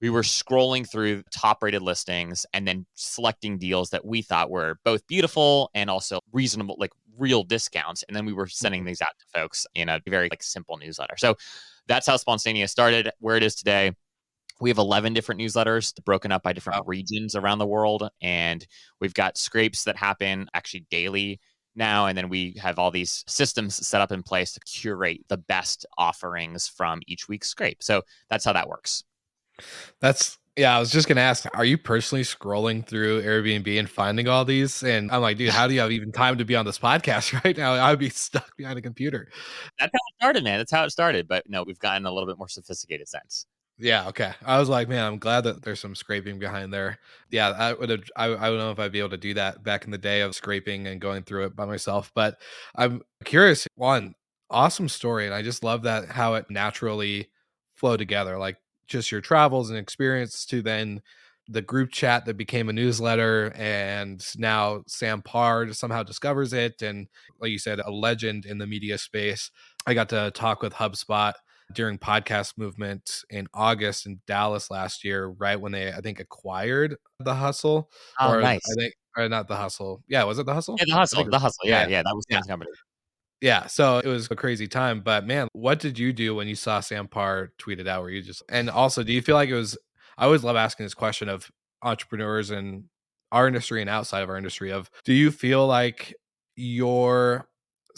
We 0.02 0.10
were 0.10 0.24
scrolling 0.24 0.90
through 0.90 1.24
top 1.32 1.62
rated 1.62 1.84
listings 1.84 2.46
and 2.54 2.68
then 2.68 2.88
selecting 2.96 3.60
deals 3.60 3.92
that 3.92 4.04
we 4.04 4.24
thought 4.24 4.50
were 4.50 4.80
both 4.84 5.06
beautiful 5.06 5.70
and 5.76 5.92
also 5.92 6.20
reasonable, 6.34 6.76
like 6.80 6.92
real 7.20 7.44
discounts. 7.44 8.04
And 8.04 8.16
then 8.16 8.26
we 8.26 8.34
were 8.34 8.48
sending 8.48 8.82
mm-hmm. 8.82 8.88
these 8.88 9.02
out 9.02 9.14
to 9.20 9.40
folks 9.40 9.68
in 9.76 9.90
a 9.90 10.02
very 10.08 10.28
like 10.30 10.42
simple 10.42 10.78
newsletter. 10.78 11.16
So 11.18 11.36
that's 11.88 12.08
how 12.08 12.18
Sponstayneous 12.18 12.70
started, 12.70 13.12
where 13.20 13.38
it 13.38 13.44
is 13.44 13.56
today. 13.56 13.92
We 14.62 14.70
have 14.70 14.78
11 14.78 15.14
different 15.14 15.42
newsletters 15.42 15.94
broken 16.06 16.32
up 16.32 16.44
by 16.44 16.54
different 16.54 16.86
regions 16.88 17.36
around 17.36 17.58
the 17.58 17.68
world. 17.68 18.08
And 18.22 18.66
we've 19.00 19.14
got 19.14 19.38
scrapes 19.38 19.84
that 19.84 19.98
happen 19.98 20.48
actually 20.54 20.86
daily 20.90 21.42
now. 21.76 22.06
And 22.06 22.18
then 22.18 22.30
we 22.30 22.56
have 22.62 22.78
all 22.80 22.92
these 22.92 23.24
systems 23.28 23.86
set 23.86 24.02
up 24.02 24.12
in 24.12 24.24
place 24.24 24.54
to 24.54 24.60
curate 24.62 25.22
the 25.30 25.38
best 25.38 25.86
offerings 25.98 26.68
from 26.68 27.02
each 27.08 27.28
week's 27.28 27.50
scrape. 27.50 27.82
So 27.82 28.04
that's 28.30 28.46
how 28.46 28.54
that 28.54 28.70
works. 28.70 29.04
That's 30.00 30.38
yeah. 30.58 30.76
I 30.76 30.80
was 30.80 30.92
just 30.92 31.08
gonna 31.08 31.22
ask, 31.22 31.46
are 31.54 31.66
you 31.66 31.78
personally 31.78 32.24
scrolling 32.24 32.86
through 32.86 33.22
Airbnb 33.22 33.80
and 33.80 33.90
finding 33.90 34.28
all 34.28 34.44
these? 34.44 34.84
And 34.84 35.12
I'm 35.12 35.22
like, 35.22 35.38
dude, 35.38 35.50
how 35.54 35.68
do 35.68 35.74
you 35.74 35.80
have 35.80 35.92
even 35.92 36.12
time 36.12 36.38
to 36.38 36.46
be 36.46 36.56
on 36.56 36.66
this 36.66 36.80
podcast 36.80 37.44
right 37.46 37.58
now? 37.58 37.74
I'd 37.74 38.00
be 38.00 38.10
stuck 38.10 38.56
behind 38.58 38.78
a 38.78 38.82
computer. 38.82 39.30
That's 39.80 39.92
how 39.94 39.98
it 39.98 40.16
started, 40.20 40.44
man. 40.44 40.58
That's 40.60 40.72
how 40.72 40.84
it 40.84 40.92
started. 40.92 41.28
But 41.28 41.50
no, 41.50 41.64
we've 41.64 41.80
gotten 41.80 42.06
a 42.06 42.12
little 42.12 42.28
bit 42.28 42.38
more 42.38 42.50
sophisticated 42.50 43.08
since. 43.08 43.46
Yeah, 43.82 44.08
okay. 44.10 44.34
I 44.46 44.60
was 44.60 44.70
like, 44.70 44.88
man, 44.90 45.04
I'm 45.06 45.18
glad 45.18 45.42
that 45.46 45.64
there's 45.64 45.80
some 45.80 45.96
scraping 45.96 46.38
behind 46.38 46.72
there. 46.72 47.00
Yeah, 47.32 47.50
I 47.50 47.74
would 47.74 47.90
have. 47.90 48.04
I, 48.16 48.26
I 48.26 48.50
don't 48.50 48.60
know 48.60 48.70
if 48.72 48.78
I'd 48.80 48.92
be 48.92 49.00
able 49.00 49.10
to 49.10 49.18
do 49.18 49.34
that 49.34 49.64
back 49.64 49.86
in 49.86 49.92
the 49.92 49.98
day 49.98 50.22
of 50.22 50.36
scraping 50.36 50.86
and 50.86 51.02
going 51.02 51.24
through 51.24 51.46
it 51.46 51.56
by 51.56 51.66
myself. 51.66 52.12
But 52.14 52.38
I'm 52.76 53.02
curious. 53.26 53.68
One 53.76 54.14
awesome 54.52 54.88
story, 54.88 55.26
and 55.26 55.34
I 55.34 55.42
just 55.42 55.64
love 55.64 55.84
that 55.84 56.10
how 56.10 56.36
it 56.36 56.46
naturally 56.52 57.30
flowed 57.76 57.98
together. 57.98 58.38
Like 58.38 58.58
just 58.88 59.12
your 59.12 59.22
travels 59.22 59.72
and 59.72 59.80
experience 59.80 60.46
to 60.48 60.62
then 60.62 61.02
the 61.48 61.62
group 61.64 61.92
chat 61.92 62.26
that 62.26 62.38
became 62.38 62.70
a 62.70 62.74
newsletter, 62.74 63.52
and 63.56 64.24
now 64.38 64.84
Sam 64.88 65.24
Parr 65.24 65.74
somehow 65.74 66.04
discovers 66.04 66.54
it, 66.54 66.84
and 66.84 67.08
like 67.40 67.50
you 67.50 67.58
said, 67.60 67.80
a 67.80 67.90
legend 67.90 68.46
in 68.46 68.60
the 68.60 68.68
media 68.68 69.00
space. 69.00 69.50
I 69.88 69.96
got 69.96 70.10
to 70.10 70.30
talk 70.36 70.62
with 70.62 70.74
HubSpot 70.74 71.34
during 71.74 71.98
podcast 71.98 72.58
movement 72.58 73.24
in 73.30 73.48
August 73.54 74.06
in 74.06 74.20
Dallas 74.28 74.70
last 74.72 75.04
year, 75.04 75.28
right 75.28 75.60
when 75.60 75.72
they 75.72 75.92
I 75.92 76.02
think 76.02 76.20
acquired 76.20 76.96
the 77.20 77.36
hustle. 77.36 77.90
Oh, 78.20 78.34
or 78.34 78.42
nice. 78.42 78.62
I 78.72 78.82
think 78.82 78.94
or 79.18 79.28
not 79.30 79.48
the 79.48 79.56
hustle. 79.58 80.04
Yeah, 80.08 80.24
was 80.24 80.40
it 80.40 80.46
the 80.46 80.54
hustle? 80.54 80.76
Yeah, 80.80 80.86
the 80.88 80.94
hustle. 80.94 81.26
The 81.30 81.40
hustle. 81.40 81.66
Yeah, 81.66 81.84
yeah. 81.84 81.88
yeah. 81.88 82.04
That 82.04 82.16
was 82.16 82.26
Yeah. 82.30 82.38
Sam's 82.38 82.48
company. 82.48 82.72
yeah, 83.42 83.66
so 83.68 83.98
it 84.00 84.08
was 84.08 84.30
a 84.32 84.36
crazy 84.36 84.68
time. 84.68 85.02
But 85.02 85.26
man, 85.26 85.48
what 85.54 85.80
did 85.80 85.98
you 86.00 86.14
do 86.14 86.36
when 86.36 86.48
you 86.48 86.56
saw 86.56 86.80
Sam 86.80 87.08
Parr 87.08 87.52
tweet 87.58 87.80
it 87.80 87.88
out? 87.88 88.02
Where 88.04 88.12
you 88.12 88.22
just 88.22 88.44
and 88.50 88.70
also, 88.70 89.04
do 89.04 89.12
you 89.14 89.22
feel 89.22 89.36
like 89.36 89.50
it 89.50 89.56
was? 89.56 89.78
I 90.18 90.26
always 90.26 90.44
love 90.44 90.56
asking 90.56 90.86
this 90.86 90.94
question 90.94 91.28
of 91.30 91.50
entrepreneurs 91.84 92.52
in 92.52 92.86
our 93.32 93.48
industry 93.48 93.82
and 93.82 93.90
outside 93.90 94.22
of 94.22 94.30
our 94.30 94.38
industry. 94.38 94.72
Of 94.72 94.90
do 95.06 95.14
you 95.14 95.32
feel 95.32 95.66
like 95.68 96.14
your 96.56 97.48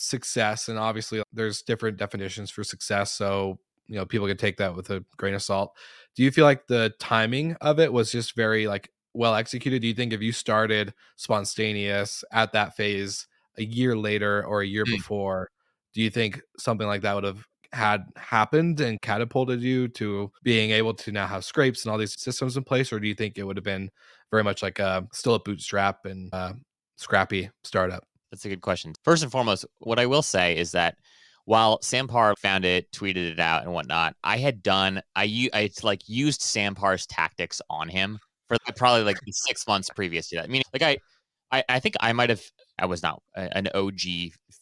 success 0.04 0.70
and 0.70 0.78
obviously 0.78 1.24
there's 1.32 1.62
different 1.62 1.98
definitions 1.98 2.52
for 2.52 2.64
success 2.64 3.12
so 3.12 3.58
you 3.88 3.96
know 3.96 4.06
people 4.06 4.28
can 4.28 4.38
take 4.38 4.58
that 4.58 4.76
with 4.76 4.90
a 4.90 5.04
grain 5.18 5.34
of 5.34 5.42
salt 5.42 5.76
do 6.16 6.24
you 6.24 6.32
feel 6.32 6.46
like 6.46 6.68
the 6.68 6.94
timing 7.00 7.56
of 7.62 7.80
it 7.80 7.92
was 7.92 8.12
just 8.12 8.36
very 8.36 8.68
like 8.68 8.90
well 9.14 9.36
executed 9.36 9.82
do 9.82 9.88
you 9.88 9.94
think 9.94 10.14
if 10.14 10.22
you 10.22 10.32
started 10.32 10.94
Sponstayneous 11.18 12.24
at 12.32 12.52
that 12.54 12.76
phase 12.76 13.28
a 13.58 13.64
year 13.64 13.96
later 13.96 14.46
or 14.46 14.62
a 14.62 14.68
year 14.68 14.86
Mm. 14.86 14.98
before 14.98 15.50
do 15.94 16.02
you 16.02 16.10
think 16.10 16.42
something 16.58 16.88
like 16.88 17.02
that 17.02 17.16
would 17.16 17.24
have 17.24 17.46
had 17.74 18.06
happened 18.18 18.80
and 18.82 19.02
catapulted 19.02 19.62
you 19.62 19.88
to 19.88 20.32
being 20.44 20.72
able 20.72 20.94
to 20.94 21.12
now 21.12 21.26
have 21.26 21.44
scrapes 21.44 21.84
and 21.84 21.92
all 21.92 21.98
these 21.98 22.20
systems 22.20 22.56
in 22.56 22.64
place, 22.64 22.94
or 22.94 23.00
do 23.00 23.08
you 23.08 23.16
think 23.16 23.38
it 23.38 23.44
would 23.44 23.58
have 23.58 23.64
been 23.64 23.90
very 24.30 24.44
much 24.44 24.62
like 24.62 24.78
a 24.80 25.08
still 25.12 25.34
a 25.36 25.40
bootstrap 25.40 26.06
and 26.06 26.32
uh, 26.34 26.54
scrappy 26.98 27.50
startup? 27.64 28.06
That's 28.34 28.46
a 28.46 28.50
good 28.50 28.62
question. 28.62 28.96
First 29.04 29.22
and 29.22 29.32
foremost, 29.32 29.64
what 29.78 30.00
I 30.00 30.08
will 30.08 30.24
say 30.24 30.58
is 30.58 30.72
that 30.72 30.98
while 31.46 31.80
Sam 31.84 32.08
Parr 32.08 32.34
found 32.42 32.66
it, 32.66 32.92
tweeted 32.92 33.32
it 33.32 33.40
out, 33.40 33.62
and 33.62 33.72
whatnot, 33.72 34.16
I 34.24 34.38
had 34.38 34.64
done 34.64 35.04
I 35.16 35.50
I 35.54 35.70
like 35.84 36.10
used 36.10 36.42
Sam 36.42 36.74
Parr's 36.74 37.06
tactics 37.06 37.62
on 37.70 37.90
him 37.90 38.18
for 38.48 38.58
probably 38.76 39.04
like 39.04 39.18
six 39.30 39.68
months 39.68 39.88
previous 39.96 40.30
to 40.30 40.38
that. 40.38 40.46
I 40.46 40.48
mean, 40.48 40.64
like 40.74 40.82
I, 40.82 40.98
I, 41.52 41.64
I 41.70 41.80
think 41.80 41.94
I 42.00 42.12
might 42.12 42.32
have. 42.32 42.42
I 42.80 42.88
was 42.88 43.04
not 43.04 43.22
an 43.36 43.70
OG 43.76 44.00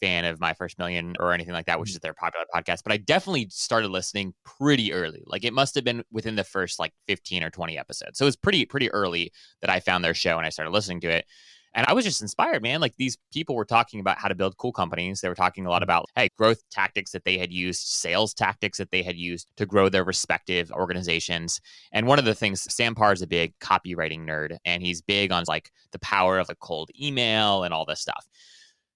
fan 0.01 0.25
of 0.25 0.41
My 0.41 0.53
First 0.53 0.77
Million 0.77 1.15
or 1.21 1.31
anything 1.31 1.53
like 1.53 1.67
that, 1.67 1.79
which 1.79 1.91
is 1.91 1.95
mm-hmm. 1.95 2.07
their 2.07 2.13
popular 2.13 2.45
podcast, 2.53 2.84
but 2.84 2.91
I 2.91 2.97
definitely 2.97 3.47
started 3.51 3.88
listening 3.88 4.34
pretty 4.43 4.91
early. 4.91 5.23
Like 5.25 5.45
it 5.45 5.53
must 5.53 5.75
have 5.75 5.86
been 5.86 6.03
within 6.12 6.36
the 6.36 6.43
first 6.43 6.77
like 6.77 6.91
15 7.07 7.41
or 7.41 7.49
20 7.49 7.77
episodes. 7.77 8.17
So 8.17 8.25
it 8.25 8.27
was 8.27 8.36
pretty, 8.36 8.65
pretty 8.65 8.91
early 8.91 9.31
that 9.62 9.69
I 9.69 9.79
found 9.79 10.03
their 10.03 10.13
show 10.13 10.36
and 10.36 10.45
I 10.45 10.49
started 10.49 10.71
listening 10.71 10.99
to 11.01 11.10
it. 11.10 11.25
And 11.73 11.86
I 11.88 11.93
was 11.93 12.03
just 12.03 12.21
inspired, 12.21 12.62
man. 12.62 12.81
Like 12.81 12.95
these 12.97 13.17
people 13.34 13.55
were 13.55 13.65
talking 13.65 13.99
about 13.99 14.17
how 14.17 14.27
to 14.27 14.36
build 14.36 14.57
cool 14.57 14.73
companies. 14.73 15.21
They 15.21 15.29
were 15.29 15.36
talking 15.36 15.65
a 15.65 15.69
lot 15.69 15.84
about, 15.84 16.05
hey, 16.15 16.27
growth 16.38 16.62
tactics 16.69 17.12
that 17.12 17.23
they 17.23 17.38
had 17.38 17.53
used, 17.53 17.81
sales 17.81 18.34
tactics 18.34 18.77
that 18.77 18.91
they 18.91 19.03
had 19.03 19.15
used 19.15 19.49
to 19.57 19.65
grow 19.65 19.88
their 19.88 20.03
respective 20.03 20.71
organizations. 20.71 21.62
And 21.93 22.07
one 22.07 22.19
of 22.19 22.25
the 22.25 22.36
things, 22.36 22.62
Sam 22.73 22.93
Parr 22.93 23.13
is 23.13 23.21
a 23.21 23.27
big 23.27 23.57
copywriting 23.60 24.25
nerd, 24.25 24.57
and 24.65 24.84
he's 24.84 25.01
big 25.01 25.31
on 25.31 25.43
like 25.47 25.71
the 25.91 25.99
power 25.99 26.39
of 26.39 26.49
a 26.49 26.55
cold 26.55 26.89
email 26.99 27.63
and 27.63 27.73
all 27.73 27.86
this 27.86 28.01
stuff. 28.01 28.25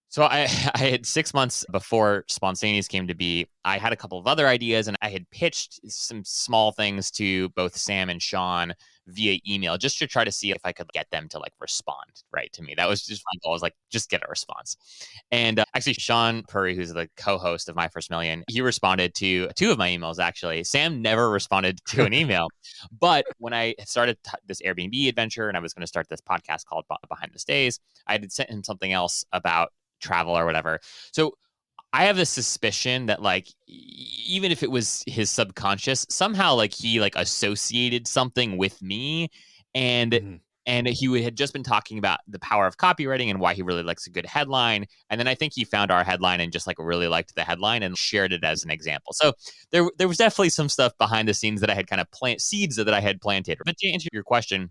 So 0.10 0.24
I, 0.24 0.42
I 0.76 0.78
had 0.78 1.06
six 1.06 1.34
months 1.34 1.66
before 1.72 2.26
Sponstayneous 2.30 2.88
came 2.88 3.08
to 3.08 3.16
be. 3.16 3.48
I 3.64 3.78
had 3.78 3.94
a 3.94 3.98
couple 3.98 4.20
of 4.20 4.28
other 4.28 4.48
ideas, 4.48 4.88
and 4.88 4.98
I 5.02 5.10
had 5.10 5.30
pitched 5.30 5.80
some 5.90 6.24
small 6.26 6.72
things 6.72 7.12
to 7.12 7.50
both 7.50 7.76
Sam 7.78 8.10
and 8.10 8.22
Shaan 8.22 8.74
via 9.08 9.40
email 9.48 9.78
just 9.78 9.98
to 10.00 10.08
try 10.08 10.24
to 10.24 10.32
see 10.32 10.52
if 10.52 10.62
I 10.64 10.72
could 10.72 10.88
get 10.94 11.10
them 11.12 11.28
to 11.30 11.40
like 11.40 11.54
respond 11.60 12.24
right 12.32 12.52
to 12.54 12.62
me. 12.62 12.74
That 12.76 12.88
was 12.88 13.06
just 13.06 13.24
my 13.34 13.40
goal. 13.44 13.52
I 13.52 13.56
was 13.56 13.62
like, 13.62 13.76
just 13.90 14.10
get 14.10 14.24
a 14.24 14.28
response. 14.30 14.78
And 15.32 15.60
uh, 15.60 15.66
actually, 15.76 15.94
Shaan 15.94 16.48
Puri, 16.48 16.76
who's 16.76 16.94
the 16.94 17.10
co-host 17.18 17.70
of 17.70 17.76
My 17.76 17.88
First 17.88 18.10
Million, 18.10 18.44
he 18.48 18.62
responded 18.62 19.14
to 19.16 19.50
two 19.56 19.72
of 19.72 19.78
my 19.78 19.90
emails. 19.90 20.20
Actually, 20.20 20.64
Sam 20.64 21.02
never 21.02 21.30
responded 21.30 21.80
to 21.88 22.06
an 22.06 22.14
email, 22.16 22.48
but 23.00 23.26
when 23.38 23.54
I 23.54 23.76
started 23.86 24.18
t- 24.24 24.32
this 24.48 24.62
Airbnb 24.62 25.08
adventure 25.08 25.48
and 25.48 25.58
I 25.58 25.60
was 25.60 25.74
going 25.74 25.82
to 25.82 25.88
start 25.88 26.08
this 26.10 26.22
podcast 26.22 26.66
called 26.66 26.86
Behind 27.10 27.32
the 27.34 27.40
Stays, 27.40 27.80
I 28.08 28.14
had 28.14 28.32
sent 28.32 28.50
him 28.50 28.64
something 28.64 28.92
else 28.92 29.24
about 29.32 29.72
travel 30.02 30.38
or 30.38 30.46
whatever. 30.46 30.80
So 31.12 31.34
I 31.96 32.04
have 32.04 32.18
a 32.18 32.26
suspicion 32.26 33.06
that 33.06 33.22
like 33.22 33.48
even 33.68 34.52
if 34.52 34.64
it 34.64 34.70
was 34.70 35.02
his 35.08 35.32
subconscious, 35.32 36.06
somehow 36.10 36.54
like 36.54 36.74
he 36.74 37.00
like 37.00 37.16
associated 37.16 38.06
something 38.06 38.58
with 38.58 38.82
me 38.82 39.30
and 39.74 40.12
mm-hmm. 40.12 40.36
and 40.66 40.88
he 40.90 41.24
had 41.24 41.38
just 41.38 41.54
been 41.54 41.64
talking 41.64 41.98
about 41.98 42.20
the 42.28 42.40
power 42.40 42.68
of 42.68 42.76
copywriting 42.76 43.30
and 43.30 43.40
why 43.40 43.54
he 43.54 43.62
really 43.62 43.82
likes 43.82 44.08
a 44.08 44.10
good 44.10 44.26
headline 44.26 44.86
and 45.10 45.18
then 45.18 45.30
I 45.30 45.36
think 45.36 45.54
he 45.56 45.64
found 45.64 45.90
our 45.90 46.04
headline 46.04 46.42
and 46.42 46.52
just 46.52 46.68
like 46.68 46.76
really 46.80 47.08
liked 47.08 47.34
the 47.34 47.46
headline 47.46 47.82
and 47.82 47.98
shared 47.98 48.34
it 48.34 48.44
as 48.44 48.66
an 48.66 48.72
example. 48.72 49.14
So 49.14 49.32
there 49.72 49.90
there 49.98 50.10
was 50.10 50.18
definitely 50.18 50.50
some 50.50 50.68
stuff 50.68 50.92
behind 50.98 51.30
the 51.30 51.34
scenes 51.34 51.62
that 51.62 51.70
I 51.70 51.76
had 51.76 51.88
kind 51.88 52.02
of 52.02 52.12
plant 52.12 52.42
seeds 52.42 52.76
that 52.76 52.94
I 52.94 53.00
had 53.00 53.22
planted. 53.22 53.60
But 53.64 53.78
to 53.78 53.90
answer 53.90 54.10
your 54.12 54.24
question, 54.24 54.70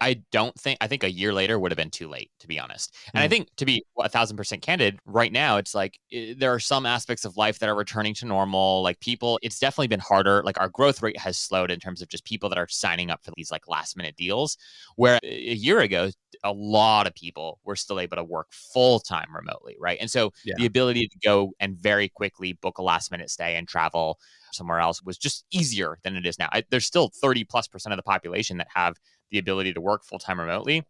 I 0.00 0.22
don't 0.32 0.54
think 0.58 0.78
I 0.80 0.86
think 0.86 1.04
a 1.04 1.10
year 1.10 1.32
later 1.32 1.58
would 1.58 1.70
have 1.70 1.76
been 1.76 1.90
too 1.90 2.08
late 2.08 2.30
to 2.40 2.48
be 2.48 2.58
honest. 2.58 2.94
And 3.12 3.20
mm. 3.20 3.24
I 3.24 3.28
think 3.28 3.48
to 3.56 3.64
be 3.64 3.84
a 3.98 4.08
thousand 4.08 4.36
percent 4.36 4.62
candid, 4.62 4.98
right 5.06 5.32
now 5.32 5.56
it's 5.56 5.74
like 5.74 5.98
it, 6.10 6.38
there 6.38 6.52
are 6.52 6.60
some 6.60 6.86
aspects 6.86 7.24
of 7.24 7.36
life 7.36 7.58
that 7.58 7.68
are 7.68 7.74
returning 7.74 8.14
to 8.14 8.26
normal. 8.26 8.82
Like 8.82 9.00
people, 9.00 9.38
it's 9.42 9.58
definitely 9.58 9.88
been 9.88 10.00
harder. 10.00 10.42
Like 10.42 10.60
our 10.60 10.68
growth 10.68 11.02
rate 11.02 11.18
has 11.18 11.36
slowed 11.36 11.70
in 11.70 11.80
terms 11.80 12.02
of 12.02 12.08
just 12.08 12.24
people 12.24 12.48
that 12.48 12.58
are 12.58 12.68
signing 12.68 13.10
up 13.10 13.24
for 13.24 13.32
these 13.36 13.50
like 13.50 13.68
last 13.68 13.96
minute 13.96 14.16
deals. 14.16 14.56
Where 14.96 15.18
a 15.22 15.54
year 15.54 15.80
ago, 15.80 16.10
a 16.42 16.52
lot 16.52 17.06
of 17.06 17.14
people 17.14 17.60
were 17.64 17.76
still 17.76 18.00
able 18.00 18.16
to 18.16 18.24
work 18.24 18.48
full 18.52 19.00
time 19.00 19.34
remotely, 19.34 19.76
right? 19.78 19.98
And 20.00 20.10
so 20.10 20.32
yeah. 20.44 20.54
the 20.56 20.66
ability 20.66 21.08
to 21.08 21.18
go 21.24 21.52
and 21.60 21.76
very 21.76 22.08
quickly 22.08 22.54
book 22.54 22.78
a 22.78 22.82
last 22.82 23.10
minute 23.10 23.30
stay 23.30 23.56
and 23.56 23.68
travel 23.68 24.18
somewhere 24.52 24.78
else 24.78 25.02
was 25.02 25.18
just 25.18 25.44
easier 25.50 25.98
than 26.02 26.16
it 26.16 26.26
is 26.26 26.38
now. 26.38 26.48
I, 26.52 26.64
there's 26.70 26.86
still 26.86 27.10
30 27.20 27.44
plus 27.44 27.66
percent 27.66 27.92
of 27.92 27.96
the 27.96 28.02
population 28.02 28.58
that 28.58 28.68
have 28.74 28.96
the 29.34 29.40
ability 29.40 29.74
to 29.74 29.80
work 29.80 30.04
full 30.04 30.18
time 30.18 30.40
remotely. 30.40 30.86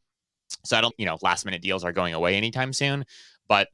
So 0.65 0.77
I 0.77 0.81
don't, 0.81 0.95
you 0.99 1.07
know, 1.07 1.19
last 1.23 1.45
minute 1.45 1.63
deals 1.63 1.83
are 1.83 1.93
going 1.93 2.15
away 2.15 2.37
anytime 2.37 2.73
soon. 2.73 3.05
But 3.49 3.69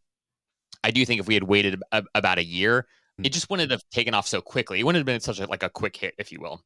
I 0.83 0.90
do 0.90 1.04
think 1.04 1.20
if 1.20 1.26
we 1.26 1.35
had 1.35 1.42
waited 1.42 1.83
a, 1.92 2.04
about 2.14 2.38
a 2.38 2.44
year, 2.44 2.83
mm-hmm. 2.83 3.26
it 3.26 3.33
just 3.33 3.50
wouldn't 3.50 3.70
have 3.70 3.83
taken 3.90 4.14
off 4.14 4.26
so 4.26 4.40
quickly. 4.40 4.80
It 4.80 4.85
wouldn't 4.85 5.00
have 5.00 5.06
been 5.06 5.20
such 5.20 5.40
a, 5.40 5.46
like 5.46 5.62
a 5.62 5.68
quick 5.68 5.96
hit, 5.96 6.14
if 6.18 6.33
you 6.33 6.40
will. 6.40 6.62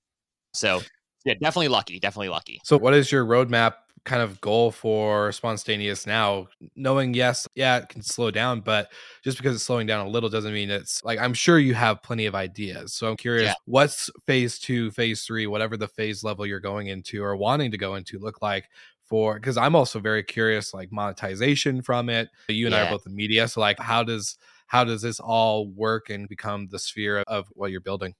So 0.52 0.82
yeah, 1.24 1.34
definitely 1.34 1.68
lucky. 1.68 1.98
Definitely 1.98 2.28
lucky. 2.28 2.60
So 2.64 2.78
what 2.78 2.94
is 2.94 3.10
your 3.10 3.24
roadmap 3.24 3.74
kind 4.04 4.22
of 4.22 4.40
goal 4.40 4.70
for 4.70 5.30
Sponstayneous 5.30 6.06
now 6.06 6.46
knowing 6.76 7.14
yes 7.14 7.48
yeah 7.54 7.78
it 7.78 7.88
can 7.88 8.02
slow 8.02 8.30
down 8.30 8.60
but 8.60 8.92
just 9.22 9.38
because 9.38 9.54
it's 9.54 9.64
slowing 9.64 9.86
down 9.86 10.06
a 10.06 10.08
little 10.08 10.28
doesn't 10.28 10.52
mean 10.52 10.70
it's 10.70 11.02
like 11.04 11.18
i'm 11.18 11.32
sure 11.32 11.58
you 11.58 11.74
have 11.74 12.02
plenty 12.02 12.26
of 12.26 12.34
ideas 12.34 12.92
so 12.92 13.08
i'm 13.08 13.16
curious 13.16 13.48
yeah. 13.48 13.54
what's 13.64 14.10
phase 14.26 14.58
two 14.58 14.90
phase 14.90 15.22
three 15.22 15.46
whatever 15.46 15.76
the 15.76 15.88
phase 15.88 16.22
level 16.22 16.44
you're 16.44 16.60
going 16.60 16.88
into 16.88 17.22
or 17.22 17.34
wanting 17.34 17.70
to 17.70 17.78
go 17.78 17.94
into 17.94 18.18
look 18.18 18.42
like 18.42 18.68
for 19.04 19.34
because 19.34 19.56
i'm 19.56 19.74
also 19.74 19.98
very 19.98 20.22
curious 20.22 20.74
like 20.74 20.92
monetization 20.92 21.80
from 21.80 22.10
it 22.10 22.28
you 22.48 22.66
and 22.66 22.74
yeah. 22.74 22.82
i 22.82 22.86
are 22.86 22.90
both 22.90 23.06
in 23.06 23.14
media 23.14 23.48
so 23.48 23.60
like 23.60 23.78
how 23.78 24.02
does 24.02 24.36
how 24.66 24.84
does 24.84 25.02
this 25.02 25.20
all 25.20 25.68
work 25.68 26.10
and 26.10 26.28
become 26.28 26.68
the 26.70 26.78
sphere 26.78 27.22
of 27.26 27.46
what 27.54 27.70
you're 27.70 27.80
building 27.80 28.14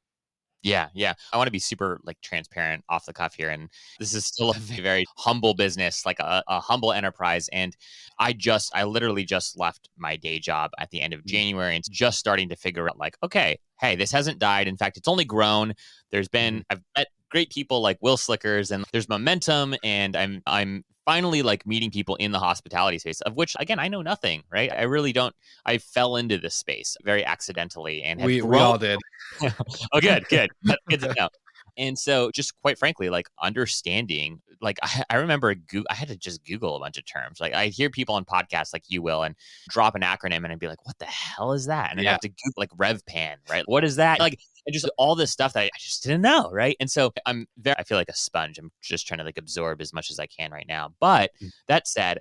yeah, 0.64 0.88
yeah. 0.94 1.12
I 1.32 1.36
want 1.36 1.46
to 1.46 1.52
be 1.52 1.58
super 1.58 2.00
like 2.04 2.18
transparent 2.22 2.84
off 2.88 3.04
the 3.04 3.12
cuff 3.12 3.34
here. 3.34 3.50
And 3.50 3.68
this 3.98 4.14
is 4.14 4.24
still 4.24 4.50
a 4.56 4.58
very 4.58 5.04
humble 5.16 5.54
business, 5.54 6.06
like 6.06 6.18
a, 6.18 6.42
a, 6.48 6.58
humble 6.58 6.92
enterprise. 6.92 7.48
And 7.52 7.76
I 8.18 8.32
just, 8.32 8.74
I 8.74 8.84
literally 8.84 9.24
just 9.24 9.58
left 9.58 9.90
my 9.98 10.16
day 10.16 10.38
job 10.38 10.70
at 10.78 10.90
the 10.90 11.02
end 11.02 11.12
of 11.12 11.20
mm. 11.20 11.26
January 11.26 11.76
and 11.76 11.84
just 11.90 12.18
starting 12.18 12.48
to 12.48 12.56
figure 12.56 12.88
out, 12.88 12.98
like, 12.98 13.16
okay, 13.22 13.58
hey, 13.78 13.94
this 13.94 14.10
hasn't 14.10 14.38
died. 14.38 14.66
In 14.66 14.78
fact, 14.78 14.96
it's 14.96 15.06
only 15.08 15.26
grown. 15.26 15.74
There's 16.10 16.28
been, 16.28 16.60
mm-hmm. 16.60 16.62
I've 16.70 16.80
met 16.96 17.08
great 17.34 17.50
people 17.50 17.80
like 17.80 17.98
Will 18.00 18.16
Slickers 18.16 18.70
and 18.70 18.84
there's 18.92 19.08
momentum 19.08 19.74
and 19.82 20.14
I'm 20.14 20.40
I'm 20.46 20.84
finally 21.04 21.42
like 21.42 21.66
meeting 21.66 21.90
people 21.90 22.14
in 22.14 22.30
the 22.30 22.38
hospitality 22.38 22.96
space 23.00 23.20
of 23.22 23.34
which 23.34 23.56
again 23.58 23.80
I 23.80 23.88
know 23.88 24.02
nothing, 24.02 24.44
right? 24.52 24.70
I 24.70 24.82
really 24.82 25.12
don't 25.12 25.34
I 25.66 25.78
fell 25.78 26.14
into 26.14 26.38
this 26.38 26.54
space 26.54 26.96
very 27.02 27.24
accidentally 27.24 28.04
and 28.04 28.22
we, 28.22 28.40
we 28.40 28.56
all 28.56 28.78
did. 28.78 29.00
oh 29.42 30.00
good, 30.00 30.28
good. 30.28 30.48
good 30.88 31.00
to 31.00 31.12
know. 31.18 31.28
And 31.76 31.98
so, 31.98 32.30
just 32.30 32.54
quite 32.62 32.78
frankly, 32.78 33.10
like 33.10 33.26
understanding, 33.42 34.40
like 34.60 34.78
I, 34.82 35.02
I 35.10 35.16
remember 35.16 35.56
go- 35.56 35.82
I 35.90 35.94
had 35.94 36.06
to 36.06 36.16
just 36.16 36.44
Google 36.44 36.76
a 36.76 36.78
bunch 36.78 36.98
of 36.98 37.04
terms. 37.04 37.40
Like 37.40 37.52
I 37.52 37.66
hear 37.66 37.90
people 37.90 38.14
on 38.14 38.24
podcasts 38.24 38.72
like 38.72 38.84
you 38.86 39.02
will 39.02 39.24
and 39.24 39.34
drop 39.70 39.96
an 39.96 40.02
acronym 40.02 40.44
and 40.44 40.52
I'd 40.52 40.60
be 40.60 40.68
like, 40.68 40.86
what 40.86 40.96
the 40.98 41.06
hell 41.06 41.52
is 41.52 41.66
that? 41.66 41.90
And 41.90 42.00
yeah. 42.00 42.10
I 42.10 42.12
have 42.12 42.20
to 42.20 42.28
Google 42.28 42.54
like 42.56 42.70
RevPAR, 42.70 43.38
right? 43.50 43.64
What 43.66 43.82
is 43.82 43.96
that? 43.96 44.20
Like 44.20 44.38
and 44.66 44.72
just 44.74 44.88
all 44.98 45.14
this 45.14 45.30
stuff 45.30 45.52
that 45.52 45.64
I 45.64 45.78
just 45.78 46.02
didn't 46.02 46.22
know, 46.22 46.50
right? 46.50 46.76
And 46.80 46.90
so 46.90 47.12
I'm 47.26 47.46
very, 47.58 47.76
I 47.78 47.84
feel 47.84 47.98
like 47.98 48.08
a 48.08 48.16
sponge. 48.16 48.58
I'm 48.58 48.70
just 48.82 49.06
trying 49.06 49.18
to 49.18 49.24
like 49.24 49.38
absorb 49.38 49.80
as 49.80 49.92
much 49.92 50.10
as 50.10 50.18
I 50.18 50.26
can 50.26 50.50
right 50.50 50.66
now. 50.68 50.94
But 51.00 51.30
mm. 51.42 51.50
that 51.68 51.86
said, 51.86 52.18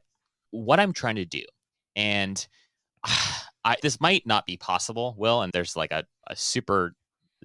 what 0.51 0.79
I'm 0.79 0.93
trying 0.93 1.15
to 1.15 1.25
do, 1.25 1.43
and 1.95 2.45
I, 3.65 3.77
this 3.82 4.01
might 4.01 4.27
not 4.27 4.45
be 4.45 4.58
possible, 4.58 5.15
Will, 5.17 5.41
and 5.41 5.53
there's 5.53 5.75
like 5.75 5.91
a, 5.91 6.03
a 6.27 6.36
super 6.36 6.93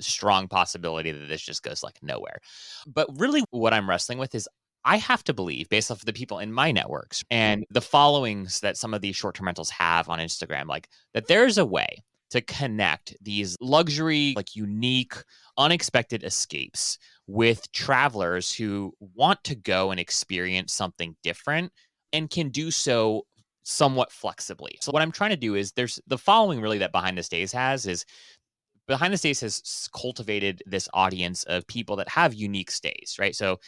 strong 0.00 0.48
possibility 0.48 1.12
that 1.12 1.26
this 1.28 1.42
just 1.42 1.62
goes 1.62 1.82
like 1.82 1.98
nowhere. 2.02 2.38
But 2.86 3.08
really, 3.18 3.44
what 3.50 3.72
I'm 3.72 3.88
wrestling 3.88 4.18
with 4.18 4.34
is 4.34 4.48
I 4.84 4.96
have 4.96 5.22
to 5.24 5.34
believe, 5.34 5.68
based 5.68 5.90
off 5.90 5.98
of 5.98 6.06
the 6.06 6.12
people 6.12 6.38
in 6.38 6.52
my 6.52 6.72
networks 6.72 7.22
and 7.30 7.64
the 7.70 7.80
followings 7.80 8.60
that 8.60 8.76
some 8.76 8.94
of 8.94 9.00
these 9.00 9.16
short 9.16 9.34
term 9.34 9.46
rentals 9.46 9.70
have 9.70 10.08
on 10.08 10.18
Instagram, 10.18 10.66
like 10.66 10.88
that 11.14 11.26
there's 11.28 11.58
a 11.58 11.66
way 11.66 12.02
to 12.30 12.40
connect 12.42 13.16
these 13.22 13.56
luxury, 13.60 14.34
like 14.36 14.54
unique, 14.54 15.14
unexpected 15.56 16.24
escapes 16.24 16.98
with 17.26 17.70
travelers 17.72 18.52
who 18.52 18.92
want 19.14 19.42
to 19.44 19.54
go 19.54 19.90
and 19.90 20.00
experience 20.00 20.72
something 20.72 21.16
different 21.22 21.72
and 22.12 22.30
can 22.30 22.48
do 22.48 22.70
so 22.70 23.24
somewhat 23.62 24.10
flexibly. 24.10 24.78
So 24.80 24.92
what 24.92 25.02
I'm 25.02 25.12
trying 25.12 25.30
to 25.30 25.36
do 25.36 25.54
is 25.54 25.72
there's 25.72 26.00
the 26.06 26.18
following 26.18 26.60
really 26.60 26.78
that 26.78 26.92
Behind 26.92 27.18
the 27.18 27.22
Stays 27.22 27.52
has 27.52 27.86
is 27.86 28.04
Behind 28.86 29.12
the 29.12 29.18
Stays 29.18 29.40
has 29.42 29.88
cultivated 29.94 30.62
this 30.64 30.88
audience 30.94 31.44
of 31.44 31.66
people 31.66 31.96
that 31.96 32.08
have 32.08 32.32
unique 32.32 32.70
stays, 32.70 33.16
right? 33.18 33.36
So 33.36 33.58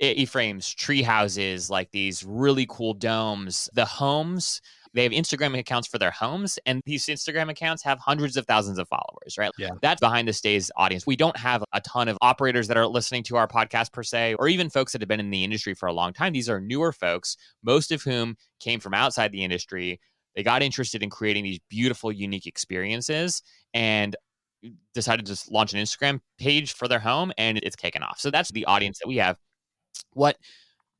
A-frames, 0.00 0.72
tree 0.72 1.02
houses, 1.02 1.68
like 1.68 1.90
these 1.90 2.24
really 2.24 2.66
cool 2.70 2.94
domes, 2.94 3.68
the 3.74 3.84
homes 3.84 4.62
they 4.98 5.04
have 5.04 5.12
Instagram 5.12 5.56
accounts 5.56 5.86
for 5.86 5.98
their 5.98 6.10
homes, 6.10 6.58
and 6.66 6.82
these 6.84 7.06
Instagram 7.06 7.48
accounts 7.48 7.84
have 7.84 8.00
hundreds 8.00 8.36
of 8.36 8.46
thousands 8.46 8.78
of 8.78 8.88
followers, 8.88 9.38
right? 9.38 9.52
Yeah. 9.56 9.70
That's 9.80 10.00
behind 10.00 10.26
the 10.26 10.32
stays 10.32 10.72
audience. 10.76 11.06
We 11.06 11.14
don't 11.14 11.36
have 11.36 11.62
a 11.72 11.80
ton 11.82 12.08
of 12.08 12.18
operators 12.20 12.66
that 12.66 12.76
are 12.76 12.86
listening 12.86 13.22
to 13.24 13.36
our 13.36 13.46
podcast 13.46 13.92
per 13.92 14.02
se, 14.02 14.34
or 14.34 14.48
even 14.48 14.68
folks 14.68 14.92
that 14.92 15.00
have 15.00 15.08
been 15.08 15.20
in 15.20 15.30
the 15.30 15.44
industry 15.44 15.74
for 15.74 15.86
a 15.86 15.92
long 15.92 16.12
time. 16.12 16.32
These 16.32 16.48
are 16.48 16.60
newer 16.60 16.92
folks, 16.92 17.36
most 17.62 17.92
of 17.92 18.02
whom 18.02 18.36
came 18.58 18.80
from 18.80 18.92
outside 18.92 19.30
the 19.30 19.44
industry. 19.44 20.00
They 20.34 20.42
got 20.42 20.62
interested 20.62 21.02
in 21.02 21.10
creating 21.10 21.44
these 21.44 21.60
beautiful, 21.68 22.10
unique 22.10 22.46
experiences. 22.46 23.42
And 23.72 24.16
decided 24.94 25.26
to 25.26 25.32
just 25.32 25.50
launch 25.50 25.72
an 25.72 25.80
Instagram 25.80 26.20
page 26.38 26.72
for 26.72 26.88
their 26.88 26.98
home 26.98 27.32
and 27.38 27.58
it's 27.58 27.76
taken 27.76 28.02
off. 28.02 28.18
So 28.18 28.30
that's 28.30 28.50
the 28.50 28.64
audience 28.64 28.98
that 28.98 29.06
we 29.06 29.16
have. 29.18 29.36
What 30.14 30.36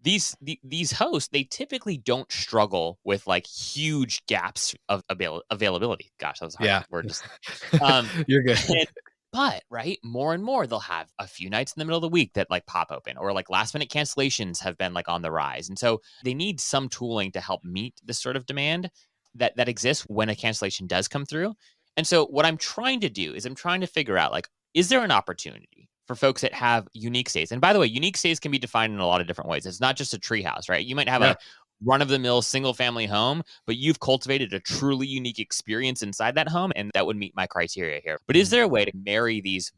these 0.03 0.37
the, 0.41 0.59
these 0.63 0.93
hosts 0.93 1.29
they 1.33 1.45
typically 1.45 1.97
don't 1.99 2.31
struggle 2.31 2.99
with 3.05 3.27
like 3.27 3.47
huge 3.47 4.25
gaps 4.27 4.75
of 4.89 5.03
avail- 5.09 5.43
availability. 5.51 6.11
Gosh, 6.21 6.39
that 6.39 6.47
was 6.47 6.55
a 6.55 6.59
hard 6.59 6.67
Yeah. 6.69 6.83
word. 6.91 7.13
Um, 7.83 8.09
You're 8.27 8.43
good. 8.43 8.59
and- 8.69 8.89
but 9.31 9.63
right, 9.71 9.99
more 10.03 10.33
and 10.33 10.43
more 10.43 10.67
they'll 10.67 10.79
have 10.81 11.11
a 11.19 11.27
few 11.27 11.51
nights 11.51 11.75
in 11.75 11.81
the 11.81 11.85
middle 11.85 11.99
of 11.99 12.03
the 12.03 12.09
week 12.09 12.33
that 12.33 12.49
like 12.51 12.65
pop 12.65 12.91
open, 12.91 13.19
or 13.19 13.33
like 13.35 13.51
last 13.51 13.75
minute 13.75 13.91
cancellations 13.91 14.63
have 14.63 14.79
been 14.79 14.95
like 14.95 15.07
on 15.09 15.21
the 15.21 15.31
rise, 15.31 15.69
and 15.69 15.79
so 15.79 16.01
they 16.25 16.33
need 16.33 16.59
some 16.61 16.89
tooling 16.89 17.31
to 17.33 17.41
help 17.41 17.63
meet 17.63 17.95
this 18.03 18.19
sort 18.19 18.37
of 18.37 18.47
demand 18.47 18.91
that 19.35 19.55
that 19.57 19.69
exists 19.69 20.05
when 20.09 20.31
a 20.31 20.35
cancellation 20.35 20.87
does 20.87 21.09
come 21.09 21.27
through. 21.27 21.53
And 21.99 22.07
so 22.07 22.25
what 22.27 22.47
I'm 22.47 22.57
trying 22.57 23.01
to 23.01 23.11
do 23.11 23.35
is 23.35 23.45
I'm 23.45 23.55
trying 23.55 23.83
to 23.83 23.87
figure 23.87 24.17
out 24.17 24.33
like, 24.33 24.49
is 24.73 24.89
there 24.89 25.05
an 25.05 25.11
opportunity 25.11 25.91
for 26.09 26.17
folks 26.17 26.41
that 26.41 26.53
have 26.53 26.89
unique 26.93 27.29
stays? 27.29 27.53
And 27.53 27.61
by 27.61 27.73
the 27.73 27.79
way, 27.79 27.87
unique 27.87 28.17
stays 28.17 28.41
can 28.41 28.51
be 28.51 28.59
defined 28.59 28.93
in 28.93 28.99
a 28.99 29.07
lot 29.07 29.21
of 29.21 29.29
different 29.29 29.49
ways. 29.49 29.67
It's 29.67 29.81
not 29.81 29.97
just 29.97 30.15
a 30.15 30.19
treehouse, 30.19 30.69
right? 30.69 30.85
You 30.85 30.97
might 30.97 31.09
have 31.09 31.23
Yeah. 31.23 31.33
a 31.33 31.37
run 31.85 32.03
of 32.03 32.09
the 32.09 32.19
mill 32.19 32.43
single 32.43 32.75
family 32.75 33.07
home, 33.07 33.45
but 33.67 33.77
you've 33.77 34.01
cultivated 34.01 34.53
a 34.53 34.59
truly 34.59 35.07
unique 35.07 35.39
experience 35.39 36.03
inside 36.03 36.35
that 36.35 36.49
home. 36.49 36.73
And 36.75 36.91
that 36.95 37.07
would 37.07 37.17
meet 37.17 37.37
my 37.37 37.47
criteria 37.47 38.01
here. 38.03 38.19
But 38.27 38.35
is 38.35 38.49
mm-hmm. 38.49 38.57
there 38.57 38.65
a 38.65 38.69
way 38.69 38.85
to 38.85 38.93
marry 39.05 39.41
these 39.41 39.71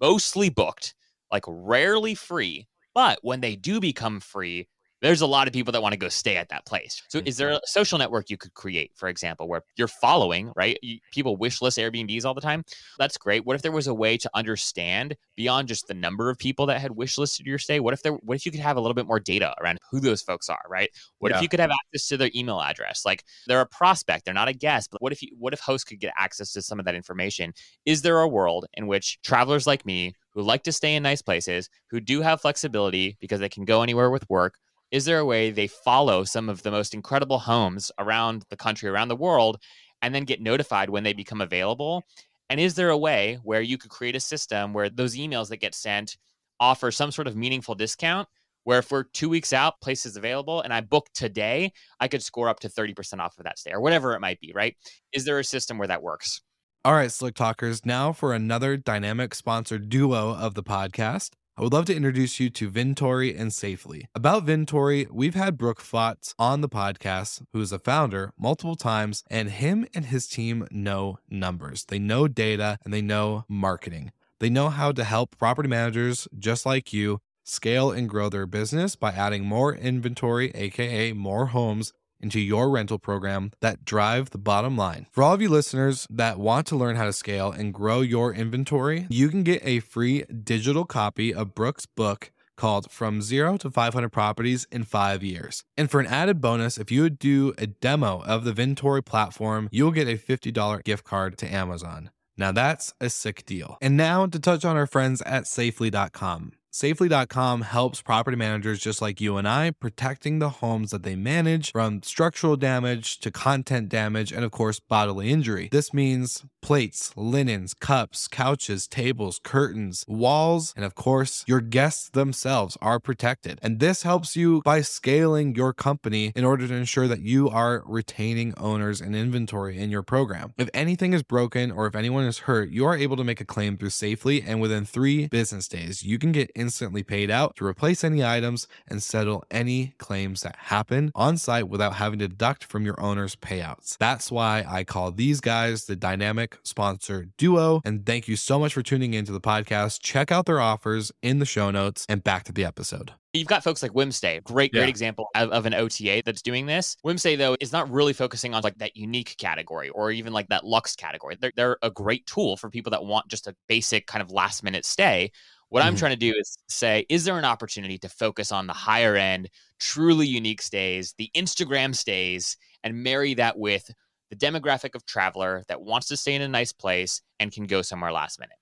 mostly 0.00 0.50
booked, 0.50 0.94
like 1.32 1.44
rarely 1.46 2.14
free, 2.14 2.66
but 2.94 3.18
when 3.22 3.40
they 3.40 3.56
do 3.56 3.80
become 3.80 4.20
free, 4.20 4.68
there's 5.00 5.20
a 5.20 5.26
lot 5.26 5.46
of 5.46 5.52
people 5.52 5.72
that 5.72 5.82
want 5.82 5.92
to 5.92 5.98
go 5.98 6.08
stay 6.08 6.36
at 6.36 6.48
that 6.48 6.66
place. 6.66 7.02
So, 7.08 7.20
is 7.24 7.36
there 7.36 7.48
mm-hmm. 7.48 7.56
a 7.56 7.66
social 7.66 7.98
network 7.98 8.30
you 8.30 8.36
could 8.36 8.54
create, 8.54 8.90
for 8.94 9.08
example, 9.08 9.48
where 9.48 9.62
you're 9.76 9.88
following, 9.88 10.52
right? 10.56 10.78
You, 10.82 10.98
people 11.12 11.36
wish 11.36 11.62
list 11.62 11.78
Airbnbs 11.78 12.24
all 12.24 12.34
the 12.34 12.40
time. 12.40 12.64
That's 12.98 13.16
great. 13.16 13.46
What 13.46 13.54
if 13.56 13.62
there 13.62 13.72
was 13.72 13.86
a 13.86 13.94
way 13.94 14.16
to 14.16 14.30
understand 14.34 15.16
beyond 15.36 15.68
just 15.68 15.86
the 15.86 15.94
number 15.94 16.30
of 16.30 16.38
people 16.38 16.66
that 16.66 16.80
had 16.80 16.92
wish 16.92 17.18
listed 17.18 17.46
your 17.46 17.58
stay? 17.58 17.80
What 17.80 17.94
if 17.94 18.02
there? 18.02 18.12
What 18.12 18.36
if 18.36 18.46
you 18.46 18.52
could 18.52 18.60
have 18.60 18.76
a 18.76 18.80
little 18.80 18.94
bit 18.94 19.06
more 19.06 19.20
data 19.20 19.54
around 19.60 19.78
who 19.90 20.00
those 20.00 20.22
folks 20.22 20.48
are, 20.48 20.62
right? 20.68 20.90
What 21.18 21.30
Yeah. 21.30 21.36
if 21.36 21.42
you 21.42 21.48
could 21.48 21.60
have 21.60 21.70
access 21.70 22.08
to 22.08 22.16
their 22.16 22.30
email 22.34 22.60
address? 22.60 23.02
Like 23.04 23.24
they're 23.46 23.60
a 23.60 23.66
prospect, 23.66 24.24
they're 24.24 24.34
not 24.34 24.48
a 24.48 24.52
guest, 24.52 24.90
but 24.90 25.00
what 25.00 25.12
if 25.12 25.22
you? 25.22 25.28
What 25.38 25.52
if 25.52 25.60
hosts 25.60 25.84
could 25.84 26.00
get 26.00 26.12
access 26.16 26.52
to 26.52 26.62
some 26.62 26.78
of 26.78 26.84
that 26.86 26.94
information? 26.94 27.52
Is 27.86 28.02
there 28.02 28.20
a 28.20 28.28
world 28.28 28.66
in 28.74 28.86
which 28.86 29.18
travelers 29.22 29.66
like 29.66 29.86
me 29.86 30.14
who 30.32 30.42
like 30.42 30.62
to 30.64 30.72
stay 30.72 30.94
in 30.94 31.02
nice 31.02 31.22
places, 31.22 31.68
who 31.90 32.00
do 32.00 32.20
have 32.22 32.40
flexibility 32.40 33.16
because 33.20 33.40
they 33.40 33.48
can 33.48 33.64
go 33.64 33.82
anywhere 33.82 34.10
with 34.10 34.28
work? 34.28 34.54
Is 34.90 35.04
there 35.04 35.18
a 35.18 35.24
way 35.24 35.50
they 35.50 35.66
follow 35.66 36.24
some 36.24 36.48
of 36.48 36.62
the 36.62 36.70
most 36.70 36.94
incredible 36.94 37.38
homes 37.38 37.92
around 37.98 38.44
the 38.48 38.56
country, 38.56 38.88
around 38.88 39.08
the 39.08 39.16
world, 39.16 39.58
and 40.00 40.14
then 40.14 40.24
get 40.24 40.40
notified 40.40 40.88
when 40.88 41.04
they 41.04 41.12
become 41.12 41.42
available? 41.42 42.04
And 42.48 42.58
is 42.58 42.74
there 42.74 42.88
a 42.88 42.96
way 42.96 43.38
where 43.42 43.60
you 43.60 43.76
could 43.76 43.90
create 43.90 44.16
a 44.16 44.20
system 44.20 44.72
where 44.72 44.88
those 44.88 45.14
emails 45.14 45.50
that 45.50 45.58
get 45.58 45.74
sent 45.74 46.16
offer 46.58 46.90
some 46.90 47.10
sort 47.10 47.26
of 47.26 47.36
meaningful 47.36 47.74
discount? 47.74 48.28
Where 48.64 48.78
if 48.78 48.90
we're 48.90 49.04
two 49.04 49.28
weeks 49.28 49.52
out, 49.52 49.80
place 49.80 50.04
is 50.04 50.16
available, 50.16 50.60
and 50.60 50.74
I 50.74 50.80
book 50.82 51.06
today, 51.14 51.72
I 52.00 52.08
could 52.08 52.22
score 52.22 52.48
up 52.48 52.60
to 52.60 52.68
30% 52.68 53.18
off 53.18 53.38
of 53.38 53.44
that 53.44 53.58
stay 53.58 53.72
or 53.72 53.80
whatever 53.80 54.14
it 54.14 54.20
might 54.20 54.40
be, 54.40 54.52
right? 54.54 54.74
Is 55.12 55.24
there 55.24 55.38
a 55.38 55.44
system 55.44 55.78
where 55.78 55.88
that 55.88 56.02
works? 56.02 56.42
All 56.84 56.92
right, 56.92 57.10
Slick 57.10 57.34
Talkers, 57.34 57.84
now 57.84 58.12
for 58.12 58.32
another 58.32 58.76
dynamic 58.76 59.34
sponsored 59.34 59.88
duo 59.88 60.34
of 60.34 60.54
the 60.54 60.62
podcast. 60.62 61.30
I 61.58 61.62
would 61.62 61.72
love 61.72 61.86
to 61.86 61.96
introduce 61.96 62.38
you 62.38 62.50
to 62.50 62.70
Vintory 62.70 63.36
and 63.36 63.52
Safely. 63.52 64.06
About 64.14 64.46
Vintory, 64.46 65.10
we've 65.10 65.34
had 65.34 65.58
Brooke 65.58 65.82
Flotz 65.82 66.32
on 66.38 66.60
the 66.60 66.68
podcast, 66.68 67.42
who 67.52 67.60
is 67.60 67.72
a 67.72 67.80
founder, 67.80 68.32
multiple 68.38 68.76
times, 68.76 69.24
and 69.28 69.50
him 69.50 69.84
and 69.92 70.04
his 70.04 70.28
team 70.28 70.68
know 70.70 71.18
numbers. 71.28 71.84
They 71.86 71.98
know 71.98 72.28
data 72.28 72.78
and 72.84 72.94
they 72.94 73.02
know 73.02 73.44
marketing. 73.48 74.12
They 74.38 74.48
know 74.48 74.68
how 74.68 74.92
to 74.92 75.02
help 75.02 75.36
property 75.36 75.68
managers 75.68 76.28
just 76.38 76.64
like 76.64 76.92
you 76.92 77.18
scale 77.42 77.90
and 77.90 78.08
grow 78.08 78.28
their 78.28 78.46
business 78.46 78.94
by 78.94 79.10
adding 79.10 79.44
more 79.44 79.74
inventory, 79.74 80.52
aka 80.54 81.12
more 81.12 81.46
homes 81.46 81.92
into 82.20 82.40
your 82.40 82.70
rental 82.70 82.98
program 82.98 83.52
that 83.60 83.84
drive 83.84 84.30
the 84.30 84.38
bottom 84.38 84.76
line. 84.76 85.06
For 85.10 85.22
all 85.22 85.34
of 85.34 85.42
you 85.42 85.48
listeners 85.48 86.06
that 86.10 86.38
want 86.38 86.66
to 86.68 86.76
learn 86.76 86.96
how 86.96 87.04
to 87.04 87.12
scale 87.12 87.50
and 87.50 87.74
grow 87.74 88.00
your 88.00 88.32
inventory, 88.32 89.06
you 89.08 89.28
can 89.28 89.42
get 89.42 89.60
a 89.64 89.80
free 89.80 90.24
digital 90.24 90.84
copy 90.84 91.32
of 91.32 91.54
Brooke's 91.54 91.86
book 91.86 92.30
called 92.56 92.90
From 92.90 93.22
Zero 93.22 93.56
to 93.56 93.70
500 93.70 94.10
Properties 94.10 94.66
in 94.70 94.84
Five 94.84 95.22
Years. 95.22 95.64
And 95.76 95.90
for 95.90 96.00
an 96.00 96.06
added 96.06 96.40
bonus, 96.40 96.76
if 96.76 96.90
you 96.90 97.02
would 97.02 97.18
do 97.18 97.54
a 97.56 97.68
demo 97.68 98.22
of 98.24 98.44
the 98.44 98.52
Vintory 98.52 99.04
platform, 99.04 99.68
you'll 99.70 99.92
get 99.92 100.08
a 100.08 100.18
$50 100.18 100.84
gift 100.84 101.04
card 101.04 101.38
to 101.38 101.46
Amazon. 101.46 102.10
Now 102.36 102.52
that's 102.52 102.94
a 103.00 103.10
sick 103.10 103.46
deal. 103.46 103.78
And 103.80 103.96
now 103.96 104.26
to 104.26 104.38
touch 104.38 104.64
on 104.64 104.76
our 104.76 104.86
friends 104.86 105.22
at 105.22 105.46
safely.com. 105.46 106.52
Safely.com 106.70 107.62
helps 107.62 108.02
property 108.02 108.36
managers 108.36 108.78
just 108.78 109.00
like 109.00 109.20
you 109.20 109.38
and 109.38 109.48
I 109.48 109.70
protecting 109.70 110.38
the 110.38 110.50
homes 110.50 110.90
that 110.90 111.02
they 111.02 111.16
manage 111.16 111.72
from 111.72 112.02
structural 112.02 112.56
damage 112.56 113.18
to 113.20 113.30
content 113.30 113.88
damage 113.88 114.32
and, 114.32 114.44
of 114.44 114.50
course, 114.50 114.78
bodily 114.78 115.30
injury. 115.30 115.70
This 115.72 115.94
means 115.94 116.44
plates, 116.60 117.16
linens, 117.16 117.72
cups, 117.72 118.28
couches, 118.28 118.86
tables, 118.86 119.40
curtains, 119.42 120.04
walls, 120.06 120.74
and, 120.76 120.84
of 120.84 120.94
course, 120.94 121.42
your 121.46 121.60
guests 121.60 122.10
themselves 122.10 122.76
are 122.82 123.00
protected. 123.00 123.58
And 123.62 123.80
this 123.80 124.02
helps 124.02 124.36
you 124.36 124.60
by 124.62 124.82
scaling 124.82 125.54
your 125.54 125.72
company 125.72 126.32
in 126.36 126.44
order 126.44 126.68
to 126.68 126.74
ensure 126.74 127.08
that 127.08 127.22
you 127.22 127.48
are 127.48 127.82
retaining 127.86 128.52
owners 128.58 129.00
and 129.00 129.16
inventory 129.16 129.78
in 129.78 129.90
your 129.90 130.02
program. 130.02 130.52
If 130.58 130.68
anything 130.74 131.14
is 131.14 131.22
broken 131.22 131.70
or 131.70 131.86
if 131.86 131.96
anyone 131.96 132.24
is 132.24 132.40
hurt, 132.40 132.70
you 132.70 132.84
are 132.84 132.96
able 132.96 133.16
to 133.16 133.24
make 133.24 133.40
a 133.40 133.46
claim 133.46 133.78
through 133.78 133.90
Safely, 133.90 134.42
and 134.42 134.60
within 134.60 134.84
three 134.84 135.28
business 135.28 135.66
days, 135.66 136.02
you 136.02 136.18
can 136.18 136.32
get 136.32 136.50
instantly 136.58 137.02
paid 137.02 137.30
out 137.30 137.56
to 137.56 137.64
replace 137.64 138.02
any 138.04 138.24
items 138.24 138.66
and 138.88 139.02
settle 139.02 139.44
any 139.50 139.94
claims 139.98 140.42
that 140.42 140.56
happen 140.56 141.12
on 141.14 141.36
site 141.38 141.68
without 141.68 141.94
having 141.94 142.18
to 142.18 142.28
deduct 142.28 142.64
from 142.64 142.84
your 142.84 143.00
owner's 143.00 143.36
payouts. 143.36 143.96
That's 143.98 144.30
why 144.30 144.64
I 144.68 144.84
call 144.84 145.12
these 145.12 145.40
guys 145.40 145.84
the 145.86 145.96
dynamic 145.96 146.58
sponsor 146.64 147.28
duo. 147.38 147.80
And 147.84 148.04
thank 148.04 148.28
you 148.28 148.36
so 148.36 148.58
much 148.58 148.74
for 148.74 148.82
tuning 148.82 149.14
into 149.14 149.32
the 149.32 149.40
podcast. 149.40 150.00
Check 150.02 150.32
out 150.32 150.46
their 150.46 150.60
offers 150.60 151.12
in 151.22 151.38
the 151.38 151.46
show 151.46 151.70
notes 151.70 152.04
and 152.08 152.24
back 152.24 152.44
to 152.44 152.52
the 152.52 152.64
episode. 152.64 153.12
You've 153.34 153.46
got 153.46 153.62
folks 153.62 153.82
like 153.82 153.92
Whimstay, 153.92 154.40
great, 154.42 154.72
great 154.72 154.80
Yeah. 154.84 154.88
example 154.88 155.28
of, 155.34 155.50
of 155.50 155.66
an 155.66 155.74
OTA 155.74 156.22
that's 156.24 156.40
doing 156.40 156.64
this. 156.64 156.96
Whimstay, 157.02 157.36
though, 157.36 157.56
is 157.60 157.72
not 157.72 157.88
really 157.90 158.14
focusing 158.14 158.54
on 158.54 158.62
like 158.62 158.78
that 158.78 158.96
unique 158.96 159.36
category 159.38 159.90
or 159.90 160.10
even 160.10 160.32
like 160.32 160.48
that 160.48 160.64
luxe 160.64 160.96
category. 160.96 161.36
They're, 161.38 161.52
they're 161.54 161.76
a 161.82 161.90
great 161.90 162.26
tool 162.26 162.56
for 162.56 162.70
people 162.70 162.90
that 162.90 163.04
want 163.04 163.28
just 163.28 163.46
a 163.46 163.54
basic 163.68 164.06
kind 164.06 164.22
of 164.22 164.30
last 164.30 164.64
minute 164.64 164.86
stay. 164.86 165.30
What 165.70 165.82
I'm 165.82 165.94
Mhm. 165.94 165.98
trying 165.98 166.12
to 166.12 166.16
do 166.16 166.34
is 166.38 166.58
say, 166.68 167.04
is 167.08 167.24
there 167.24 167.38
an 167.38 167.44
opportunity 167.44 167.98
to 167.98 168.08
focus 168.08 168.52
on 168.52 168.66
the 168.66 168.72
higher 168.72 169.16
end, 169.16 169.50
truly 169.78 170.26
unique 170.26 170.62
stays, 170.62 171.14
the 171.18 171.30
Instagram 171.36 171.94
stays, 171.94 172.56
and 172.82 173.02
marry 173.02 173.34
that 173.34 173.58
with 173.58 173.90
the 174.30 174.36
demographic 174.36 174.94
of 174.94 175.04
traveler 175.06 175.64
that 175.68 175.82
wants 175.82 176.08
to 176.08 176.16
stay 176.16 176.34
in 176.34 176.42
a 176.42 176.48
nice 176.48 176.72
place 176.72 177.22
and 177.40 177.52
can 177.52 177.64
go 177.66 177.82
somewhere 177.82 178.12
last 178.12 178.38
minute? 178.40 178.56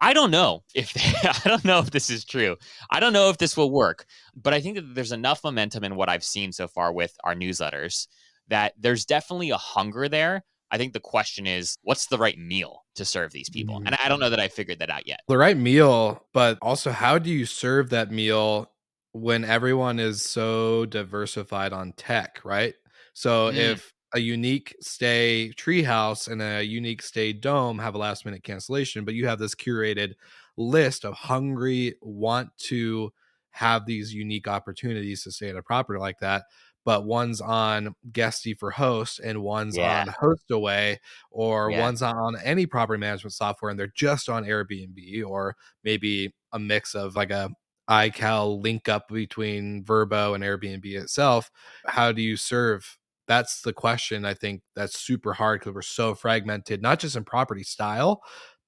I 0.00 0.12
don't 0.14 0.30
know 0.30 0.64
if 0.74 0.92
I 1.44 1.48
don't 1.48 1.64
know 1.64 1.78
if 1.80 1.90
this 1.90 2.10
is 2.10 2.24
true. 2.24 2.56
I 2.90 3.00
don't 3.00 3.12
know 3.12 3.28
if 3.30 3.38
this 3.38 3.56
will 3.56 3.70
work, 3.70 4.06
but 4.34 4.54
I 4.54 4.60
think 4.60 4.76
that 4.76 4.94
there's 4.94 5.12
enough 5.12 5.44
momentum 5.44 5.84
in 5.84 5.94
what 5.96 6.08
I've 6.08 6.24
seen 6.24 6.52
so 6.52 6.66
far 6.68 6.92
with 6.92 7.16
our 7.24 7.34
newsletters 7.34 8.06
that 8.48 8.74
there's 8.78 9.04
definitely 9.04 9.50
a 9.50 9.56
hunger 9.58 10.08
there. 10.08 10.44
I 10.70 10.78
think 10.78 10.92
the 10.92 11.00
question 11.00 11.46
is, 11.46 11.76
what's 11.82 12.06
the 12.06 12.18
right 12.18 12.38
meal 12.38 12.84
to 12.96 13.04
serve 13.04 13.32
these 13.32 13.48
people? 13.50 13.80
Mhm. 13.80 13.86
And 13.86 13.96
I 13.96 14.08
don't 14.08 14.20
know 14.20 14.30
that 14.30 14.40
I 14.40 14.48
figured 14.48 14.78
that 14.80 14.90
out 14.90 15.06
yet. 15.06 15.20
The 15.28 15.38
right 15.38 15.56
meal, 15.56 16.26
but 16.32 16.58
also 16.60 16.90
how 16.90 17.18
do 17.18 17.30
you 17.30 17.46
serve 17.46 17.90
that 17.90 18.10
meal 18.10 18.72
when 19.12 19.44
everyone 19.44 19.98
is 20.00 20.22
so 20.22 20.86
diversified 20.86 21.72
on 21.72 21.92
tech, 21.92 22.40
right? 22.44 22.74
So 23.12 23.48
Mm. 23.48 23.54
if 23.54 23.92
a 24.12 24.18
unique 24.18 24.74
stay 24.80 25.52
treehouse 25.56 26.26
and 26.30 26.42
a 26.42 26.62
unique 26.64 27.00
stay 27.02 27.32
dome 27.32 27.78
have 27.78 27.94
a 27.94 27.98
last 27.98 28.24
minute 28.24 28.42
cancellation, 28.42 29.04
but 29.04 29.14
you 29.14 29.26
have 29.28 29.38
this 29.38 29.54
curated 29.54 30.14
list 30.56 31.04
of 31.04 31.14
hungry, 31.14 31.94
want 32.02 32.56
to 32.58 33.12
have 33.50 33.86
these 33.86 34.12
unique 34.12 34.48
opportunities 34.48 35.22
to 35.24 35.30
stay 35.32 35.48
at 35.50 35.56
a 35.56 35.62
property 35.62 35.98
like 36.00 36.18
that. 36.20 36.44
But 36.90 37.04
one's 37.04 37.40
on 37.40 37.94
guesty 38.10 38.52
for 38.52 38.72
host 38.72 39.20
and 39.20 39.44
one's 39.44 39.78
Yeah. 39.78 40.00
on 40.00 40.06
Hostaway, 40.08 40.96
or 41.30 41.70
Yeah. 41.70 41.82
one's 41.82 42.02
on 42.02 42.34
any 42.42 42.66
property 42.66 42.98
management 42.98 43.32
software 43.32 43.70
and 43.70 43.78
they're 43.78 43.92
just 43.94 44.28
on 44.28 44.42
Airbnb, 44.44 45.24
or 45.24 45.54
maybe 45.84 46.34
a 46.50 46.58
mix 46.58 46.96
of 46.96 47.14
like 47.14 47.30
a 47.30 47.48
iCal 47.88 48.60
link 48.60 48.88
up 48.88 49.06
between 49.06 49.84
Vrbo 49.84 50.34
and 50.34 50.42
Airbnb 50.42 50.84
itself. 50.84 51.48
How 51.86 52.10
do 52.10 52.22
you 52.22 52.36
serve? 52.36 52.98
That's 53.28 53.62
the 53.62 53.72
question 53.72 54.24
I 54.24 54.34
think 54.34 54.62
that's 54.74 54.98
super 54.98 55.32
hard 55.32 55.60
because 55.60 55.74
we're 55.74 55.82
so 55.82 56.16
fragmented, 56.16 56.82
not 56.82 56.98
just 56.98 57.14
in 57.14 57.22
property 57.22 57.62
style, 57.62 58.20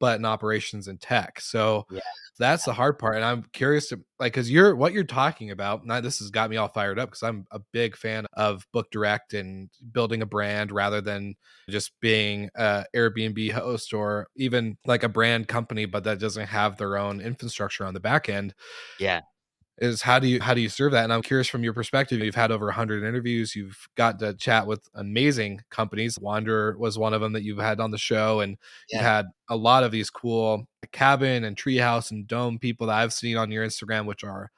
but 0.03 0.19
in 0.19 0.25
operations 0.25 0.89
and 0.89 1.01
tech. 1.01 1.41
So 1.41 1.87
Yeah. 1.89 2.01
that's 2.37 2.65
the 2.65 2.73
hard 2.73 2.99
part. 2.99 3.15
And 3.15 3.25
I'm 3.25 3.45
curious 3.53 3.89
to 3.91 4.01
like 4.19 4.33
because 4.33 4.51
you're 4.51 4.75
what 4.75 4.93
you're 4.93 5.05
talking 5.05 5.53
about. 5.53 5.87
Now 5.87 6.01
this 6.01 6.19
has 6.19 6.29
got 6.31 6.51
me 6.51 6.57
all 6.57 6.67
fired 6.67 6.99
up 6.99 7.11
because 7.11 7.23
I'm 7.23 7.47
a 7.53 7.61
big 7.73 7.97
fan 7.97 8.27
of 8.33 8.67
book 8.73 8.91
direct 8.91 9.33
and 9.33 9.71
building 9.93 10.21
a 10.21 10.27
brand 10.27 10.73
rather 10.73 11.01
than 11.01 11.37
just 11.71 11.93
being 12.01 12.51
a 12.57 12.85
Airbnb 12.97 13.53
host 13.53 13.95
or 13.95 14.27
even 14.35 14.77
like 14.87 15.05
a 15.05 15.09
brand 15.09 15.47
company, 15.47 15.85
but 15.85 16.03
that 16.03 16.19
doesn't 16.19 16.49
have 16.49 16.77
their 16.79 16.97
own 16.99 17.21
infrastructure 17.21 17.87
on 17.87 17.95
the 17.95 18.01
back 18.01 18.29
end 18.29 18.55
Yeah. 18.99 19.21
Is 19.83 20.03
how 20.03 20.19
do 20.19 20.29
you 20.29 20.41
how 20.41 20.55
do 20.55 20.61
you 20.63 20.69
serve 20.71 20.93
that? 20.93 21.05
And 21.05 21.13
i'm 21.13 21.23
curious 21.23 21.49
from 21.49 21.65
your 21.65 21.75
perspective 21.75 22.21
you've 22.21 22.35
had 22.37 22.53
over 22.53 22.67
100 22.67 23.05
interviews 23.05 23.55
you've 23.57 23.89
got 23.97 24.19
to 24.21 24.35
chat 24.35 24.67
with 24.67 24.89
amazing 24.95 25.61
companies. 25.71 26.19
Wander 26.21 26.77
was 26.79 26.99
one 26.99 27.15
of 27.15 27.21
them 27.21 27.33
that 27.35 27.43
you've 27.45 27.59
had 27.59 27.81
on 27.81 27.91
the 27.91 27.99
show 27.99 28.41
and 28.41 28.57
you've 28.91 29.03
had 29.03 29.27
a 29.51 29.57
lot 29.57 29.85
of 29.85 29.91
these 29.93 30.11
cool 30.11 30.67
cabin 30.93 31.45
and 31.45 31.57
treehouse 31.57 32.11
and 32.13 32.27
dome 32.29 32.59
people 32.59 32.87
that 32.89 32.97
i've 32.99 33.13
seen 33.13 33.37
on 33.37 33.51
your 33.51 33.67
instagram 33.67 34.07
which 34.07 34.25
are 34.25 34.51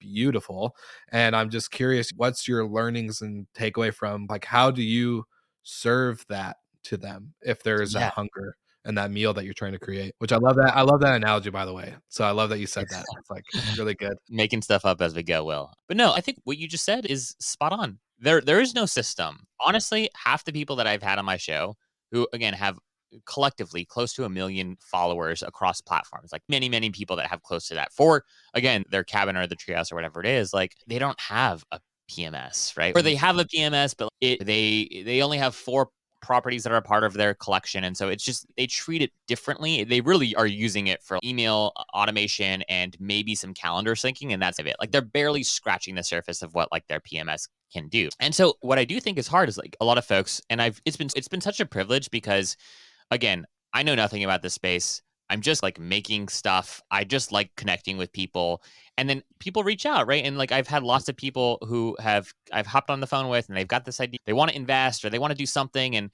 beautiful. 0.00 0.76
And 1.12 1.34
i'm 1.36 1.50
just 1.50 1.70
curious 1.72 2.12
what's 2.16 2.46
your 2.48 2.66
learnings 2.66 3.22
and 3.22 3.46
takeaway 3.54 3.92
from 3.94 4.26
like 4.30 4.44
how 4.44 4.70
do 4.70 4.82
you 4.82 5.24
serve 5.64 6.24
that 6.28 6.58
to 6.84 6.96
them 6.96 7.34
if 7.42 7.62
there 7.64 7.82
is 7.82 7.94
Yeah. 7.94 8.00
that 8.00 8.14
hunger 8.14 8.56
and 8.84 8.96
that 8.96 9.10
meal 9.10 9.34
that 9.34 9.44
you're 9.44 9.54
trying 9.54 9.72
to 9.72 9.78
create 9.78 10.14
which 10.18 10.32
i 10.32 10.36
love 10.36 10.56
that 10.56 10.76
i 10.76 10.82
love 10.82 11.00
that 11.00 11.14
analogy 11.14 11.50
by 11.50 11.64
the 11.64 11.72
way 11.72 11.94
so 12.08 12.24
i 12.24 12.30
love 12.30 12.48
that 12.48 12.58
you 12.58 12.66
said 12.66 12.86
that 12.90 13.04
it's 13.18 13.30
like 13.30 13.44
really 13.78 13.94
good. 13.94 14.16
Making 14.28 14.62
stuff 14.62 14.84
up 14.84 15.00
as 15.00 15.14
we 15.14 15.22
go 15.22 15.44
will. 15.44 15.72
But 15.86 15.96
no 15.96 16.12
i 16.12 16.20
think 16.20 16.38
what 16.44 16.58
you 16.58 16.68
just 16.68 16.84
said 16.84 17.06
is 17.06 17.34
spot 17.40 17.72
on. 17.72 17.98
There 18.18 18.40
there 18.40 18.60
is 18.60 18.74
no 18.74 18.86
system. 18.86 19.46
Honestly 19.60 20.10
half 20.14 20.44
the 20.44 20.52
people 20.52 20.76
that 20.76 20.86
i've 20.86 21.02
had 21.02 21.18
on 21.18 21.24
my 21.24 21.36
show 21.36 21.76
who 22.10 22.26
again 22.32 22.54
have 22.54 22.78
collectively 23.24 23.84
close 23.84 24.12
to 24.12 24.24
a 24.24 24.28
million 24.28 24.76
followers 24.80 25.42
across 25.42 25.80
platforms 25.80 26.30
like 26.30 26.42
many 26.46 26.68
many 26.68 26.90
people 26.90 27.16
that 27.16 27.26
have 27.26 27.42
close 27.42 27.66
to 27.66 27.74
that 27.74 27.90
for 27.90 28.22
again 28.52 28.84
their 28.90 29.02
cabin 29.02 29.34
or 29.34 29.46
the 29.46 29.56
treehouse 29.56 29.90
or 29.90 29.94
whatever 29.94 30.20
it 30.20 30.26
is 30.26 30.52
like 30.52 30.74
they 30.86 30.98
don't 30.98 31.18
have 31.18 31.64
a 31.72 31.80
pms 32.10 32.76
right? 32.76 32.96
Or 32.96 33.02
they 33.02 33.14
mm-hmm. 33.14 33.24
have 33.24 33.38
a 33.38 33.44
pms 33.44 33.94
but 33.96 34.10
it 34.20 34.44
they 34.44 35.02
they 35.04 35.22
only 35.22 35.38
have 35.38 35.54
four 35.54 35.88
properties 36.20 36.64
that 36.64 36.72
are 36.72 36.80
part 36.80 37.04
of 37.04 37.14
their 37.14 37.34
collection 37.34 37.84
and 37.84 37.96
so 37.96 38.08
it's 38.08 38.24
just 38.24 38.46
they 38.56 38.66
treat 38.66 39.02
it 39.02 39.12
differently. 39.26 39.84
They 39.84 40.00
really 40.00 40.34
are 40.34 40.46
using 40.46 40.86
it 40.88 41.02
for 41.02 41.18
email 41.24 41.72
uh, 41.76 41.84
automation 41.94 42.62
and 42.68 42.96
maybe 43.00 43.34
some 43.34 43.54
calendar 43.54 43.94
syncing 43.94 44.32
and 44.32 44.42
that's 44.42 44.58
it. 44.58 44.76
Like 44.80 44.92
they're 44.92 45.02
barely 45.02 45.42
scratching 45.42 45.94
the 45.94 46.02
surface 46.02 46.42
of 46.42 46.54
what 46.54 46.70
like 46.72 46.86
their 46.88 47.00
pms 47.00 47.48
can 47.72 47.88
do. 47.88 48.08
And 48.20 48.34
so 48.34 48.54
what 48.60 48.78
i 48.78 48.84
do 48.84 49.00
think 49.00 49.18
is 49.18 49.28
hard 49.28 49.48
is 49.48 49.58
like 49.58 49.76
a 49.80 49.84
lot 49.84 49.98
of 49.98 50.04
folks 50.04 50.40
and 50.50 50.60
i've 50.60 50.80
it's 50.84 50.96
been 50.96 51.08
it's 51.16 51.28
been 51.28 51.40
such 51.40 51.60
a 51.60 51.66
privilege 51.66 52.10
because 52.10 52.56
again 53.10 53.46
i 53.72 53.82
know 53.82 53.94
nothing 53.94 54.24
about 54.24 54.42
this 54.42 54.54
space 54.54 55.02
i'm 55.30 55.40
just 55.40 55.62
like 55.62 55.78
making 55.78 56.28
stuff 56.28 56.82
i 56.90 57.04
just 57.04 57.32
like 57.32 57.54
connecting 57.56 57.96
with 57.96 58.12
people 58.12 58.62
and 58.96 59.08
then 59.08 59.22
people 59.38 59.62
reach 59.62 59.86
out 59.86 60.06
right 60.06 60.24
and 60.24 60.38
like 60.38 60.52
i've 60.52 60.68
had 60.68 60.82
lots 60.82 61.08
of 61.08 61.16
people 61.16 61.58
who 61.66 61.96
have 62.00 62.32
i've 62.52 62.66
hopped 62.66 62.90
on 62.90 63.00
the 63.00 63.06
phone 63.06 63.28
with 63.28 63.48
and 63.48 63.56
they've 63.56 63.68
got 63.68 63.84
this 63.84 64.00
idea 64.00 64.18
they 64.26 64.32
want 64.32 64.50
to 64.50 64.56
invest 64.56 65.04
or 65.04 65.10
they 65.10 65.18
want 65.18 65.30
to 65.30 65.36
do 65.36 65.46
something 65.46 65.96
and 65.96 66.10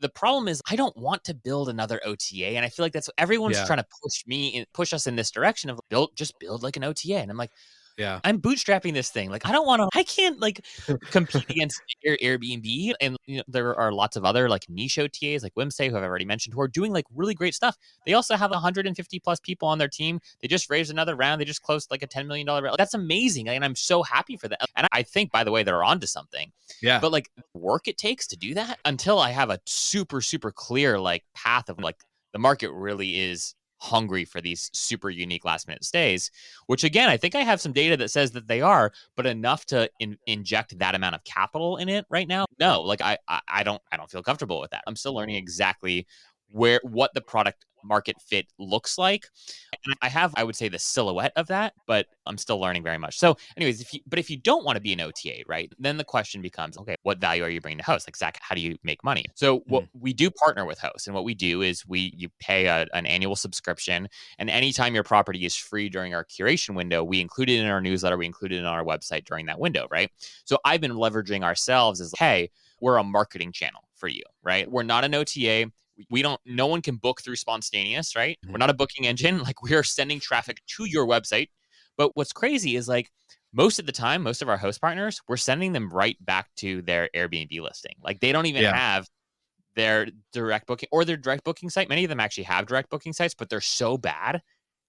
the 0.00 0.08
problem 0.08 0.48
is 0.48 0.62
i 0.70 0.76
don't 0.76 0.96
want 0.96 1.24
to 1.24 1.34
build 1.34 1.68
another 1.68 2.00
ota 2.04 2.44
and 2.46 2.64
i 2.64 2.68
feel 2.68 2.84
like 2.84 2.92
that's 2.92 3.10
everyone's 3.18 3.56
Yeah. 3.56 3.64
trying 3.64 3.78
to 3.78 3.86
push 4.02 4.26
me 4.26 4.56
and 4.56 4.66
push 4.72 4.92
us 4.92 5.06
in 5.06 5.16
this 5.16 5.30
direction 5.30 5.70
of 5.70 5.80
build 5.88 6.10
just 6.14 6.38
build 6.38 6.62
like 6.62 6.76
an 6.76 6.84
ota 6.84 7.14
and 7.16 7.30
i'm 7.30 7.36
like 7.36 7.52
yeah. 7.98 8.20
I'm 8.24 8.40
bootstrapping 8.40 8.94
this 8.94 9.10
thing 9.10 9.30
like 9.30 9.46
i 9.46 9.52
don't 9.52 9.66
want 9.66 9.82
to 9.82 9.98
i 9.98 10.02
can't 10.02 10.40
like 10.40 10.64
compete 11.10 11.44
against 11.50 11.82
Air, 12.04 12.16
airbnb 12.22 12.92
and 13.00 13.16
you 13.26 13.38
know 13.38 13.42
there 13.48 13.74
are 13.74 13.92
lots 13.92 14.16
of 14.16 14.24
other 14.24 14.48
like 14.48 14.64
niche 14.68 14.96
otas 14.96 15.42
like 15.42 15.52
Whimstay 15.54 15.90
who 15.90 15.96
i've 15.96 16.04
already 16.04 16.24
mentioned 16.24 16.54
who 16.54 16.60
are 16.60 16.68
doing 16.68 16.92
like 16.92 17.04
really 17.14 17.34
great 17.34 17.54
stuff. 17.54 17.76
They 18.06 18.14
also 18.14 18.36
have 18.36 18.50
150 18.50 19.18
plus 19.20 19.40
people 19.40 19.68
on 19.68 19.78
their 19.78 19.88
team. 19.88 20.20
They 20.40 20.48
just 20.48 20.70
raised 20.70 20.90
another 20.90 21.16
round. 21.16 21.40
They 21.40 21.44
just 21.44 21.62
closed 21.62 21.90
like 21.90 22.02
a 22.02 22.06
10 22.06 22.26
million 22.26 22.46
dollar 22.46 22.62
Round. 22.62 22.76
that's 22.78 22.94
amazing 22.94 23.48
and 23.48 23.64
i'm 23.64 23.76
so 23.76 24.02
happy 24.02 24.36
for 24.36 24.48
that 24.48 24.60
and 24.76 24.86
i 24.92 25.02
think 25.02 25.32
by 25.32 25.44
the 25.44 25.50
way 25.50 25.62
they're 25.62 25.84
onto 25.84 26.06
something. 26.06 26.52
Yeah. 26.82 27.00
But 27.00 27.12
like 27.12 27.30
work 27.54 27.88
it 27.88 27.98
takes 27.98 28.26
to 28.28 28.36
do 28.36 28.54
that 28.54 28.78
until 28.84 29.18
i 29.18 29.30
have 29.30 29.50
a 29.50 29.58
super 29.66 30.20
super 30.20 30.52
clear 30.52 30.98
like 30.98 31.24
path 31.34 31.68
of 31.68 31.78
like 31.80 31.96
the 32.32 32.38
market 32.38 32.70
really 32.72 33.20
is 33.20 33.54
hungry 33.80 34.24
for 34.24 34.40
these 34.40 34.70
super 34.72 35.10
unique 35.10 35.44
last 35.44 35.68
minute 35.68 35.84
stays 35.84 36.30
which 36.66 36.84
again 36.84 37.08
i 37.08 37.16
think 37.16 37.34
i 37.34 37.40
have 37.40 37.60
some 37.60 37.72
data 37.72 37.96
that 37.96 38.10
says 38.10 38.32
that 38.32 38.48
they 38.48 38.60
are 38.60 38.92
but 39.16 39.26
enough 39.26 39.64
to 39.66 39.88
in- 40.00 40.18
inject 40.26 40.78
that 40.78 40.94
amount 40.94 41.14
of 41.14 41.24
capital 41.24 41.76
in 41.76 41.88
it 41.88 42.04
right 42.10 42.28
now? 42.28 42.46
No 42.58 42.82
like 42.82 43.00
I, 43.00 43.18
I 43.28 43.40
i 43.48 43.62
don't 43.62 43.80
i 43.92 43.96
don't 43.96 44.10
feel 44.10 44.22
comfortable 44.22 44.60
with 44.60 44.70
that. 44.70 44.84
I'm 44.86 44.96
still 44.96 45.14
learning 45.14 45.36
exactly 45.36 46.06
where 46.50 46.80
what 46.82 47.12
the 47.14 47.20
product 47.20 47.64
market 47.84 48.16
fit 48.20 48.46
looks 48.58 48.98
like. 48.98 49.26
And 49.86 49.96
i 50.02 50.08
have 50.08 50.32
i 50.36 50.44
would 50.44 50.56
say 50.56 50.68
the 50.68 50.78
silhouette 50.78 51.32
of 51.36 51.46
that 51.48 51.74
but 51.86 52.06
i'm 52.26 52.38
still 52.38 52.58
learning 52.60 52.82
very 52.82 52.98
much. 52.98 53.18
So 53.18 53.36
anyways 53.56 53.80
if 53.80 53.92
you 53.94 54.00
but 54.06 54.18
if 54.18 54.30
you 54.30 54.36
don't 54.36 54.64
want 54.64 54.76
to 54.76 54.80
be 54.80 54.92
an 54.92 55.00
ota 55.00 55.42
right 55.46 55.72
then 55.78 55.96
the 55.96 56.04
question 56.04 56.42
becomes 56.42 56.76
okay 56.78 56.96
what 57.02 57.18
value 57.18 57.44
are 57.44 57.50
you 57.50 57.60
bringing 57.60 57.78
to 57.78 57.84
hosts? 57.84 58.08
Like 58.08 58.16
zach 58.16 58.38
how 58.40 58.54
do 58.54 58.60
you 58.60 58.76
make 58.82 59.02
money? 59.04 59.24
So 59.34 59.62
what 59.66 59.84
mm-hmm. 59.84 60.00
we 60.00 60.12
do 60.12 60.30
partner 60.30 60.64
with 60.64 60.78
hosts 60.78 61.06
and 61.06 61.14
what 61.14 61.24
we 61.24 61.34
do 61.34 61.62
is 61.62 61.86
we 61.86 62.12
you 62.16 62.28
pay 62.40 62.66
a, 62.66 62.86
an 62.92 63.06
annual 63.06 63.36
subscription 63.36 64.08
and 64.38 64.50
anytime 64.50 64.94
your 64.94 65.04
property 65.04 65.44
is 65.44 65.54
free 65.54 65.88
during 65.88 66.14
our 66.14 66.24
curation 66.24 66.74
window 66.74 67.04
we 67.04 67.20
include 67.20 67.50
it 67.50 67.60
in 67.60 67.66
our 67.66 67.80
newsletter 67.80 68.16
we 68.16 68.26
include 68.26 68.52
it 68.52 68.58
in 68.58 68.64
our 68.64 68.84
website 68.84 69.24
during 69.24 69.46
that 69.46 69.58
window 69.58 69.86
right? 69.90 70.10
So 70.44 70.58
i've 70.64 70.80
been 70.80 70.92
leveraging 70.92 71.42
ourselves 71.42 72.00
as 72.00 72.12
hey 72.18 72.50
we're 72.80 72.96
a 72.96 73.04
marketing 73.04 73.52
channel 73.52 73.82
for 73.94 74.08
you 74.08 74.22
right? 74.48 74.70
We're 74.70 74.82
not 74.82 75.04
an 75.04 75.14
ota 75.14 75.70
we 76.10 76.22
don't 76.22 76.40
no 76.44 76.66
one 76.66 76.82
can 76.82 76.96
book 76.96 77.20
through 77.22 77.36
Sponstayneous 77.36 78.16
right? 78.16 78.38
We're 78.44 78.50
mm-hmm. 78.50 78.58
not 78.58 78.70
a 78.70 78.74
booking 78.74 79.06
engine. 79.06 79.42
Like 79.48 79.62
we 79.62 79.74
are 79.74 79.82
sending 79.82 80.20
traffic 80.20 80.58
to 80.76 80.84
your 80.84 81.06
website. 81.06 81.48
But 81.96 82.10
what's 82.14 82.32
crazy 82.32 82.76
is 82.76 82.86
like 82.86 83.10
most 83.52 83.78
of 83.78 83.86
the 83.86 83.92
time 83.92 84.22
most 84.22 84.42
of 84.42 84.48
our 84.48 84.58
host 84.58 84.80
partners 84.80 85.20
we're 85.26 85.38
sending 85.38 85.72
them 85.72 85.88
right 85.90 86.16
back 86.24 86.48
to 86.56 86.82
their 86.82 87.08
airbnb 87.14 87.60
listing. 87.60 87.94
Like 88.02 88.20
they 88.20 88.32
don't 88.32 88.46
even 88.46 88.62
Yeah. 88.62 88.76
have 88.76 89.08
their 89.74 90.08
direct 90.32 90.66
booking 90.66 90.88
or 90.92 91.04
their 91.04 91.16
direct 91.16 91.44
booking 91.44 91.70
site. 91.70 91.88
Many 91.88 92.04
of 92.04 92.08
them 92.08 92.20
actually 92.20 92.44
have 92.44 92.66
direct 92.66 92.90
booking 92.90 93.12
sites 93.12 93.34
but 93.34 93.48
they're 93.48 93.60
so 93.60 93.96
bad 93.96 94.42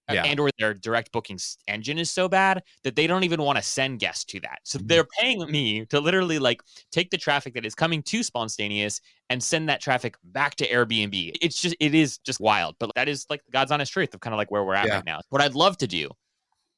Yeah. 0.08 0.24
and 0.24 0.40
or 0.40 0.50
their 0.58 0.74
direct 0.74 1.12
booking 1.12 1.38
engine 1.68 1.96
is 1.98 2.10
so 2.10 2.28
bad 2.28 2.62
that 2.82 2.96
they 2.96 3.06
don't 3.06 3.22
even 3.22 3.42
want 3.42 3.58
to 3.58 3.62
send 3.62 4.00
guests 4.00 4.24
to 4.24 4.40
that 4.40 4.58
so 4.64 4.78
Mhm. 4.78 4.88
they're 4.88 5.06
paying 5.20 5.48
me 5.50 5.86
to 5.86 6.00
literally 6.00 6.38
like 6.40 6.62
take 6.90 7.10
the 7.10 7.16
traffic 7.18 7.54
that 7.54 7.64
is 7.64 7.76
coming 7.76 8.02
to 8.04 8.20
Sponstayneous 8.20 9.00
and 9.28 9.40
send 9.42 9.68
that 9.68 9.80
traffic 9.80 10.16
back 10.24 10.56
to 10.56 10.68
Airbnb. 10.68 11.36
It's 11.40 11.60
just 11.60 11.76
it 11.78 11.94
is 11.94 12.18
just 12.18 12.40
wild, 12.40 12.74
but 12.80 12.90
that 12.96 13.08
is 13.08 13.24
like 13.30 13.42
God's 13.52 13.70
honest 13.70 13.92
truth 13.92 14.12
of 14.14 14.20
kind 14.20 14.34
of 14.34 14.38
like 14.38 14.50
where 14.50 14.64
we're 14.64 14.74
at 14.74 14.86
Yeah. 14.88 14.96
right 14.96 15.04
now. 15.06 15.20
What 15.28 15.42
I'd 15.42 15.54
love 15.54 15.76
to 15.78 15.86
do, 15.86 16.10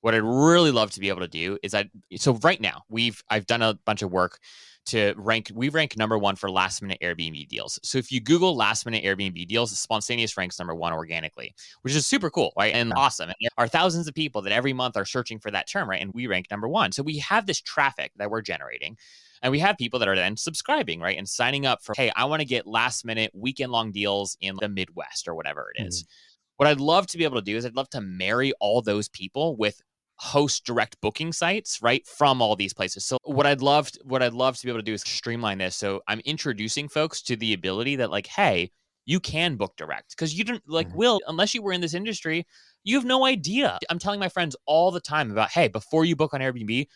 what 0.03 0.15
I'd 0.15 0.23
really 0.23 0.73
love 0.73 0.91
to 0.93 1.01
be 1.01 1.09
able 1.09 1.21
to 1.21 1.29
do 1.29 1.59
is 1.63 1.75
I 1.75 1.89
so 2.17 2.35
right 2.43 2.61
now 2.61 2.83
we've 2.91 3.23
I've 3.31 3.47
done 3.47 3.63
a 3.63 3.75
bunch 3.87 4.03
of 4.03 4.13
work 4.13 4.41
to 4.87 5.15
rank 5.17 5.51
we 5.55 5.69
rank 5.69 5.97
number 5.97 6.19
one 6.19 6.37
for 6.37 6.51
last 6.51 6.83
minute 6.83 6.99
Airbnb 7.03 7.49
deals. 7.49 7.79
So 7.83 7.99
if 7.99 8.11
you 8.11 8.21
Google 8.21 8.57
last 8.57 8.85
minute 8.85 9.05
Airbnb 9.05 9.47
deals, 9.47 9.73
Sponstayneous 9.75 10.37
ranks 10.37 10.59
number 10.59 10.75
one 10.75 10.93
organically, 10.93 11.55
which 11.83 11.95
is 11.95 12.07
super 12.07 12.31
cool, 12.31 12.53
right? 12.57 12.75
And 12.75 12.93
awesome. 12.95 13.29
And 13.29 13.37
there 13.41 13.51
are 13.59 13.69
thousands 13.69 14.09
of 14.09 14.15
people 14.15 14.43
that 14.43 14.53
every 14.53 14.73
month 14.73 14.97
are 14.97 15.05
searching 15.05 15.39
for 15.39 15.51
that 15.51 15.69
term, 15.69 15.89
right? 15.89 16.01
And 16.01 16.13
we 16.15 16.27
rank 16.27 16.47
number 16.51 16.69
one. 16.69 16.93
So 16.93 17.03
we 17.03 17.19
have 17.19 17.47
this 17.47 17.61
traffic 17.61 18.13
that 18.17 18.31
we're 18.31 18.43
generating. 18.43 18.97
And 19.43 19.51
we 19.51 19.59
have 19.59 19.77
people 19.77 19.99
that 19.99 20.09
are 20.09 20.15
then 20.15 20.37
subscribing, 20.37 21.01
right? 21.01 21.19
And 21.19 21.29
signing 21.29 21.67
up 21.67 21.83
for, 21.83 21.95
hey, 21.97 22.13
I 22.15 22.27
want 22.27 22.41
to 22.41 22.47
get 22.47 22.67
last 22.67 23.05
minute 23.05 23.33
weekend 23.35 23.73
long 23.73 23.91
deals 23.91 24.37
in 24.41 24.55
the 24.61 24.69
Midwest 24.69 25.27
or 25.27 25.35
whatever 25.35 25.73
it 25.75 25.85
is. 25.85 26.05
Mm. 26.05 26.07
What 26.59 26.69
I'd 26.69 26.81
love 26.81 27.09
to 27.09 27.19
be 27.19 27.25
able 27.25 27.39
to 27.39 27.45
do 27.45 27.57
is 27.57 27.67
I'd 27.67 27.75
love 27.75 27.91
to 27.91 28.01
marry 28.01 28.53
all 28.61 28.83
those 28.83 29.09
people 29.09 29.57
with 29.57 29.81
host 30.23 30.65
direct 30.65 30.97
booking 31.01 31.33
sites 31.33 31.81
right 31.83 32.07
from 32.07 32.41
all 32.41 32.55
these 32.55 32.73
places. 32.73 33.05
So 33.05 33.19
what 33.25 33.45
i'd 33.47 33.61
love 33.61 33.91
what 34.05 34.23
i'd 34.23 34.33
love 34.35 34.57
to 34.57 34.65
be 34.67 34.71
able 34.71 34.79
to 34.81 34.85
do 34.85 34.95
is 34.95 35.03
streamline 35.03 35.59
this. 35.59 35.75
So 35.77 36.01
i'm 36.09 36.21
introducing 36.25 36.89
folks 36.89 37.23
to 37.23 37.35
the 37.37 37.53
ability 37.55 37.97
that 37.97 38.11
like 38.11 38.29
hey 38.29 38.71
you 39.05 39.19
can 39.19 39.57
book 39.57 39.75
direct. 39.77 40.11
Because 40.11 40.33
you 40.39 40.45
don't 40.45 40.63
like 40.69 40.89
Mhm. 40.91 40.95
will 40.95 41.21
unless 41.27 41.55
you 41.55 41.63
were 41.63 41.73
in 41.73 41.81
this 41.81 41.95
industry 41.95 42.47
you 42.85 42.97
have 42.97 43.05
no 43.05 43.25
idea. 43.27 43.79
I'm 43.91 43.99
telling 43.99 44.19
my 44.21 44.29
friends 44.29 44.55
all 44.67 44.91
the 44.93 45.01
time 45.01 45.31
about 45.33 45.51
hey 45.51 45.67
before 45.69 46.05
you 46.05 46.15
book 46.17 46.35
on 46.35 46.41
airbnb 46.41 46.87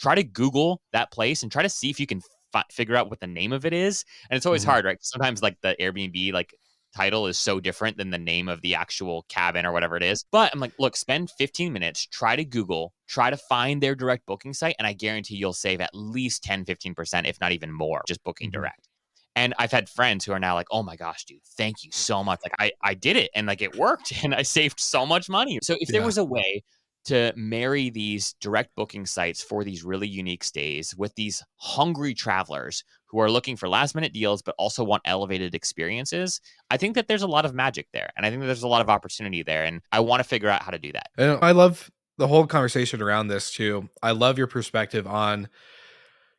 try 0.00 0.14
to 0.14 0.22
google 0.24 0.80
that 0.92 1.10
place 1.10 1.42
and 1.42 1.50
try 1.50 1.62
to 1.62 1.68
see 1.68 1.90
if 1.90 1.98
you 1.98 2.06
can 2.06 2.20
fi- 2.52 2.64
figure 2.70 2.94
out 2.96 3.10
what 3.10 3.18
the 3.20 3.26
name 3.26 3.52
of 3.52 3.64
it 3.66 3.72
is. 3.72 4.04
And 4.30 4.36
it's 4.36 4.46
always 4.46 4.64
Mhm. 4.64 4.68
hard 4.70 4.84
right? 4.84 4.98
Sometimes 5.02 5.42
like 5.42 5.60
the 5.60 5.74
airbnb 5.80 6.32
like 6.32 6.54
title 6.96 7.26
is 7.26 7.38
so 7.38 7.60
different 7.60 7.96
than 7.96 8.10
the 8.10 8.18
name 8.18 8.48
of 8.48 8.62
the 8.62 8.74
actual 8.74 9.24
cabin 9.28 9.66
or 9.66 9.72
whatever 9.72 9.96
it 9.96 10.02
is. 10.02 10.24
But 10.32 10.50
I'm 10.52 10.60
like, 10.60 10.72
look, 10.78 10.96
spend 10.96 11.30
15 11.30 11.72
minutes, 11.72 12.06
try 12.06 12.36
to 12.36 12.44
Google, 12.44 12.92
try 13.06 13.30
to 13.30 13.36
find 13.36 13.82
their 13.82 13.94
direct 13.94 14.26
booking 14.26 14.54
site, 14.54 14.76
and 14.78 14.86
I 14.86 14.92
guarantee 14.92 15.36
you'll 15.36 15.52
save 15.52 15.80
at 15.80 15.90
least 15.94 16.42
10, 16.42 16.64
15%, 16.64 17.26
if 17.26 17.40
not 17.40 17.52
even 17.52 17.72
more, 17.72 18.02
just 18.06 18.22
booking 18.24 18.50
Mhm. 18.50 18.54
direct. 18.54 18.88
And 19.34 19.52
I've 19.58 19.70
had 19.72 19.90
friends 19.90 20.24
who 20.24 20.32
are 20.32 20.38
now 20.38 20.54
like, 20.54 20.68
oh 20.70 20.82
my 20.82 20.96
gosh, 20.96 21.24
dude, 21.26 21.42
thank 21.58 21.84
you 21.84 21.90
so 21.92 22.24
much. 22.24 22.40
Like 22.42 22.54
I, 22.58 22.72
I 22.82 22.94
did 22.94 23.16
it 23.16 23.30
and 23.34 23.46
like 23.46 23.60
it 23.60 23.76
worked 23.76 24.10
and 24.24 24.34
I 24.34 24.42
saved 24.42 24.80
so 24.80 25.04
much 25.04 25.28
money. 25.28 25.58
So 25.62 25.76
if 25.78 25.88
there 25.90 26.02
was 26.02 26.16
a 26.16 26.24
way 26.24 26.62
to 27.06 27.32
marry 27.36 27.90
these 27.90 28.34
direct 28.40 28.74
booking 28.76 29.06
sites 29.06 29.42
for 29.42 29.64
these 29.64 29.84
really 29.84 30.08
unique 30.08 30.44
stays 30.44 30.94
with 30.96 31.14
these 31.14 31.42
hungry 31.56 32.14
travelers 32.14 32.84
who 33.06 33.18
are 33.18 33.30
looking 33.30 33.56
for 33.56 33.68
last 33.68 33.94
minute 33.94 34.12
deals 34.12 34.42
but 34.42 34.54
also 34.58 34.84
want 34.84 35.02
elevated 35.04 35.54
experiences 35.54 36.40
i 36.70 36.76
think 36.76 36.94
that 36.94 37.08
there's 37.08 37.22
a 37.22 37.26
lot 37.26 37.44
of 37.44 37.54
magic 37.54 37.86
there 37.92 38.10
and 38.16 38.26
i 38.26 38.30
think 38.30 38.40
that 38.40 38.46
there's 38.46 38.62
a 38.62 38.68
lot 38.68 38.82
of 38.82 38.90
opportunity 38.90 39.42
there 39.42 39.64
and 39.64 39.80
i 39.92 40.00
want 40.00 40.20
to 40.20 40.24
figure 40.28 40.48
out 40.48 40.62
how 40.62 40.70
to 40.70 40.78
do 40.78 40.92
that 40.92 41.08
And 41.16 41.38
I 41.42 41.52
love 41.52 41.90
the 42.18 42.28
whole 42.28 42.46
conversation 42.46 43.02
around 43.02 43.28
this 43.28 43.50
too. 43.50 43.88
I 44.02 44.12
love 44.12 44.38
your 44.38 44.46
perspective 44.46 45.06
on 45.06 45.48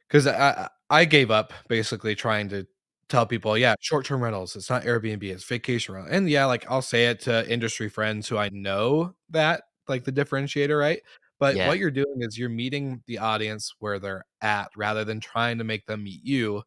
because 0.07 0.27
I 0.27 0.69
I 0.89 1.05
gave 1.05 1.31
up 1.31 1.53
basically 1.67 2.15
trying 2.15 2.49
to 2.49 2.65
tell 3.09 3.25
people, 3.25 3.57
yeah, 3.57 3.75
short 3.79 4.05
term 4.05 4.23
rentals. 4.23 4.55
It's 4.55 4.69
not 4.69 4.83
Airbnb. 4.83 5.23
It's 5.23 5.43
vacation 5.43 5.95
rental. 5.95 6.13
And 6.13 6.29
yeah, 6.29 6.45
like 6.45 6.65
I'll 6.69 6.81
say 6.81 7.07
it 7.07 7.21
to 7.21 7.49
industry 7.51 7.89
friends 7.89 8.27
who 8.27 8.37
I 8.37 8.49
know 8.49 9.13
that 9.29 9.63
like 9.89 10.03
the 10.05 10.11
differentiator, 10.11 10.79
right? 10.79 11.01
But 11.39 11.57
Yeah. 11.57 11.67
what 11.67 11.77
you're 11.79 11.91
doing 11.91 12.17
is 12.21 12.37
you're 12.37 12.49
meeting 12.49 13.03
the 13.07 13.19
audience 13.19 13.73
where 13.79 13.99
they're 13.99 14.25
at 14.41 14.69
rather 14.75 15.03
than 15.05 15.19
trying 15.19 15.57
to 15.59 15.63
make 15.63 15.85
them 15.85 16.03
meet 16.03 16.23
you 16.23 16.63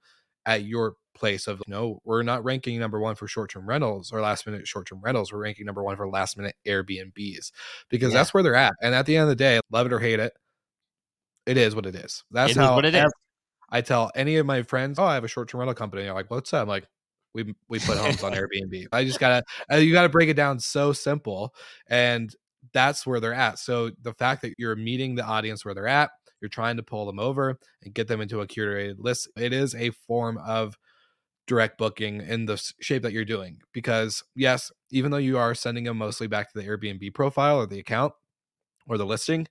at 0.47 0.65
your 0.65 0.95
place 1.15 1.47
of 1.49 1.61
no, 1.67 2.01
we're 2.05 2.23
not 2.23 2.45
ranking 2.45 2.79
number 2.79 3.01
one 3.01 3.15
for 3.17 3.27
short 3.29 3.51
term 3.51 3.69
rentals 3.69 4.13
or 4.13 4.21
last 4.21 4.47
minute 4.47 4.67
short 4.69 4.87
term 4.87 5.01
rentals. 5.03 5.33
We're 5.33 5.41
ranking 5.43 5.67
number 5.67 5.83
one 5.83 5.97
for 5.97 6.09
last 6.09 6.37
minute 6.37 6.55
Airbnbs 6.67 7.51
because 7.91 8.13
Yeah. 8.13 8.19
that's 8.19 8.33
where 8.35 8.43
they're 8.43 8.55
at. 8.55 8.75
And 8.83 8.95
at 8.95 9.07
the 9.07 9.17
end 9.17 9.25
of 9.25 9.29
the 9.29 9.37
day, 9.37 9.61
love 9.71 9.87
it 9.87 9.93
or 9.93 9.99
hate 10.01 10.21
it, 10.21 10.33
it 11.47 11.57
is 11.57 11.75
what 11.75 11.87
it 11.87 11.95
is. 11.95 12.25
That's 12.31 12.53
It 12.53 12.59
is 12.59 12.69
how 12.69 12.75
what 12.75 12.85
it 12.85 12.95
is. 12.95 13.13
I 13.71 13.81
tell 13.83 14.11
any 14.15 14.37
of 14.37 14.47
my 14.47 14.63
friends, 14.63 14.99
"Oh, 14.99 15.05
I 15.05 15.15
have 15.15 15.25
a 15.25 15.29
short-term 15.29 15.61
rental 15.61 15.75
company." 15.75 16.03
They're 16.05 16.15
like, 16.15 16.31
"What's 16.31 16.51
that?" 16.53 16.63
I'm 16.63 16.69
like, 16.69 16.89
"We 17.35 17.55
we 17.69 17.81
put 17.81 17.99
homes 17.99 18.23
on 18.23 18.33
Airbnb." 18.35 18.87
I 18.93 19.05
just 19.05 19.21
gotta 19.21 19.45
uh, 19.73 19.77
you 19.77 19.93
gotta 19.93 20.09
break 20.09 20.29
it 20.29 20.35
down 20.35 20.61
so 20.61 20.93
simple, 20.93 21.55
and 21.89 22.35
that's 22.73 23.07
where 23.07 23.21
they're 23.21 23.35
at. 23.35 23.59
So 23.59 23.91
the 24.03 24.15
fact 24.15 24.43
that 24.43 24.55
you're 24.59 24.77
meeting 24.77 25.15
the 25.15 25.25
audience 25.25 25.65
where 25.65 25.75
they're 25.75 25.87
at, 25.87 26.11
you're 26.41 26.49
trying 26.49 26.77
to 26.77 26.83
pull 26.83 27.07
them 27.07 27.19
over 27.19 27.59
and 27.83 27.95
get 27.95 28.09
them 28.09 28.21
into 28.21 28.41
a 28.41 28.47
curated 28.47 28.97
list. 28.99 29.29
It 29.37 29.53
is 29.53 29.75
a 29.75 29.91
form 30.07 30.39
of 30.39 30.77
direct 31.47 31.79
booking 31.79 32.21
in 32.21 32.47
the 32.47 32.57
shape 32.81 33.03
that 33.03 33.13
you're 33.13 33.25
doing 33.25 33.59
because 33.73 34.23
yes, 34.37 34.71
even 34.91 35.11
though 35.11 35.17
you 35.17 35.37
are 35.37 35.55
sending 35.55 35.85
them 35.85 35.99
mostly 35.99 36.27
back 36.27 36.53
to 36.53 36.59
the 36.59 36.67
Airbnb 36.67 37.13
profile 37.15 37.59
or 37.59 37.67
the 37.67 37.81
account 37.81 38.13
or 38.89 38.99
the 38.99 39.07
listing, 39.07 39.47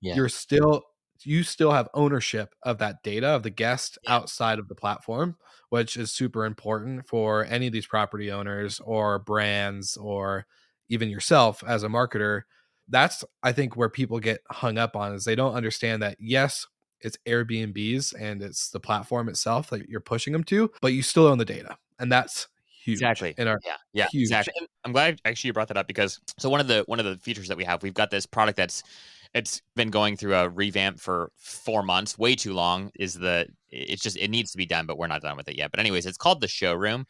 Yeah. 0.00 0.14
you're 0.16 0.28
still 0.28 0.82
you 1.24 1.42
still 1.42 1.72
have 1.72 1.88
ownership 1.94 2.54
of 2.62 2.78
that 2.78 3.02
data 3.02 3.26
of 3.26 3.42
the 3.42 3.50
guest 3.50 3.98
outside 4.06 4.58
of 4.60 4.68
the 4.68 4.74
platform 4.74 5.36
which 5.70 5.96
is 5.96 6.12
super 6.12 6.44
important 6.44 7.06
for 7.08 7.44
any 7.46 7.66
of 7.66 7.72
these 7.72 7.86
property 7.88 8.30
owners 8.30 8.80
or 8.80 9.18
brands 9.18 9.96
or 9.96 10.46
even 10.88 11.08
yourself 11.08 11.62
as 11.66 11.82
a 11.82 11.88
marketer 11.88 12.42
that's 12.88 13.24
i 13.42 13.52
think 13.52 13.76
where 13.76 13.88
people 13.88 14.18
get 14.18 14.40
hung 14.50 14.78
up 14.78 14.96
on 14.96 15.12
is 15.14 15.24
they 15.24 15.34
don't 15.34 15.54
understand 15.54 16.02
that 16.02 16.16
yes 16.18 16.66
it's 17.00 17.16
airbnbs 17.26 18.14
and 18.18 18.42
it's 18.42 18.70
the 18.70 18.80
platform 18.80 19.28
itself 19.28 19.70
that 19.70 19.88
you're 19.88 20.00
pushing 20.00 20.32
them 20.32 20.44
to 20.44 20.70
but 20.80 20.92
you 20.92 21.02
still 21.02 21.26
own 21.26 21.38
the 21.38 21.44
data 21.44 21.76
and 21.98 22.10
that's 22.10 22.48
huge 22.82 22.96
Exactly. 22.98 23.34
in 23.36 23.46
our 23.46 23.60
Yeah, 23.64 23.76
yeah, 23.92 24.06
Huge. 24.10 24.22
exactly. 24.22 24.54
And 24.56 24.66
I'm 24.84 24.92
glad 24.92 25.20
actually 25.24 25.48
you 25.48 25.52
brought 25.52 25.68
that 25.68 25.76
up 25.76 25.86
because 25.86 26.20
so 26.38 26.48
one 26.48 26.60
of 26.60 26.68
the 26.68 26.84
one 26.86 26.98
of 26.98 27.04
the 27.04 27.16
features 27.18 27.48
that 27.48 27.56
we 27.56 27.64
have, 27.64 27.82
we've 27.82 27.92
got 27.92 28.10
this 28.10 28.24
product 28.24 28.56
that's 28.56 28.82
it's 29.34 29.60
been 29.76 29.90
going 29.90 30.16
through 30.16 30.34
a 30.34 30.48
revamp 30.48 30.98
for 30.98 31.30
four 31.36 31.82
months, 31.82 32.18
way 32.18 32.34
too 32.34 32.54
long. 32.54 32.90
Is 32.98 33.14
the 33.14 33.46
it's 33.70 34.02
just 34.02 34.16
it 34.16 34.30
needs 34.30 34.52
to 34.52 34.56
be 34.56 34.64
done, 34.64 34.86
but 34.86 34.96
we're 34.96 35.06
not 35.06 35.20
done 35.20 35.36
with 35.36 35.48
it 35.48 35.58
yet. 35.58 35.70
But 35.70 35.80
anyways, 35.80 36.06
it's 36.06 36.16
called 36.16 36.40
the 36.40 36.48
showroom. 36.48 37.06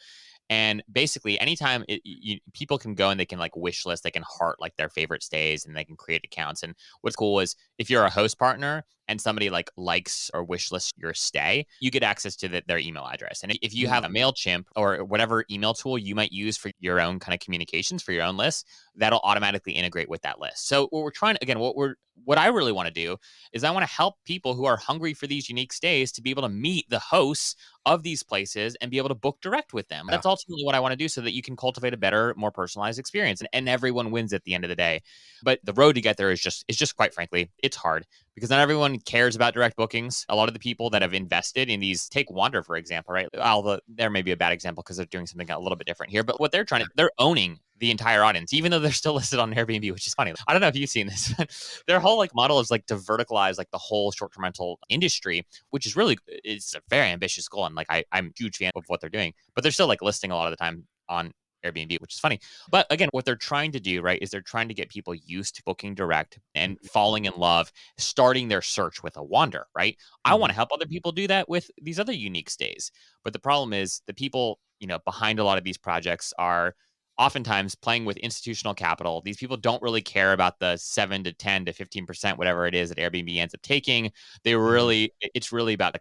And 0.50 0.82
basically, 0.90 1.38
anytime 1.38 1.84
it, 1.88 2.00
you, 2.04 2.38
people 2.54 2.78
can 2.78 2.94
go 2.94 3.10
and 3.10 3.20
they 3.20 3.26
can 3.26 3.38
like 3.38 3.54
wish 3.56 3.84
list, 3.84 4.02
they 4.02 4.10
can 4.10 4.24
heart 4.26 4.60
like 4.60 4.76
their 4.76 4.88
favorite 4.88 5.22
stays, 5.22 5.66
and 5.66 5.76
they 5.76 5.84
can 5.84 5.96
create 5.96 6.24
accounts. 6.24 6.62
And 6.62 6.74
what's 7.02 7.16
cool 7.16 7.40
is 7.40 7.56
if 7.78 7.90
you're 7.90 8.04
a 8.04 8.10
host 8.10 8.38
partner 8.38 8.84
and 9.08 9.20
somebody 9.20 9.50
like 9.50 9.70
likes 9.76 10.30
or 10.34 10.44
wish 10.44 10.70
lists 10.70 10.92
your 10.96 11.14
stay, 11.14 11.66
you 11.80 11.90
get 11.90 12.02
access 12.02 12.36
to 12.36 12.48
the, 12.48 12.62
their 12.66 12.78
email 12.78 13.06
address. 13.06 13.42
And 13.42 13.58
if 13.62 13.74
you 13.74 13.88
have 13.88 14.04
a 14.04 14.08
mm-hmm. 14.08 14.16
Mailchimp 14.16 14.64
or 14.76 15.04
whatever 15.04 15.44
email 15.50 15.74
tool 15.74 15.98
you 15.98 16.14
might 16.14 16.32
use 16.32 16.56
for 16.56 16.70
your 16.80 17.00
own 17.00 17.18
kind 17.18 17.34
of 17.34 17.40
communications 17.40 18.02
for 18.02 18.12
your 18.12 18.24
own 18.24 18.36
list, 18.36 18.66
that'll 18.94 19.20
automatically 19.22 19.72
integrate 19.72 20.08
with 20.08 20.22
that 20.22 20.40
list. 20.40 20.68
So 20.68 20.88
what 20.90 21.02
we're 21.02 21.10
trying 21.10 21.38
again, 21.40 21.58
what 21.58 21.76
we're 21.76 21.94
what 22.24 22.38
I 22.38 22.48
really 22.48 22.72
want 22.72 22.88
to 22.88 22.92
do 22.92 23.16
is 23.52 23.64
I 23.64 23.70
want 23.70 23.86
to 23.86 23.92
help 23.92 24.16
people 24.24 24.54
who 24.54 24.64
are 24.64 24.76
hungry 24.76 25.14
for 25.14 25.26
these 25.26 25.48
unique 25.48 25.72
stays 25.72 26.12
to 26.12 26.22
be 26.22 26.30
able 26.30 26.42
to 26.42 26.48
meet 26.48 26.88
the 26.90 26.98
hosts 26.98 27.56
of 27.86 28.02
these 28.02 28.22
places 28.22 28.76
and 28.80 28.90
be 28.90 28.98
able 28.98 29.08
to 29.08 29.14
book 29.14 29.38
direct 29.40 29.72
with 29.72 29.88
them. 29.88 30.06
Yeah. 30.06 30.16
That's 30.16 30.26
ultimately 30.26 30.64
what 30.64 30.74
I 30.74 30.80
want 30.80 30.92
to 30.92 30.96
do 30.96 31.08
so 31.08 31.20
that 31.22 31.32
you 31.32 31.42
can 31.42 31.56
cultivate 31.56 31.94
a 31.94 31.96
better, 31.96 32.34
more 32.36 32.50
personalized 32.50 32.98
experience 32.98 33.40
and, 33.40 33.48
and 33.52 33.68
everyone 33.68 34.10
wins 34.10 34.32
at 34.32 34.44
the 34.44 34.54
end 34.54 34.64
of 34.64 34.68
the 34.68 34.76
day. 34.76 35.00
But 35.42 35.60
the 35.64 35.72
road 35.72 35.94
to 35.94 36.00
get 36.00 36.16
there 36.16 36.30
is 36.30 36.40
just 36.40 36.64
is 36.68 36.76
just 36.76 36.96
quite 36.96 37.14
frankly, 37.14 37.50
it's 37.62 37.76
hard 37.76 38.06
because 38.38 38.50
not 38.50 38.60
everyone 38.60 38.98
cares 39.00 39.36
about 39.36 39.54
direct 39.54 39.76
bookings. 39.76 40.24
A 40.28 40.36
lot 40.36 40.48
of 40.48 40.54
the 40.54 40.60
people 40.60 40.90
that 40.90 41.02
have 41.02 41.12
invested 41.12 41.68
in 41.68 41.80
these 41.80 42.08
take 42.08 42.30
Wander 42.30 42.62
for 42.62 42.76
example, 42.76 43.12
right? 43.12 43.28
Although 43.38 43.80
there 43.88 44.10
may 44.10 44.22
be 44.22 44.32
a 44.32 44.36
bad 44.36 44.52
example 44.52 44.82
because 44.82 44.96
they're 44.96 45.06
doing 45.06 45.26
something 45.26 45.50
a 45.50 45.58
little 45.58 45.76
bit 45.76 45.86
different 45.86 46.12
here, 46.12 46.22
but 46.22 46.40
what 46.40 46.52
they're 46.52 46.64
trying 46.64 46.84
to 46.84 46.90
they're 46.94 47.10
owning 47.18 47.58
the 47.80 47.90
entire 47.90 48.22
audience, 48.24 48.52
even 48.52 48.70
though 48.70 48.78
they're 48.78 48.92
still 48.92 49.14
listed 49.20 49.38
on 49.38 49.54
Airbnb, 49.54 49.90
which 49.92 50.06
is 50.06 50.14
funny. 50.14 50.32
I 50.46 50.52
don't 50.52 50.60
know 50.60 50.68
if 50.68 50.76
you've 50.76 50.90
seen 50.90 51.06
this. 51.06 51.32
but 51.36 51.50
Their 51.86 52.00
whole 52.00 52.18
like 52.18 52.34
model 52.34 52.60
is 52.60 52.70
like 52.70 52.86
to 52.86 52.96
verticalize 52.96 53.58
like 53.58 53.70
the 53.70 53.78
whole 53.78 54.12
short-term 54.12 54.44
rental 54.44 54.78
industry, 54.88 55.44
which 55.70 55.86
is 55.86 55.96
really 55.96 56.18
it's 56.28 56.74
a 56.74 56.80
very 56.88 57.08
ambitious 57.08 57.48
goal. 57.48 57.66
And 57.66 57.74
like 57.74 57.88
I, 57.90 58.04
I'm 58.12 58.26
a 58.26 58.30
huge 58.36 58.56
fan 58.56 58.72
of 58.76 58.84
what 58.86 59.00
they're 59.00 59.10
doing, 59.10 59.34
but 59.54 59.62
they're 59.62 59.72
still 59.72 59.88
like 59.88 60.02
listing 60.02 60.30
a 60.30 60.36
lot 60.36 60.46
of 60.46 60.52
the 60.52 60.56
time 60.56 60.86
on 61.08 61.32
Airbnb, 61.64 62.00
which 62.00 62.14
is 62.14 62.20
funny. 62.20 62.40
But 62.70 62.86
again, 62.90 63.08
what 63.12 63.24
they're 63.24 63.36
trying 63.36 63.72
to 63.72 63.80
do, 63.80 64.00
right, 64.00 64.20
is 64.22 64.30
they're 64.30 64.40
trying 64.40 64.68
to 64.68 64.74
get 64.74 64.88
people 64.88 65.14
used 65.14 65.56
to 65.56 65.62
booking 65.64 65.94
direct 65.94 66.38
and 66.54 66.76
mm-hmm. 66.76 66.86
falling 66.88 67.24
in 67.24 67.32
love, 67.36 67.72
starting 67.96 68.48
their 68.48 68.62
search 68.62 69.02
with 69.02 69.16
a 69.16 69.22
wander, 69.22 69.66
right? 69.74 69.96
I 70.24 70.34
want 70.34 70.50
to 70.50 70.52
mm-hmm. 70.52 70.58
help 70.58 70.72
other 70.72 70.86
people 70.86 71.12
do 71.12 71.26
that 71.28 71.48
with 71.48 71.70
these 71.80 71.98
other 71.98 72.12
unique 72.12 72.50
stays. 72.50 72.90
But 73.24 73.32
the 73.32 73.38
problem 73.38 73.72
is 73.72 74.02
the 74.06 74.14
people, 74.14 74.58
you 74.80 74.86
know, 74.86 74.98
behind 75.04 75.38
a 75.38 75.44
lot 75.44 75.58
of 75.58 75.64
these 75.64 75.78
projects 75.78 76.32
are 76.38 76.74
oftentimes 77.18 77.74
playing 77.74 78.04
with 78.04 78.16
institutional 78.18 78.74
capital. 78.74 79.20
These 79.20 79.38
people 79.38 79.56
don't 79.56 79.82
really 79.82 80.00
care 80.00 80.32
about 80.32 80.60
the 80.60 80.76
7 80.76 81.24
to 81.24 81.32
10 81.32 81.64
to 81.64 81.72
15%, 81.72 82.38
whatever 82.38 82.66
it 82.66 82.74
is 82.74 82.88
that 82.88 82.98
Airbnb 82.98 83.36
ends 83.36 83.54
up 83.54 83.62
taking. 83.62 84.12
They 84.44 84.52
mm-hmm. 84.52 84.62
really, 84.62 85.14
it's 85.20 85.52
really 85.52 85.74
about 85.74 85.92
the 85.92 86.00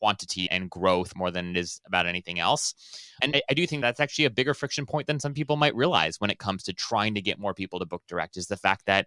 quantity 0.00 0.50
and 0.50 0.70
growth 0.70 1.14
more 1.16 1.30
than 1.30 1.50
it 1.50 1.56
is 1.56 1.80
about 1.86 2.06
anything 2.06 2.38
else. 2.38 2.74
And 3.22 3.36
I, 3.36 3.42
I 3.50 3.54
do 3.54 3.66
think 3.66 3.82
that's 3.82 4.00
actually 4.00 4.26
a 4.26 4.30
bigger 4.30 4.54
friction 4.54 4.86
point 4.86 5.06
than 5.06 5.20
some 5.20 5.34
people 5.34 5.56
might 5.56 5.74
realize 5.74 6.20
when 6.20 6.30
it 6.30 6.38
comes 6.38 6.62
to 6.64 6.72
trying 6.72 7.14
to 7.14 7.22
get 7.22 7.38
more 7.38 7.54
people 7.54 7.78
to 7.78 7.86
book 7.86 8.02
direct 8.08 8.36
is 8.36 8.46
the 8.46 8.56
fact 8.56 8.86
that 8.86 9.06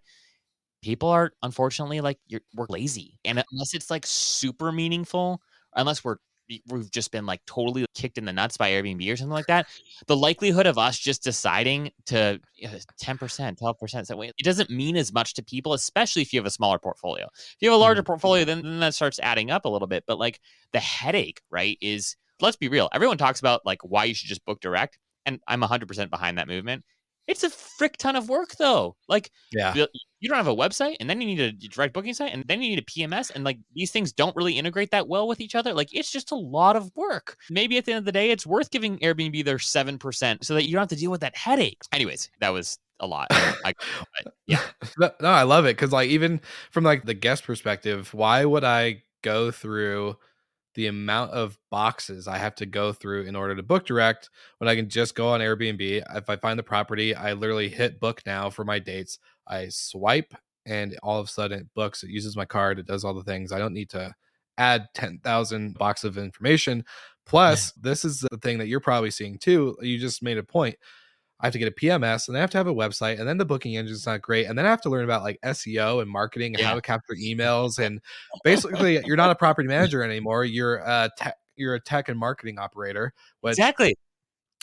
people 0.82 1.08
are 1.08 1.32
unfortunately 1.42 2.00
like 2.00 2.18
we're 2.54 2.66
lazy 2.68 3.18
and 3.24 3.42
unless 3.52 3.72
it's 3.72 3.88
like 3.88 4.04
super 4.04 4.72
meaningful 4.72 5.40
unless 5.76 6.02
we're 6.04 6.16
we've 6.68 6.90
just 6.90 7.10
been 7.10 7.26
like 7.26 7.40
totally 7.46 7.86
kicked 7.94 8.18
in 8.18 8.24
the 8.24 8.32
nuts 8.32 8.56
by 8.56 8.70
airbnb 8.70 9.12
or 9.12 9.16
something 9.16 9.32
like 9.32 9.46
that 9.46 9.66
the 10.06 10.16
likelihood 10.16 10.66
of 10.66 10.78
us 10.78 10.98
just 10.98 11.22
deciding 11.22 11.90
to 12.06 12.40
10% 12.62 13.58
12% 13.58 14.06
so 14.06 14.22
it 14.22 14.34
doesn't 14.42 14.70
mean 14.70 14.96
as 14.96 15.12
much 15.12 15.34
to 15.34 15.42
people 15.42 15.72
especially 15.72 16.22
if 16.22 16.32
you 16.32 16.38
have 16.38 16.46
a 16.46 16.50
smaller 16.50 16.78
portfolio. 16.78 17.26
If 17.34 17.56
you 17.60 17.70
have 17.70 17.76
a 17.76 17.80
larger 17.80 18.02
mm-hmm. 18.02 18.06
portfolio 18.06 18.44
then, 18.44 18.62
then 18.62 18.80
that 18.80 18.94
starts 18.94 19.18
adding 19.20 19.50
up 19.50 19.64
a 19.64 19.68
little 19.68 19.88
bit 19.88 20.04
but 20.06 20.18
like 20.18 20.40
the 20.72 20.80
headache 20.80 21.40
right 21.50 21.78
is 21.80 22.16
let's 22.40 22.56
be 22.56 22.68
real 22.68 22.88
everyone 22.92 23.18
talks 23.18 23.40
about 23.40 23.64
like 23.64 23.80
why 23.82 24.04
you 24.04 24.14
should 24.14 24.28
just 24.28 24.44
book 24.44 24.60
direct 24.60 24.98
and 25.26 25.40
i'm 25.46 25.62
100% 25.62 26.10
behind 26.10 26.38
that 26.38 26.48
movement 26.48 26.84
it's 27.32 27.42
a 27.42 27.50
frick 27.50 27.96
ton 27.96 28.14
of 28.14 28.28
work 28.28 28.54
though 28.56 28.94
like 29.08 29.30
yeah 29.52 29.74
you 30.22 30.28
don't 30.28 30.38
have 30.38 30.46
a 30.46 30.54
website 30.54 30.94
and 31.00 31.10
then 31.10 31.20
you 31.20 31.26
need 31.26 31.40
a 31.40 31.50
direct 31.52 31.92
booking 31.92 32.14
site 32.14 32.32
and 32.32 32.44
then 32.46 32.62
you 32.62 32.70
need 32.70 32.78
a 32.78 32.82
PMS 32.82 33.32
and 33.34 33.42
like 33.42 33.58
these 33.74 33.90
things 33.90 34.12
don't 34.12 34.36
really 34.36 34.52
integrate 34.52 34.92
that 34.92 35.08
well 35.08 35.26
with 35.26 35.40
each 35.40 35.56
other. 35.56 35.74
Like 35.74 35.88
it's 35.92 36.12
just 36.12 36.30
a 36.30 36.36
lot 36.36 36.76
of 36.76 36.92
work. 36.94 37.36
Maybe 37.50 37.76
at 37.76 37.84
the 37.86 37.92
end 37.92 37.98
of 37.98 38.04
the 38.04 38.12
day, 38.12 38.30
it's 38.30 38.46
worth 38.46 38.70
giving 38.70 38.98
Airbnb 39.00 39.44
their 39.44 39.56
7% 39.56 40.44
so 40.44 40.54
that 40.54 40.64
you 40.64 40.72
don't 40.72 40.82
have 40.82 40.88
to 40.90 40.96
deal 40.96 41.10
with 41.10 41.22
that 41.22 41.36
headache. 41.36 41.82
Anyways, 41.92 42.30
that 42.38 42.50
was 42.50 42.78
a 43.00 43.06
lot. 43.06 43.26
I, 43.30 43.74
yeah. 44.46 44.60
no, 44.98 45.10
no, 45.20 45.28
I 45.28 45.42
love 45.42 45.64
it 45.64 45.76
because 45.76 45.90
like 45.90 46.08
even 46.08 46.40
from 46.70 46.84
like 46.84 47.04
the 47.04 47.14
guest 47.14 47.42
perspective, 47.42 48.14
why 48.14 48.44
would 48.44 48.62
I 48.62 49.02
go 49.22 49.50
through 49.50 50.18
the 50.74 50.86
amount 50.86 51.32
of 51.32 51.58
boxes 51.70 52.26
I 52.28 52.38
have 52.38 52.54
to 52.56 52.66
go 52.66 52.92
through 52.92 53.22
in 53.22 53.36
order 53.36 53.54
to 53.54 53.62
book 53.62 53.86
direct 53.86 54.30
when 54.58 54.68
I 54.68 54.76
can 54.76 54.88
just 54.88 55.14
go 55.14 55.28
on 55.28 55.40
Airbnb? 55.40 56.02
If 56.14 56.30
I 56.30 56.36
find 56.36 56.58
the 56.58 56.62
property, 56.62 57.14
I 57.14 57.32
literally 57.32 57.68
hit 57.68 58.00
book 58.00 58.22
now 58.26 58.50
for 58.50 58.64
my 58.64 58.78
dates. 58.78 59.18
I 59.46 59.68
swipe 59.68 60.34
and 60.66 60.96
all 61.02 61.18
of 61.18 61.26
a 61.26 61.30
sudden 61.30 61.60
it 61.60 61.74
books. 61.74 62.02
It 62.02 62.10
uses 62.10 62.36
my 62.36 62.44
card. 62.44 62.78
It 62.78 62.86
does 62.86 63.04
all 63.04 63.14
the 63.14 63.24
things. 63.24 63.52
I 63.52 63.58
don't 63.58 63.74
need 63.74 63.90
to 63.90 64.14
add 64.58 64.88
10,000 64.94 65.74
box 65.78 66.04
of 66.04 66.18
information. 66.18 66.84
Plus, 67.26 67.72
this 67.72 68.04
is 68.04 68.20
the 68.20 68.38
thing 68.38 68.58
that 68.58 68.68
you're 68.68 68.80
probably 68.80 69.10
seeing 69.10 69.38
too. 69.38 69.76
You 69.80 69.98
just 69.98 70.22
made 70.22 70.38
a 70.38 70.42
point. 70.42 70.76
I 71.42 71.46
have 71.46 71.52
to 71.54 71.58
get 71.58 71.68
a 71.68 71.72
PMS 71.72 72.28
and 72.28 72.36
I 72.36 72.40
have 72.40 72.50
to 72.50 72.58
have 72.58 72.68
a 72.68 72.74
website 72.74 73.18
and 73.18 73.28
then 73.28 73.36
the 73.36 73.44
booking 73.44 73.76
engine's 73.76 74.06
not 74.06 74.22
great. 74.22 74.46
And 74.46 74.56
then 74.56 74.64
I 74.64 74.70
have 74.70 74.80
to 74.82 74.90
learn 74.90 75.04
about 75.04 75.22
like 75.22 75.40
SEO 75.44 76.00
and 76.00 76.08
marketing 76.08 76.54
and 76.54 76.64
how 76.64 76.74
to 76.74 76.80
capture 76.80 77.14
emails. 77.14 77.78
And 77.78 78.00
basically 78.44 79.00
you're 79.04 79.16
not 79.16 79.30
a 79.30 79.34
property 79.34 79.66
manager 79.68 80.02
anymore. 80.04 80.44
You're 80.44 80.76
a 80.76 81.10
tech, 81.18 81.36
you're 81.56 81.74
a 81.74 81.80
tech 81.80 82.08
and 82.08 82.18
marketing 82.18 82.58
operator, 82.58 83.12
which 83.40 83.52
Exactly. 83.52 83.96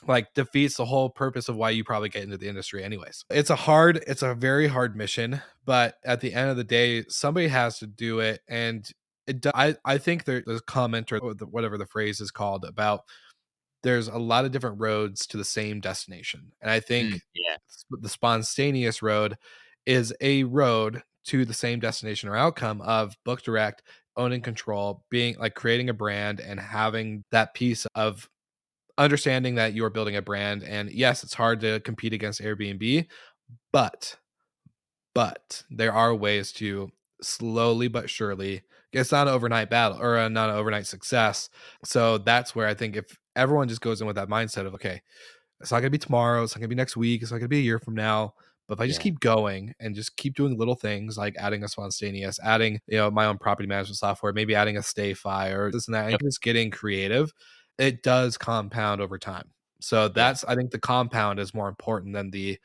like 0.08 0.34
defeats 0.34 0.78
the 0.78 0.86
whole 0.86 1.10
purpose 1.10 1.50
of 1.50 1.58
why 1.58 1.70
you 1.70 1.84
probably 1.84 2.08
get 2.10 2.24
into 2.24 2.38
the 2.38 2.48
industry 2.48 2.82
anyways 2.82 3.26
it's 3.30 3.50
a 3.50 3.56
hard 3.58 4.02
it's 4.08 4.22
a 4.22 4.34
very 4.34 4.68
hard 4.68 4.96
mission 4.96 5.42
but 5.66 5.96
at 6.06 6.22
the 6.22 6.34
end 6.34 6.50
of 6.50 6.56
the 6.56 6.64
day 6.64 7.04
somebody 7.10 7.50
has 7.50 7.80
to 7.80 7.86
do 7.86 8.22
it 8.22 8.40
and 8.48 8.90
it 9.28 9.46
I, 9.54 9.76
I 9.86 9.98
think 9.98 10.24
there, 10.24 10.42
there's 10.46 10.62
a 10.62 10.64
comment 10.64 11.12
or 11.12 11.20
whatever 11.20 11.78
the 11.78 11.86
phrase 11.86 12.20
is 12.22 12.32
called 12.32 12.66
about 12.66 13.02
there's 13.84 14.08
a 14.08 14.18
lot 14.18 14.46
of 14.46 14.52
different 14.52 14.80
roads 14.80 15.26
to 15.28 15.38
the 15.38 15.44
same 15.46 15.80
destination 15.80 16.52
and 16.62 16.70
i 16.72 16.80
think 16.80 17.14
Mm, 17.16 17.22
yeah. 17.34 17.56
the 17.90 18.10
Sponstayneous 18.10 19.02
road 19.02 19.38
is 19.86 20.14
a 20.22 20.44
road 20.44 21.02
to 21.26 21.46
the 21.46 21.54
same 21.54 21.80
destination 21.80 22.30
or 22.30 22.36
outcome 22.36 22.82
of 22.82 23.16
book 23.26 23.42
direct 23.42 23.84
owning 24.18 24.42
control 24.42 25.04
being 25.10 25.38
like 25.40 25.56
creating 25.56 25.90
a 25.90 25.94
brand 25.94 26.40
and 26.40 26.60
having 26.60 27.24
that 27.32 27.54
piece 27.54 27.86
of 27.96 28.30
understanding 28.98 29.56
that 29.56 29.74
you're 29.74 29.90
building 29.90 30.18
a 30.18 30.22
brand 30.22 30.62
and 30.64 30.92
yes 30.92 31.24
it's 31.24 31.34
hard 31.34 31.62
to 31.62 31.80
compete 31.82 32.12
against 32.14 32.42
airbnb 32.42 33.06
but 33.72 34.18
but 35.16 35.64
there 35.70 35.94
are 35.94 36.14
ways 36.14 36.52
to 36.52 36.92
slowly 37.22 37.88
but 37.88 38.10
surely 38.10 38.62
it's 38.92 39.12
not 39.12 39.28
an 39.28 39.34
overnight 39.34 39.70
battle 39.70 39.98
or 40.02 40.18
a, 40.18 40.30
not 40.30 40.50
an 40.50 40.56
overnight 40.56 40.86
success 40.86 41.50
so 41.84 42.18
that's 42.18 42.54
where 42.56 42.68
i 42.68 42.74
think 42.74 42.96
if 42.98 43.18
everyone 43.40 43.68
just 43.70 43.82
goes 43.82 44.02
in 44.02 44.08
with 44.08 44.16
that 44.18 44.30
mindset 44.30 44.66
of 44.68 44.74
okay 44.76 45.02
it's 45.62 45.72
not 45.72 45.78
going 45.80 45.88
to 45.88 45.92
be 45.92 45.98
tomorrow 46.00 46.44
it's 46.44 46.54
not 46.56 46.60
going 46.60 46.70
to 46.70 46.76
be 46.76 46.84
next 46.84 46.98
week 46.98 47.22
it's 47.22 47.32
not 47.32 47.38
going 47.38 47.46
to 47.46 47.50
be 47.50 47.60
a 47.60 47.64
year 47.64 47.80
from 47.80 47.96
now 47.96 48.34
but 48.68 48.76
if 48.76 48.82
i 48.82 48.88
just 48.88 49.00
Yeah. 49.00 49.04
keep 49.04 49.20
going 49.22 49.74
and 49.80 49.96
just 49.96 50.16
keep 50.18 50.36
doing 50.36 50.58
little 50.58 50.76
things 50.76 51.18
like 51.18 51.36
adding 51.38 51.64
a 51.64 51.68
Sponstayneous 51.68 52.40
adding 52.44 52.80
you 52.88 52.98
know 52.98 53.12
my 53.12 53.26
own 53.26 53.38
property 53.40 53.68
management 53.68 53.98
software 53.98 54.34
maybe 54.34 54.56
adding 54.56 54.78
a 54.78 54.82
stayfi 54.82 55.54
or 55.54 55.72
this 55.72 55.88
and 55.88 55.96
that 55.96 56.10
and 56.12 56.20
just 56.24 56.42
getting 56.42 56.72
creative 56.72 57.34
it 57.80 58.04
does 58.04 58.38
compound 58.38 59.02
over 59.02 59.18
time. 59.18 59.50
So 59.82 60.10
that's 60.10 60.44
i 60.46 60.56
think 60.56 60.72
the 60.72 60.80
compound 60.80 61.40
is 61.40 61.54
more 61.54 61.70
important 61.70 62.14
than 62.14 62.30
the 62.32 62.60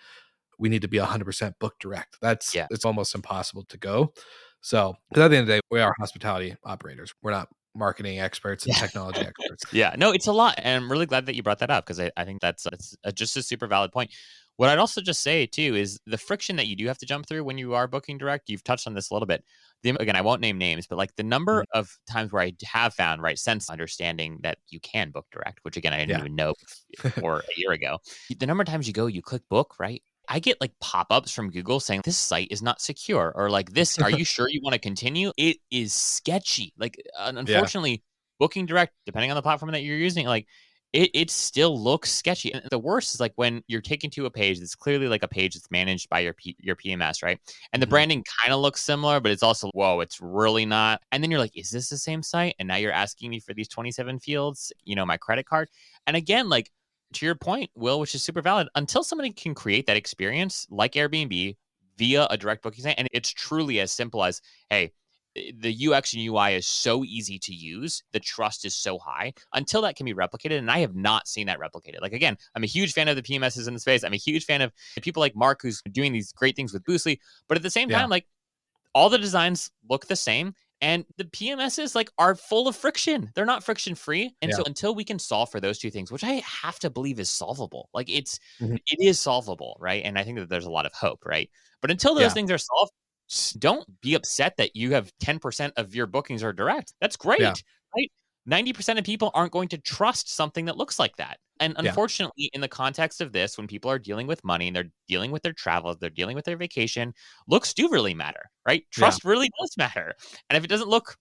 we 0.59 0.69
need 0.71 0.83
to 0.83 0.89
be 0.89 0.99
100% 0.99 1.59
book 1.61 1.75
direct. 1.81 2.19
That's 2.23 2.55
Yeah. 2.55 2.67
it's 2.71 2.85
almost 2.85 3.15
impossible 3.15 3.65
to 3.67 3.79
go. 3.79 4.15
So 4.63 4.95
'cause 5.15 5.23
at 5.25 5.29
the 5.31 5.37
end 5.39 5.43
of 5.45 5.49
the 5.49 5.55
day 5.57 5.61
we 5.71 5.81
are 5.81 5.95
hospitality 6.01 6.57
operators 6.65 7.15
we're 7.23 7.33
not 7.33 7.49
marketing 7.75 8.21
experts 8.21 8.65
and 8.65 8.75
Yeah. 8.75 8.81
technology 8.81 9.21
experts 9.27 9.65
Yeah, 9.73 9.95
no, 9.99 10.13
it's 10.13 10.27
a 10.27 10.33
lot, 10.33 10.55
and 10.59 10.85
I'm 10.85 10.91
really 10.91 11.07
glad 11.07 11.27
that 11.27 11.35
you 11.35 11.43
brought 11.43 11.59
that 11.61 11.71
up 11.71 11.85
because 11.85 12.01
I, 12.01 12.11
I 12.17 12.25
think 12.25 12.41
that's 12.41 12.65
that's 12.65 12.97
a, 13.05 13.13
just 13.13 13.37
a 13.37 13.43
super 13.43 13.67
valid 13.67 13.93
point. 13.93 14.11
What 14.57 14.69
I'd 14.69 14.79
also 14.79 15.01
just 15.01 15.21
say 15.21 15.47
too 15.47 15.75
is 15.75 15.99
the 16.07 16.17
friction 16.19 16.55
that 16.57 16.69
you 16.69 16.77
do 16.77 16.87
have 16.87 16.99
to 16.99 17.07
jump 17.07 17.27
through 17.27 17.43
when 17.43 17.59
you 17.59 17.75
are 17.75 17.89
booking 17.89 18.19
direct. 18.19 18.49
You've 18.49 18.63
touched 18.63 18.87
on 18.87 18.95
this 18.95 19.11
a 19.11 19.15
little 19.15 19.27
bit. 19.27 19.45
The, 19.83 19.91
again, 20.01 20.15
I 20.15 20.21
won't 20.21 20.41
name 20.41 20.59
names, 20.59 20.87
but 20.87 20.97
like 20.97 21.17
the 21.17 21.25
number 21.25 21.63
mm-hmm. 21.63 21.79
of 21.79 21.91
times 22.09 22.31
where 22.33 22.43
I 22.43 22.53
have 22.65 22.95
found 22.95 23.21
right 23.21 23.39
sense 23.39 23.69
understanding 23.69 24.39
that 24.43 24.59
you 24.69 24.79
can 24.79 25.11
book 25.11 25.27
direct, 25.33 25.59
which 25.63 25.77
again 25.77 25.93
I 25.93 25.99
didn't 25.99 26.11
Yeah. 26.11 26.19
even 26.21 26.37
know 26.37 26.55
before 27.03 27.39
a 27.41 27.61
year 27.61 27.73
ago. 27.73 27.99
The 28.39 28.47
number 28.47 28.63
of 28.63 28.69
times 28.69 28.87
you 28.87 28.93
go, 28.93 29.07
you 29.07 29.23
click 29.23 29.43
book, 29.51 29.75
right? 29.81 30.03
I 30.29 30.39
get 30.39 30.61
like 30.61 30.73
pop 30.81 31.09
ups 31.11 31.31
from 31.33 31.51
Google 31.51 31.81
saying 31.81 32.03
this 32.05 32.19
site 32.19 32.49
is 32.51 32.63
not 32.63 32.81
secure 32.81 33.33
or 33.35 33.51
like 33.51 33.73
this. 33.73 33.99
Are 34.01 34.11
you 34.19 34.25
sure 34.25 34.49
you 34.49 34.61
want 34.63 34.75
to 34.75 34.81
continue? 34.81 35.33
It 35.37 35.59
is 35.71 35.93
sketchy. 35.93 36.73
Like, 36.79 37.01
un- 37.19 37.37
unfortunately, 37.39 38.03
Booking 38.39 38.67
Direct, 38.67 38.93
depending 39.07 39.31
on 39.31 39.37
the 39.37 39.43
platform 39.43 39.73
that 39.73 39.83
you're 39.83 39.97
using, 39.97 40.27
like 40.27 40.47
it, 40.93 41.11
it 41.13 41.31
still 41.31 41.79
looks 41.83 42.13
sketchy. 42.13 42.53
And 42.55 42.63
the 42.71 42.79
worst 42.79 43.15
is 43.15 43.21
like 43.21 43.33
when 43.37 43.63
you're 43.67 43.81
taken 43.81 44.11
to 44.11 44.27
a 44.27 44.31
page 44.31 44.61
that's 44.61 44.77
clearly 44.77 45.09
like 45.09 45.25
a 45.25 45.29
page 45.29 45.55
that's 45.55 45.71
managed 45.71 46.09
by 46.09 46.21
your 46.21 46.35
P, 46.35 46.57
your 46.61 46.77
PMS, 46.77 47.23
right? 47.23 47.39
And 47.73 47.83
the 47.83 47.87
Mhm. 47.87 47.91
branding 47.91 48.25
kind 48.43 48.55
of 48.55 48.61
looks 48.61 48.81
similar, 48.81 49.19
but 49.21 49.33
it's 49.33 49.43
also 49.43 49.71
whoa, 49.75 50.01
it's 50.01 50.21
really 50.21 50.65
not. 50.65 51.03
And 51.11 51.23
then 51.23 51.31
you're 51.31 51.41
like, 51.41 51.57
is 51.57 51.71
this 51.71 51.89
the 51.89 51.99
same 51.99 52.23
site? 52.23 52.55
And 52.61 52.69
now 52.69 52.77
you're 52.77 52.93
asking 52.93 53.31
me 53.31 53.41
for 53.41 53.55
these 53.55 53.69
27 53.69 54.21
fields, 54.21 54.73
you 54.85 54.95
know, 54.95 55.05
my 55.05 55.17
credit 55.17 55.47
card. 55.47 55.69
And 56.07 56.17
again, 56.17 56.49
like 56.49 56.71
to 57.15 57.27
your 57.27 57.35
point, 57.35 57.71
Will, 57.75 58.01
which 58.01 58.15
is 58.15 58.23
super 58.23 58.43
valid, 58.43 58.69
until 58.75 59.03
somebody 59.03 59.31
can 59.31 59.55
create 59.55 59.87
that 59.87 59.97
experience 59.97 60.67
like 60.71 60.93
Airbnb 60.93 61.57
via 61.97 62.27
a 62.31 62.37
direct 62.37 62.63
booking 62.63 62.85
site, 62.85 62.97
and 62.99 63.09
it's 63.13 63.31
truly 63.31 63.81
as 63.81 63.93
simple 63.93 64.25
as, 64.25 64.41
hey, 64.71 64.93
eh, 65.37 65.53
the 65.59 65.89
UX 65.89 66.15
and 66.15 66.23
UI 66.23 66.55
is 66.55 66.67
so 66.67 67.05
easy 67.05 67.39
to 67.39 67.53
use, 67.55 68.03
the 68.13 68.21
trust 68.21 68.65
is 68.65 68.75
so 68.75 68.99
high. 68.99 69.33
Until 69.53 69.83
that 69.83 69.97
can 69.97 70.07
be 70.07 70.15
replicated, 70.15 70.59
and 70.59 70.71
I 70.71 70.79
have 70.79 70.95
not 70.95 71.29
seen 71.29 71.47
that 71.47 71.59
replicated. 71.59 72.01
Like 72.01 72.13
again, 72.13 72.37
I'm 72.55 72.65
a 72.65 72.67
huge 72.69 72.93
fan 72.93 73.09
of 73.09 73.17
the 73.17 73.23
PMSs 73.23 73.69
in 73.69 73.75
the 73.75 73.81
space. 73.81 74.05
I'm 74.05 74.13
a 74.13 74.17
huge 74.17 74.45
fan 74.45 74.63
of 74.63 74.73
people 75.03 75.21
like 75.21 75.37
Mark, 75.37 75.61
who's 75.63 75.83
doing 75.93 76.13
these 76.13 76.33
great 76.33 76.57
things 76.57 76.73
with 76.73 76.85
Boostly. 76.85 77.19
But 77.49 77.57
at 77.57 77.63
the 77.63 77.71
same 77.71 77.89
Yeah. 77.89 78.01
time, 78.01 78.11
like 78.11 78.27
all 78.95 79.09
the 79.09 79.19
designs 79.19 79.71
look 79.89 80.07
the 80.07 80.17
same. 80.17 80.55
And 80.81 81.05
the 81.17 81.25
PMSs 81.25 81.95
like 81.95 82.11
are 82.19 82.35
full 82.35 82.69
of 82.69 82.77
friction. 82.77 83.31
They're 83.35 83.47
not 83.47 83.65
friction 83.65 83.95
free. 83.95 84.35
And 84.43 84.51
Yeah. 84.51 84.57
so 84.57 84.65
until 84.67 84.95
we 84.95 85.05
can 85.05 85.19
solve 85.19 85.51
for 85.51 85.61
those 85.61 85.79
two 85.79 85.91
things, 85.91 86.13
which 86.13 86.25
I 86.25 86.35
have 86.63 86.79
to 86.81 86.91
believe 86.91 87.19
is 87.19 87.31
solvable, 87.31 87.89
like 87.95 88.11
it's 88.11 88.39
Mhm. 88.61 88.79
it 88.91 88.99
is 89.01 89.19
solvable, 89.19 89.77
right? 89.81 90.05
And 90.05 90.19
I 90.19 90.25
think 90.25 90.39
that 90.39 90.49
there's 90.49 90.67
a 90.67 90.71
lot 90.71 90.85
of 90.87 90.93
hope, 90.93 91.25
right? 91.25 91.51
But 91.81 91.91
until 91.91 92.15
those 92.15 92.23
Yeah. 92.25 92.35
things 92.35 92.51
are 92.51 92.59
solved, 92.59 92.93
don't 93.59 94.01
be 94.03 94.15
upset 94.15 94.57
that 94.59 94.77
you 94.77 94.93
have 94.93 95.11
10% 95.21 95.73
of 95.77 95.95
your 95.95 96.07
bookings 96.07 96.43
are 96.43 96.53
direct. 96.53 96.93
That's 97.01 97.17
great, 97.17 97.41
right? 97.97 98.13
90% 98.47 98.99
of 98.99 99.05
people 99.07 99.31
aren't 99.35 99.53
going 99.53 99.69
to 99.69 99.79
trust 99.79 100.29
something 100.29 100.67
that 100.67 100.77
looks 100.77 100.99
like 100.99 101.17
that. 101.17 101.39
And 101.65 101.75
Yeah. 101.81 101.95
unfortunately, 101.95 102.51
in 102.53 102.61
the 102.61 102.69
context 102.69 103.21
of 103.21 103.33
this, 103.33 103.57
when 103.57 103.67
people 103.67 103.91
are 103.91 103.99
dealing 103.99 104.27
with 104.27 104.45
money 104.45 104.67
and 104.69 104.77
they're 104.77 104.91
dealing 105.09 105.31
with 105.31 105.43
their 105.43 105.53
travel, 105.53 105.95
they're 105.95 106.11
dealing 106.11 106.37
with 106.37 106.45
their 106.45 106.57
vacation, 106.57 107.13
looks 107.49 107.73
do 107.75 107.89
really 107.91 108.15
matter, 108.15 108.51
right? 108.67 108.85
Yeah. 108.97 109.17
Trust 109.17 109.25
really 109.25 109.51
does 109.61 109.77
matter. 109.79 110.15
And 110.51 110.57
if 110.57 110.65
it 110.65 110.69
doesn't 110.69 110.89
look 110.89 111.17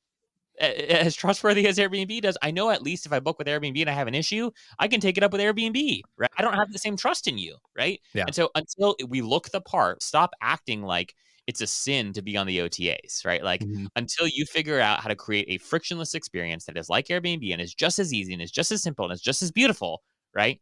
as 0.59 1.15
trustworthy 1.15 1.67
as 1.67 1.77
Airbnb 1.77 2.21
does, 2.21 2.37
I 2.41 2.51
know 2.51 2.69
at 2.69 2.83
least 2.83 3.05
if 3.05 3.13
I 3.13 3.19
book 3.19 3.37
with 3.39 3.47
Airbnb 3.47 3.79
and 3.81 3.89
I 3.89 3.93
have 3.93 4.07
an 4.07 4.15
issue, 4.15 4.51
I 4.79 4.87
can 4.87 4.99
take 5.01 5.17
it 5.17 5.23
up 5.23 5.31
with 5.31 5.41
Airbnb, 5.41 6.01
right? 6.17 6.29
I 6.37 6.41
don't 6.41 6.53
have 6.53 6.71
the 6.71 6.79
same 6.79 6.97
trust 6.97 7.27
in 7.27 7.37
you, 7.37 7.57
right? 7.77 7.99
Yeah. 8.13 8.27
And 8.27 8.35
so 8.35 8.49
until 8.55 8.95
we 9.07 9.21
look 9.21 9.49
the 9.49 9.61
part, 9.61 10.03
stop 10.03 10.31
acting 10.41 10.83
like 10.83 11.15
it's 11.47 11.61
a 11.61 11.67
sin 11.67 12.13
to 12.13 12.21
be 12.21 12.37
on 12.37 12.47
the 12.47 12.59
OTAs, 12.59 13.25
right? 13.25 13.43
Like 13.43 13.65
Mhm. 13.65 13.87
until 13.95 14.27
you 14.27 14.45
figure 14.45 14.79
out 14.79 15.01
how 15.01 15.09
to 15.09 15.15
create 15.15 15.45
a 15.49 15.57
frictionless 15.57 16.13
experience 16.13 16.65
that 16.65 16.77
is 16.77 16.89
like 16.89 17.07
Airbnb 17.07 17.51
and 17.51 17.61
is 17.61 17.73
just 17.73 17.99
as 17.99 18.13
easy 18.13 18.33
and 18.33 18.41
is 18.41 18.51
just 18.51 18.71
as 18.71 18.81
simple 18.81 19.05
and 19.05 19.13
is 19.13 19.21
just 19.21 19.41
as 19.41 19.51
beautiful, 19.51 20.03
right? 20.33 20.59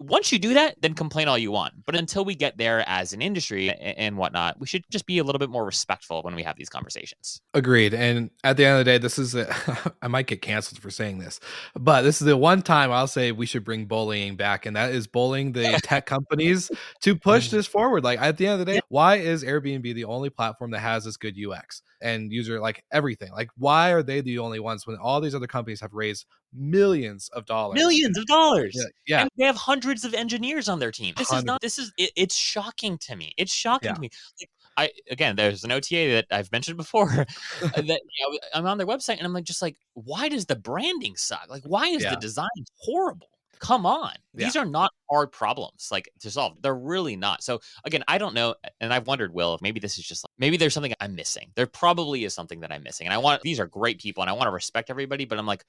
Once 0.00 0.30
you 0.30 0.38
do 0.38 0.54
that, 0.54 0.80
then 0.80 0.94
complain 0.94 1.26
all 1.26 1.36
you 1.36 1.50
want. 1.50 1.74
But 1.84 1.96
until 1.96 2.24
we 2.24 2.36
get 2.36 2.56
there 2.56 2.88
as 2.88 3.12
an 3.12 3.20
industry 3.20 3.70
and 3.72 4.16
whatnot, 4.16 4.60
we 4.60 4.66
should 4.68 4.84
just 4.92 5.06
be 5.06 5.18
a 5.18 5.24
little 5.24 5.40
bit 5.40 5.50
more 5.50 5.64
respectful 5.64 6.22
when 6.22 6.36
we 6.36 6.44
have 6.44 6.54
these 6.56 6.68
conversations. 6.68 7.40
Agreed. 7.52 7.94
And 7.94 8.30
at 8.44 8.56
the 8.56 8.64
end 8.64 8.74
of 8.74 8.78
the 8.78 8.92
day, 8.92 8.98
this 8.98 9.18
is 9.18 9.34
a, 9.34 9.52
I 10.02 10.06
might 10.06 10.28
get 10.28 10.40
canceled 10.40 10.78
for 10.80 10.90
saying 10.90 11.18
this, 11.18 11.40
but 11.74 12.02
this 12.02 12.20
is 12.20 12.26
the 12.28 12.36
one 12.36 12.62
time 12.62 12.92
I'll 12.92 13.08
say 13.08 13.32
we 13.32 13.44
should 13.44 13.64
bring 13.64 13.86
bullying 13.86 14.36
back, 14.36 14.66
and 14.66 14.76
that 14.76 14.92
is 14.92 15.08
bullying 15.08 15.50
the 15.50 15.80
tech 15.82 16.06
companies 16.06 16.70
to 17.00 17.16
push 17.16 17.48
mm. 17.48 17.52
this 17.52 17.66
forward. 17.66 18.04
Like 18.04 18.20
at 18.20 18.36
the 18.36 18.46
end 18.46 18.60
of 18.60 18.66
the 18.66 18.74
day, 18.74 18.80
why 18.90 19.16
is 19.16 19.42
Airbnb 19.42 19.92
the 19.96 20.04
only 20.04 20.30
platform 20.30 20.70
that 20.70 20.78
has 20.78 21.06
this 21.06 21.16
good 21.16 21.36
UX 21.36 21.82
and 22.00 22.32
user 22.32 22.60
like 22.60 22.84
everything? 22.92 23.32
Like, 23.32 23.48
why 23.56 23.90
are 23.90 24.02
they 24.02 24.20
the 24.20 24.38
only 24.38 24.60
ones 24.60 24.86
when 24.86 24.96
all 24.96 25.20
these 25.20 25.34
other 25.34 25.46
companies 25.46 25.80
have 25.80 25.92
raised 25.92 26.26
millions 26.52 27.28
of 27.32 27.46
dollars? 27.46 27.74
Millions 27.74 28.16
of 28.18 28.26
dollars. 28.26 28.74
Yeah. 28.74 28.84
yeah. 29.06 29.20
And 29.22 29.30
they 29.36 29.44
have 29.44 29.56
hundreds 29.56 30.04
of 30.04 30.14
engineers 30.14 30.68
on 30.68 30.78
their 30.78 30.92
team. 30.92 31.14
This 31.16 31.32
is 31.32 31.44
not. 31.44 31.60
This 31.60 31.78
is. 31.78 31.92
It, 31.98 32.10
it's 32.16 32.36
shocking 32.36 32.98
to 32.98 33.16
me. 33.16 33.32
It's 33.36 33.52
shocking 33.52 33.88
Yeah. 33.88 33.94
to 33.94 34.00
me. 34.00 34.10
Like, 34.40 34.50
I 34.76 34.90
again, 35.10 35.34
there's 35.34 35.64
an 35.64 35.72
OTA 35.72 36.10
that 36.12 36.26
I've 36.30 36.52
mentioned 36.52 36.76
before 36.76 37.10
uh, 37.62 37.68
that 37.74 37.86
you 37.88 38.30
know, 38.30 38.38
I'm 38.54 38.66
on 38.66 38.78
their 38.78 38.86
website 38.86 39.18
and 39.18 39.26
I'm 39.26 39.32
like, 39.32 39.44
just 39.44 39.62
like, 39.62 39.76
why 39.94 40.28
does 40.28 40.46
the 40.46 40.56
branding 40.56 41.16
suck? 41.16 41.46
Like, 41.48 41.64
why 41.64 41.88
is 41.88 42.02
Yeah. 42.02 42.10
the 42.10 42.20
design 42.20 42.46
horrible? 42.76 43.28
Come 43.60 43.86
on, 43.86 44.12
these 44.34 44.56
are 44.56 44.64
not 44.64 44.90
hard 45.10 45.32
problems 45.32 45.88
like 45.90 46.10
to 46.20 46.30
solve. 46.30 46.56
They're 46.62 46.74
really 46.74 47.16
not. 47.16 47.42
So 47.42 47.60
again, 47.84 48.04
I 48.08 48.18
don't 48.18 48.34
know, 48.34 48.54
and 48.80 48.92
I've 48.92 49.06
wondered, 49.06 49.32
Will, 49.34 49.54
if 49.54 49.62
maybe 49.62 49.80
this 49.80 49.98
is 49.98 50.04
just 50.04 50.24
like, 50.24 50.30
maybe 50.38 50.56
there's 50.56 50.74
something 50.74 50.94
I'm 51.00 51.14
missing. 51.14 51.50
There 51.54 51.66
probably 51.66 52.24
is 52.24 52.34
something 52.34 52.60
that 52.60 52.72
I'm 52.72 52.82
missing, 52.82 53.06
and 53.06 53.14
I 53.14 53.18
want 53.18 53.42
these 53.42 53.60
are 53.60 53.66
great 53.66 54.00
people, 54.00 54.22
and 54.22 54.30
I 54.30 54.32
want 54.32 54.46
to 54.46 54.52
respect 54.52 54.90
everybody, 54.90 55.24
but 55.24 55.38
I'm 55.38 55.46
like, 55.46 55.64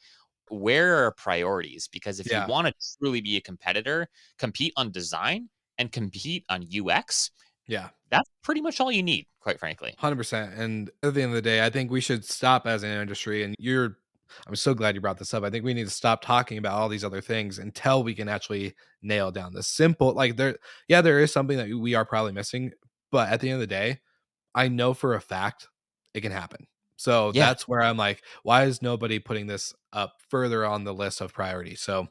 where 0.50 1.06
are 1.06 1.12
priorities? 1.12 1.88
Because 1.88 2.20
if 2.20 2.28
Yeah. 2.30 2.46
you 2.46 2.52
want 2.52 2.68
to 2.68 2.74
truly 3.00 3.22
be 3.22 3.38
a 3.38 3.42
competitor, 3.42 4.08
compete 4.38 4.74
on 4.78 4.92
design 4.92 5.50
and 5.78 5.92
compete 5.92 6.44
on 6.50 6.66
UX, 6.68 7.32
Yeah. 7.68 7.90
that's 8.10 8.30
pretty 8.42 8.62
much 8.62 8.80
all 8.80 8.92
you 8.92 9.04
need, 9.04 9.28
quite 9.40 9.60
frankly. 9.60 9.94
Hundred 10.00 10.16
percent. 10.16 10.56
And 10.56 10.90
at 11.04 11.14
the 11.14 11.22
end 11.22 11.32
of 11.32 11.36
the 11.36 11.42
day, 11.42 11.64
I 11.64 11.70
think 11.70 11.92
we 11.92 12.02
should 12.02 12.26
stop 12.26 12.66
as 12.66 12.82
an 12.84 12.90
industry. 12.90 13.44
And 13.44 13.56
you're, 13.60 13.98
I'm 14.48 14.56
so 14.56 14.74
glad 14.74 14.96
you 14.96 15.02
brought 15.02 15.18
this 15.18 15.34
up. 15.34 15.44
I 15.44 15.50
think 15.50 15.66
we 15.66 15.74
need 15.74 15.86
to 15.86 15.92
stop 15.92 16.22
talking 16.22 16.58
about 16.58 16.74
all 16.74 16.90
these 16.90 17.04
other 17.04 17.22
things 17.22 17.60
until 17.60 18.04
we 18.04 18.14
can 18.16 18.28
actually 18.30 18.76
nail 19.02 19.32
down 19.32 19.54
the 19.54 19.64
simple. 19.64 20.14
Like 20.14 20.38
there, 20.38 20.58
yeah, 20.88 21.02
there 21.02 21.20
is 21.20 21.32
something 21.32 21.58
that 21.58 21.70
we 21.70 21.96
are 21.96 22.06
probably 22.06 22.32
missing, 22.32 22.72
but 23.12 23.30
at 23.30 23.40
the 23.40 23.50
end 23.50 23.56
of 23.56 23.62
the 23.62 23.68
day, 23.68 24.00
I 24.56 24.68
know 24.68 24.94
for 24.94 25.16
a 25.16 25.22
fact 25.22 25.68
it 26.14 26.22
can 26.22 26.32
happen. 26.32 26.68
So 26.98 27.32
Yeah. 27.34 27.46
that's 27.46 27.66
where 27.66 27.82
I'm 27.82 27.96
like, 27.96 28.24
why 28.44 28.66
is 28.66 28.82
nobody 28.82 29.20
putting 29.20 29.48
this 29.48 29.74
up 29.94 30.16
further 30.28 30.66
on 30.66 30.84
the 30.84 30.94
list 30.94 31.22
of 31.22 31.34
priority? 31.34 31.76
So 31.76 32.10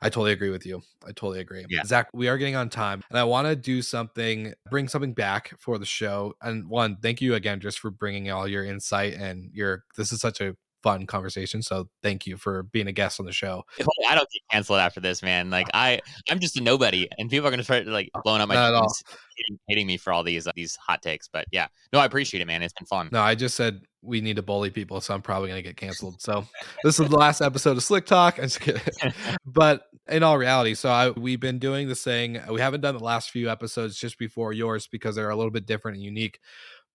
I 0.00 0.08
totally 0.08 0.30
agree 0.30 0.50
with 0.50 0.64
you. 0.64 0.82
I 1.02 1.08
totally 1.08 1.40
agree. 1.40 1.66
Yeah. 1.68 1.82
Zach, 1.82 2.08
we 2.14 2.28
are 2.28 2.38
getting 2.38 2.54
on 2.54 2.68
time 2.68 3.02
and 3.10 3.18
I 3.18 3.24
want 3.24 3.48
to 3.48 3.56
do 3.56 3.82
something, 3.82 4.54
bring 4.70 4.86
something 4.86 5.14
back 5.14 5.52
for 5.58 5.78
the 5.78 5.84
show. 5.84 6.34
And 6.40 6.68
one, 6.68 6.96
thank 7.02 7.20
you 7.20 7.34
again 7.34 7.58
just 7.58 7.80
for 7.80 7.90
bringing 7.90 8.30
all 8.30 8.46
your 8.46 8.64
insight 8.64 9.14
and 9.14 9.50
your, 9.52 9.82
this 9.96 10.12
is 10.12 10.20
such 10.20 10.40
a 10.40 10.54
fun 10.82 11.06
conversation. 11.06 11.62
So 11.62 11.88
thank 12.02 12.26
you 12.26 12.36
for 12.36 12.64
being 12.64 12.86
a 12.86 12.92
guest 12.92 13.20
on 13.20 13.26
the 13.26 13.32
show. 13.32 13.64
I 14.08 14.14
don't 14.14 14.28
get 14.30 14.42
canceled 14.50 14.78
after 14.78 15.00
this, 15.00 15.22
man. 15.22 15.50
Like 15.50 15.68
I, 15.74 16.00
I'm 16.28 16.40
just 16.40 16.58
a 16.58 16.62
nobody, 16.62 17.08
and 17.18 17.30
people 17.30 17.46
are 17.46 17.50
gonna 17.50 17.64
start 17.64 17.86
like 17.86 18.10
blowing 18.24 18.40
up 18.40 18.48
my 18.48 18.54
Not 18.54 18.68
at 18.68 18.74
all. 18.74 18.92
hating, 19.36 19.58
hating 19.68 19.86
me 19.86 19.96
for 19.96 20.12
all 20.12 20.22
these 20.22 20.46
uh, 20.46 20.52
these 20.54 20.76
hot 20.76 21.02
takes. 21.02 21.28
But 21.28 21.46
yeah, 21.50 21.68
no, 21.92 21.98
I 21.98 22.04
appreciate 22.04 22.40
it, 22.40 22.46
man. 22.46 22.62
It's 22.62 22.74
been 22.74 22.86
fun. 22.86 23.08
No, 23.12 23.20
I 23.20 23.34
just 23.34 23.56
said 23.56 23.82
we 24.02 24.20
need 24.20 24.36
to 24.36 24.42
bully 24.42 24.70
people, 24.70 25.00
so 25.00 25.14
I'm 25.14 25.22
probably 25.22 25.48
gonna 25.48 25.62
get 25.62 25.76
canceled. 25.76 26.20
So 26.20 26.46
this 26.84 26.98
is 26.98 27.08
the 27.08 27.16
last 27.16 27.40
episode 27.40 27.76
of 27.76 27.82
Slick 27.82 28.06
Talk. 28.06 28.38
I'm 28.38 28.44
just 28.44 28.60
kidding. 28.60 28.82
but 29.44 29.86
in 30.08 30.22
all 30.22 30.38
reality, 30.38 30.74
so 30.74 30.90
I, 30.90 31.10
we've 31.10 31.40
been 31.40 31.58
doing 31.58 31.88
this 31.88 32.02
thing. 32.02 32.40
We 32.50 32.60
haven't 32.60 32.80
done 32.80 32.96
the 32.96 33.04
last 33.04 33.30
few 33.30 33.50
episodes 33.50 33.96
just 33.96 34.18
before 34.18 34.52
yours 34.52 34.86
because 34.86 35.16
they're 35.16 35.30
a 35.30 35.36
little 35.36 35.50
bit 35.50 35.66
different 35.66 35.96
and 35.96 36.04
unique. 36.04 36.40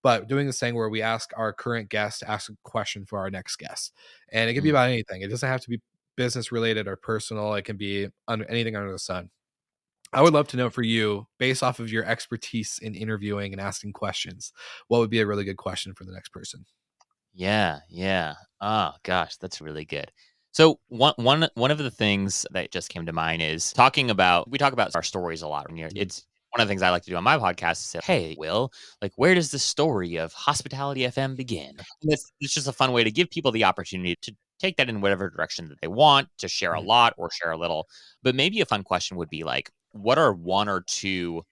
But 0.05 0.27
doing 0.27 0.45
this 0.45 0.59
thing 0.59 0.75
where 0.75 0.87
we 0.87 1.01
ask 1.01 1.31
our 1.35 1.51
current 1.51 1.89
guest 1.89 2.19
to 2.19 2.29
ask 2.29 2.51
a 2.51 2.55
question 2.61 3.07
for 3.07 3.17
our 3.17 3.31
next 3.31 3.55
guest, 3.55 3.91
and 4.31 4.47
it 4.47 4.53
can 4.53 4.61
be 4.61 4.69
Mm. 4.69 4.73
about 4.73 4.89
anything. 4.89 5.23
It 5.23 5.29
doesn't 5.29 5.49
have 5.49 5.61
to 5.61 5.69
be 5.71 5.81
business 6.15 6.51
related 6.51 6.87
or 6.87 6.95
personal. 6.95 7.55
It 7.55 7.63
can 7.65 7.75
be 7.75 8.09
under 8.27 8.45
anything 8.45 8.75
under 8.75 8.91
the 8.91 8.99
sun. 8.99 9.31
I 10.13 10.21
would 10.21 10.31
love 10.31 10.47
to 10.49 10.57
know 10.57 10.69
for 10.69 10.83
you, 10.83 11.27
based 11.39 11.63
off 11.63 11.79
of 11.79 11.91
your 11.91 12.05
expertise 12.05 12.77
in 12.83 12.93
interviewing 12.93 13.51
and 13.51 13.59
asking 13.59 13.93
questions, 13.93 14.53
what 14.89 14.99
would 14.99 15.09
be 15.09 15.21
a 15.21 15.25
really 15.25 15.43
good 15.43 15.57
question 15.57 15.95
for 15.95 16.03
the 16.05 16.11
next 16.13 16.29
person? 16.29 16.67
Yeah, 17.33 17.79
yeah. 17.89 18.35
Oh 18.61 18.93
gosh, 19.03 19.37
that's 19.37 19.59
really 19.59 19.85
good. 19.85 20.11
So 20.51 20.79
one 20.87 21.15
one 21.17 21.49
one 21.55 21.71
of 21.71 21.79
the 21.79 21.89
things 21.91 22.45
that 22.51 22.71
just 22.71 22.89
came 22.89 23.07
to 23.07 23.11
mind 23.13 23.41
is 23.41 23.73
talking 23.73 24.11
about 24.11 24.51
we 24.51 24.59
talk 24.59 24.73
about 24.73 24.95
our 24.95 25.03
stories 25.03 25.41
a 25.41 25.47
lot. 25.47 25.67
When 25.67 25.77
you're, 25.77 25.89
it's 25.95 26.25
one 26.55 26.61
of 26.61 26.67
the 26.67 26.71
things 26.71 26.81
I 26.81 26.89
like 26.89 27.03
to 27.03 27.09
do 27.09 27.17
on 27.17 27.23
my 27.23 27.37
podcast 27.37 27.73
is 27.73 27.79
say, 27.79 27.99
"Hey, 28.03 28.35
Will, 28.37 28.71
like 29.01 29.11
where 29.17 29.35
does 29.35 29.51
the 29.51 29.59
story 29.59 30.15
of 30.15 30.31
Hospitality 30.33 31.01
FM 31.05 31.35
begin?" 31.35 31.71
And 32.01 32.13
it's 32.13 32.31
it's 32.39 32.53
just 32.53 32.67
a 32.67 32.71
fun 32.73 32.93
way 32.93 33.03
to 33.03 33.11
give 33.11 33.29
people 33.29 33.51
the 33.51 33.65
opportunity 33.65 34.15
to 34.21 34.33
take 34.59 34.77
that 34.77 34.87
in 34.89 35.01
whatever 35.01 35.29
direction 35.29 35.67
that 35.69 35.81
they 35.81 35.87
want, 35.89 36.29
to 36.37 36.47
share 36.47 36.73
a 36.75 36.81
Mhm. 36.81 36.85
lot 36.87 37.13
or 37.17 37.29
share 37.29 37.51
a 37.51 37.57
little. 37.57 37.87
But 38.23 38.35
maybe 38.35 38.61
a 38.61 38.65
fun 38.65 38.83
question 38.83 39.17
would 39.17 39.29
be 39.29 39.43
like, 39.43 39.69
what 39.91 40.17
are 40.17 40.31
one 40.33 40.69
or 40.69 40.81
two 40.81 41.43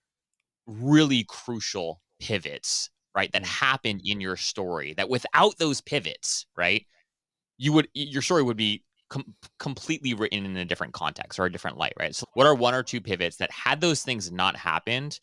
really 0.67 1.25
crucial 1.25 2.01
pivots, 2.21 2.89
right, 3.15 3.31
that 3.33 3.43
Mm. 3.43 3.47
happened 3.47 4.01
in 4.05 4.21
your 4.21 4.37
story 4.37 4.93
that 4.95 5.09
without 5.09 5.57
those 5.59 5.81
pivots, 5.81 6.45
right, 6.57 6.85
you 7.57 7.73
would 7.73 7.89
your 7.93 8.21
story 8.23 8.43
would 8.43 8.57
be 8.57 8.83
com- 9.13 9.35
completely 9.59 10.13
written 10.13 10.45
in 10.45 10.57
a 10.57 10.65
different 10.65 10.93
context 10.93 11.39
or 11.39 11.45
a 11.45 11.51
different 11.51 11.77
light, 11.77 11.93
right? 11.99 12.15
So, 12.15 12.25
what 12.33 12.47
are 12.47 12.55
one 12.55 12.73
or 12.73 12.83
two 12.83 12.99
pivots 12.99 13.37
that 13.37 13.51
had 13.51 13.79
those 13.79 14.01
things 14.01 14.31
not 14.31 14.55
happened? 14.57 15.19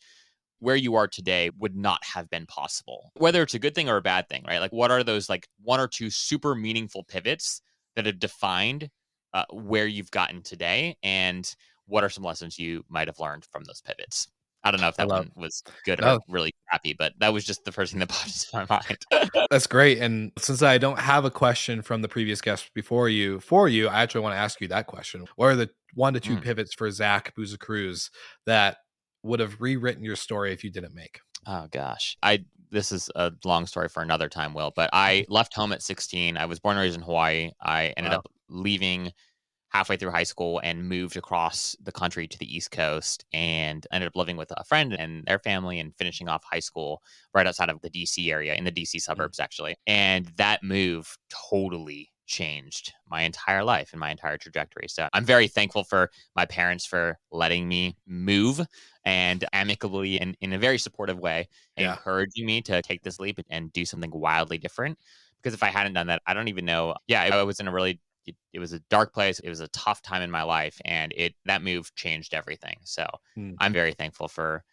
Where 0.59 0.75
you 0.75 0.93
are 0.93 1.07
today 1.07 1.49
would 1.57 1.75
not 1.75 2.03
have 2.03 2.29
been 2.29 2.45
possible, 2.45 3.11
whether 3.15 3.41
it's 3.41 3.55
a 3.55 3.59
good 3.59 3.73
thing 3.73 3.89
or 3.89 3.97
a 3.97 4.01
bad 4.01 4.29
thing, 4.29 4.45
right? 4.47 4.59
Like, 4.59 4.71
what 4.71 4.91
are 4.91 5.03
those 5.03 5.27
like 5.27 5.47
one 5.63 5.79
or 5.79 5.87
two 5.87 6.11
super 6.11 6.53
meaningful 6.53 7.03
pivots 7.03 7.61
that 7.95 8.05
have 8.05 8.19
defined 8.19 8.89
uh, 9.33 9.45
where 9.51 9.87
you've 9.87 10.11
gotten 10.11 10.43
today, 10.43 10.97
and 11.01 11.53
what 11.87 12.03
are 12.03 12.09
some 12.09 12.23
lessons 12.23 12.59
you 12.59 12.85
might 12.89 13.07
have 13.07 13.19
learned 13.19 13.45
from 13.51 13.63
those 13.63 13.81
pivots? 13.81 14.27
I 14.63 14.71
don't 14.71 14.79
know 14.81 14.87
if 14.89 14.95
that 14.97 15.07
one 15.07 15.31
was 15.35 15.63
good 15.85 16.03
or 16.03 16.19
really 16.29 16.53
crappy, 16.69 16.93
but 16.93 17.13
that 17.19 17.33
was 17.33 17.43
just 17.43 17.63
the 17.65 17.71
first 17.71 17.91
thing 17.93 17.99
that 17.99 18.09
popped 18.09 18.27
into 18.27 18.47
my 18.53 18.65
mind. 18.69 19.47
That's 19.49 19.65
great. 19.67 19.97
And 19.99 20.31
since 20.37 20.61
I 20.61 20.77
don't 20.77 20.99
have 20.99 21.25
a 21.25 21.31
question 21.31 21.81
from 21.81 22.01
the 22.01 22.07
previous 22.07 22.41
guest 22.41 22.69
before 22.75 23.09
you 23.09 23.39
for 23.39 23.67
you, 23.67 23.87
I 23.87 24.01
actually 24.01 24.21
want 24.21 24.33
to 24.35 24.39
ask 24.39 24.61
you 24.61 24.67
that 24.69 24.87
question. 24.87 25.25
What 25.35 25.47
are 25.47 25.55
the 25.55 25.69
one 25.95 26.13
to 26.13 26.19
two 26.19 26.35
Mm. 26.37 26.43
pivots 26.43 26.73
for 26.75 26.89
Zach 26.91 27.33
Busekrus 27.35 28.09
that 28.45 28.77
would 29.23 29.39
have 29.39 29.59
rewritten 29.61 30.03
your 30.03 30.15
story 30.15 30.53
if 30.53 30.63
you 30.63 30.71
didn't 30.71 30.93
make? 30.95 31.19
Oh 31.47 31.67
gosh. 31.71 32.17
I 32.21 32.45
this 32.69 32.91
is 32.93 33.09
a 33.15 33.33
long 33.43 33.65
story 33.65 33.89
for 33.89 34.01
another 34.01 34.29
time, 34.29 34.53
Will, 34.53 34.71
but 34.75 34.89
I 34.93 35.25
left 35.27 35.53
home 35.53 35.73
at 35.73 35.81
16. 35.83 36.37
I 36.37 36.45
was 36.45 36.59
born 36.59 36.77
and 36.77 36.83
raised 36.83 36.95
in 36.95 37.01
Hawaii. 37.01 37.51
I 37.61 37.87
ended 37.97 38.13
Wow. 38.13 38.19
up 38.19 38.27
leaving 38.47 39.11
halfway 39.71 39.95
through 39.95 40.11
high 40.11 40.23
school 40.23 40.59
and 40.63 40.87
moved 40.87 41.17
across 41.17 41.75
the 41.81 41.91
country 41.91 42.27
to 42.27 42.37
the 42.37 42.55
East 42.55 42.71
Coast 42.71 43.25
and 43.33 43.87
ended 43.91 44.07
up 44.07 44.15
living 44.15 44.37
with 44.37 44.51
a 44.55 44.63
friend 44.65 44.93
and 44.93 45.25
their 45.25 45.39
family 45.39 45.79
and 45.79 45.95
finishing 45.97 46.27
off 46.27 46.43
high 46.43 46.59
school 46.59 47.01
right 47.33 47.47
outside 47.47 47.69
of 47.69 47.81
the 47.81 47.89
DC 47.89 48.31
area 48.31 48.53
in 48.53 48.65
the 48.65 48.71
DC 48.71 48.95
mm. 48.95 49.01
suburbs 49.01 49.39
actually. 49.39 49.75
And 49.87 50.25
that 50.35 50.61
move 50.61 51.17
totally 51.29 52.11
changed 52.27 52.93
my 53.09 53.21
entire 53.21 53.63
life 53.63 53.89
and 53.91 53.99
my 53.99 54.11
entire 54.11 54.37
trajectory. 54.37 54.87
So 54.87 55.07
I'm 55.13 55.25
very 55.25 55.47
thankful 55.47 55.83
for 55.83 56.11
my 56.35 56.45
parents 56.45 56.85
for 56.85 57.17
letting 57.31 57.67
me 57.67 57.97
move 58.05 58.61
and 59.05 59.43
amicably 59.53 60.19
and 60.19 60.37
in 60.41 60.53
a 60.53 60.57
very 60.57 60.77
supportive 60.77 61.19
way 61.19 61.47
Yeah. 61.77 61.91
encouraging 61.93 62.45
me 62.45 62.61
to 62.63 62.81
take 62.81 63.03
this 63.03 63.19
leap 63.19 63.39
and 63.49 63.71
do 63.73 63.85
something 63.85 64.11
wildly 64.11 64.57
different 64.57 64.99
because 65.37 65.55
if 65.55 65.63
i 65.63 65.67
hadn't 65.67 65.93
done 65.93 66.05
that 66.07 66.21
i 66.27 66.35
don't 66.35 66.49
even 66.49 66.65
know 66.65 66.93
yeah 67.07 67.23
i 67.23 67.41
was 67.41 67.59
in 67.59 67.67
a 67.67 67.71
really 67.71 67.99
it, 68.25 68.35
it 68.53 68.59
was 68.59 68.73
a 68.73 68.79
dark 68.89 69.13
place 69.13 69.39
it 69.39 69.49
was 69.49 69.59
a 69.59 69.67
tough 69.69 70.01
time 70.01 70.21
in 70.21 70.29
my 70.31 70.43
life 70.43 70.79
and 70.85 71.13
it 71.15 71.33
that 71.45 71.61
move 71.63 71.93
changed 71.95 72.33
everything 72.33 72.75
so 72.83 73.05
Hmm. 73.35 73.53
i'm 73.59 73.73
very 73.73 73.93
thankful 73.93 74.27
for 74.27 74.63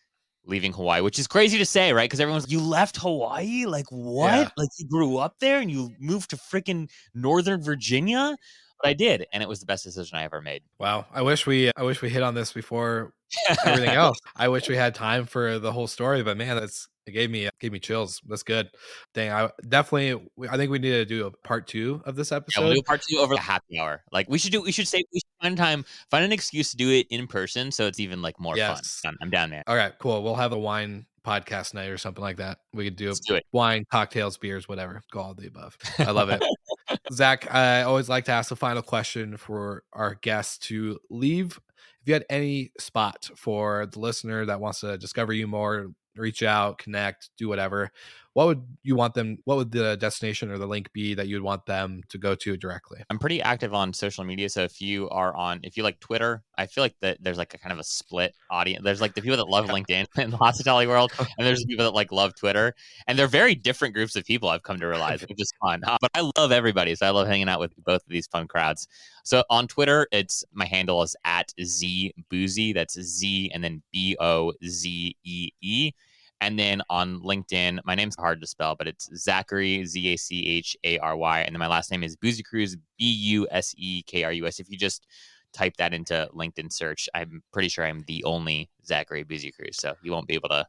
leaving 0.44 0.72
hawaii 0.72 1.00
which 1.02 1.18
is 1.18 1.26
crazy 1.26 1.58
to 1.58 1.66
say 1.66 1.92
right 1.92 2.04
because 2.08 2.20
everyone's 2.20 2.50
you 2.50 2.60
left 2.60 2.96
hawaii 2.96 3.66
like 3.66 3.86
what 3.90 4.32
Yeah. 4.32 4.48
like 4.56 4.68
you 4.78 4.86
grew 4.88 5.18
up 5.18 5.34
there 5.40 5.60
and 5.60 5.70
you 5.70 5.90
moved 6.00 6.30
to 6.30 6.36
freaking 6.36 6.88
northern 7.14 7.62
virginia 7.62 8.36
but 8.80 8.88
i 8.88 8.92
did 8.94 9.26
and 9.32 9.42
it 9.42 9.48
was 9.48 9.60
the 9.60 9.66
best 9.66 9.84
decision 9.84 10.16
i 10.18 10.22
ever 10.24 10.40
made 10.40 10.62
Wow. 10.78 11.06
I 11.12 11.22
wish 11.22 11.46
we 11.46 11.70
I 11.76 11.82
wish 11.82 12.00
we 12.02 12.08
hit 12.08 12.22
on 12.22 12.34
this 12.34 12.52
before 12.52 13.12
everything 13.66 13.90
else. 13.90 14.16
I 14.36 14.48
wish 14.48 14.68
we 14.68 14.76
had 14.76 14.94
time 14.94 15.26
for 15.26 15.58
the 15.58 15.72
whole 15.72 15.86
story, 15.88 16.22
but 16.22 16.36
man, 16.38 16.56
that's 16.56 16.88
it 17.08 17.12
gave 17.12 17.30
me 17.30 17.46
uh, 17.46 17.50
gave 17.60 17.72
me 17.72 17.78
chills. 17.80 18.20
That's 18.26 18.42
good. 18.42 18.68
Dang, 19.14 19.32
I 19.32 19.50
definitely 19.68 20.28
I 20.48 20.56
think 20.56 20.70
we 20.70 20.78
need 20.78 20.90
to 20.90 21.04
do 21.04 21.26
a 21.26 21.30
part 21.30 21.66
two 21.66 22.02
of 22.04 22.14
this 22.16 22.30
Yeah, 22.30 22.36
episode. 22.38 22.64
we'll 22.64 22.74
do 22.74 22.82
part 22.82 23.02
two 23.02 23.18
over 23.18 23.34
the 23.34 23.40
happy 23.40 23.78
hour. 23.80 24.04
Like 24.12 24.28
we 24.28 24.38
should 24.38 24.52
do. 24.52 24.62
We 24.62 24.72
should 24.72 24.86
say 24.88 25.02
we 25.12 25.20
should 25.20 25.42
find 25.42 25.56
time, 25.56 25.84
find 26.10 26.24
an 26.24 26.32
excuse 26.32 26.70
to 26.72 26.76
do 26.76 26.90
it 26.90 27.06
in 27.10 27.26
person, 27.26 27.70
so 27.72 27.86
it's 27.86 27.98
even 28.00 28.22
like 28.22 28.38
more 28.38 28.56
Yes. 28.56 29.00
fun. 29.02 29.16
I'm, 29.20 29.30
down 29.30 29.50
there. 29.50 29.64
All 29.66 29.76
right, 29.76 29.92
cool. 29.98 30.22
We'll 30.22 30.34
have 30.36 30.52
a 30.52 30.58
wine 30.58 31.06
podcast 31.26 31.74
night 31.74 31.88
or 31.88 31.98
something 31.98 32.22
like 32.22 32.38
that. 32.38 32.58
We 32.72 32.84
could 32.84 32.96
do 32.96 33.12
do 33.26 33.40
wine, 33.52 33.84
cocktails, 33.90 34.38
beers, 34.38 34.68
whatever. 34.68 35.02
Go 35.12 35.20
all 35.20 35.34
the 35.34 35.46
above. 35.48 35.76
I 35.98 36.10
love 36.10 36.30
it. 36.30 36.42
Zach, 37.12 37.52
I 37.54 37.82
always 37.82 38.08
like 38.08 38.24
to 38.26 38.32
ask 38.32 38.48
the 38.48 38.56
final 38.56 38.82
question 38.82 39.36
for 39.36 39.82
our 39.92 40.14
guests 40.14 40.58
to 40.68 40.98
leave. 41.10 41.58
If 42.00 42.06
you 42.08 42.14
had 42.14 42.24
any 42.30 42.72
spot 42.78 43.28
for 43.36 43.86
the 43.92 43.98
listener 43.98 44.46
that 44.46 44.60
wants 44.60 44.80
to 44.80 44.96
discover 44.96 45.32
you 45.34 45.46
more, 45.46 45.88
reach 46.18 46.42
out, 46.42 46.78
connect, 46.78 47.30
do 47.36 47.48
whatever, 47.48 47.90
what 48.38 48.46
would 48.46 48.62
you 48.84 48.94
want 48.94 49.14
them? 49.14 49.38
What 49.46 49.56
would 49.56 49.72
the 49.72 49.96
destination 49.96 50.52
or 50.52 50.58
the 50.58 50.66
link 50.66 50.92
be 50.92 51.12
that 51.14 51.26
you'd 51.26 51.42
want 51.42 51.66
them 51.66 52.02
to 52.08 52.18
go 52.18 52.36
to 52.36 52.56
directly? 52.56 53.02
I'm 53.10 53.18
pretty 53.18 53.42
active 53.42 53.74
on 53.74 53.92
social 53.92 54.22
media, 54.22 54.48
so 54.48 54.62
if 54.62 54.80
you 54.80 55.08
are 55.10 55.34
on, 55.34 55.58
if 55.64 55.76
you 55.76 55.82
like 55.82 55.98
Twitter, 55.98 56.44
I 56.56 56.66
feel 56.66 56.84
like 56.84 56.94
that 57.00 57.18
there's 57.20 57.36
like 57.36 57.54
a 57.54 57.58
kind 57.58 57.72
of 57.72 57.80
a 57.80 57.82
split 57.82 58.36
audience. 58.48 58.84
There's 58.84 59.00
like 59.00 59.14
the 59.14 59.22
people 59.22 59.38
that 59.38 59.48
love 59.48 59.66
LinkedIn 59.68 60.06
in 60.18 60.30
the 60.30 60.36
hospitality 60.36 60.86
world, 60.86 61.10
and 61.18 61.44
there's 61.44 61.64
people 61.64 61.84
that 61.84 61.94
like 61.94 62.12
love 62.12 62.32
Twitter, 62.36 62.76
and 63.08 63.18
they're 63.18 63.26
very 63.26 63.56
different 63.56 63.92
groups 63.92 64.14
of 64.14 64.24
people. 64.24 64.48
I've 64.48 64.62
come 64.62 64.78
to 64.78 64.86
realize, 64.86 65.22
which 65.22 65.42
is 65.42 65.52
fun. 65.60 65.80
But 65.84 66.10
I 66.14 66.30
love 66.38 66.52
everybody, 66.52 66.94
so 66.94 67.06
I 67.06 67.10
love 67.10 67.26
hanging 67.26 67.48
out 67.48 67.58
with 67.58 67.72
both 67.84 68.02
of 68.02 68.08
these 68.08 68.28
fun 68.28 68.46
crowds. 68.46 68.86
So 69.24 69.42
on 69.50 69.66
Twitter, 69.66 70.06
it's 70.12 70.44
my 70.52 70.64
handle 70.64 71.02
is 71.02 71.16
at 71.24 71.52
z 71.60 72.14
boozy. 72.30 72.72
That's 72.72 73.00
Z 73.00 73.50
and 73.52 73.64
then 73.64 73.82
B 73.90 74.16
O 74.20 74.52
Z 74.64 75.16
E 75.24 75.50
E. 75.60 75.92
And 76.40 76.58
then 76.58 76.82
on 76.88 77.20
LinkedIn, 77.20 77.80
my 77.84 77.94
name's 77.94 78.16
hard 78.16 78.40
to 78.40 78.46
spell, 78.46 78.76
but 78.76 78.86
it's 78.86 79.10
Zachary 79.16 79.84
Z 79.84 80.12
A 80.12 80.16
C 80.16 80.46
H 80.46 80.76
A 80.84 80.98
R 80.98 81.16
Y, 81.16 81.40
and 81.40 81.54
then 81.54 81.58
my 81.58 81.66
last 81.66 81.90
name 81.90 82.04
is 82.04 82.16
Busekrus 82.16 82.76
B 82.98 83.04
U 83.04 83.48
S 83.50 83.74
E 83.76 84.02
K 84.02 84.24
R 84.24 84.32
U 84.32 84.46
S. 84.46 84.60
If 84.60 84.70
you 84.70 84.78
just 84.78 85.06
type 85.52 85.76
that 85.78 85.92
into 85.92 86.28
LinkedIn 86.34 86.72
search, 86.72 87.08
I'm 87.14 87.42
pretty 87.52 87.68
sure 87.68 87.84
I'm 87.84 88.04
the 88.06 88.22
only 88.24 88.70
Zachary 88.86 89.24
Busekrus, 89.24 89.74
so 89.74 89.94
you 90.02 90.12
won't 90.12 90.28
be 90.28 90.34
able 90.34 90.50
to 90.50 90.66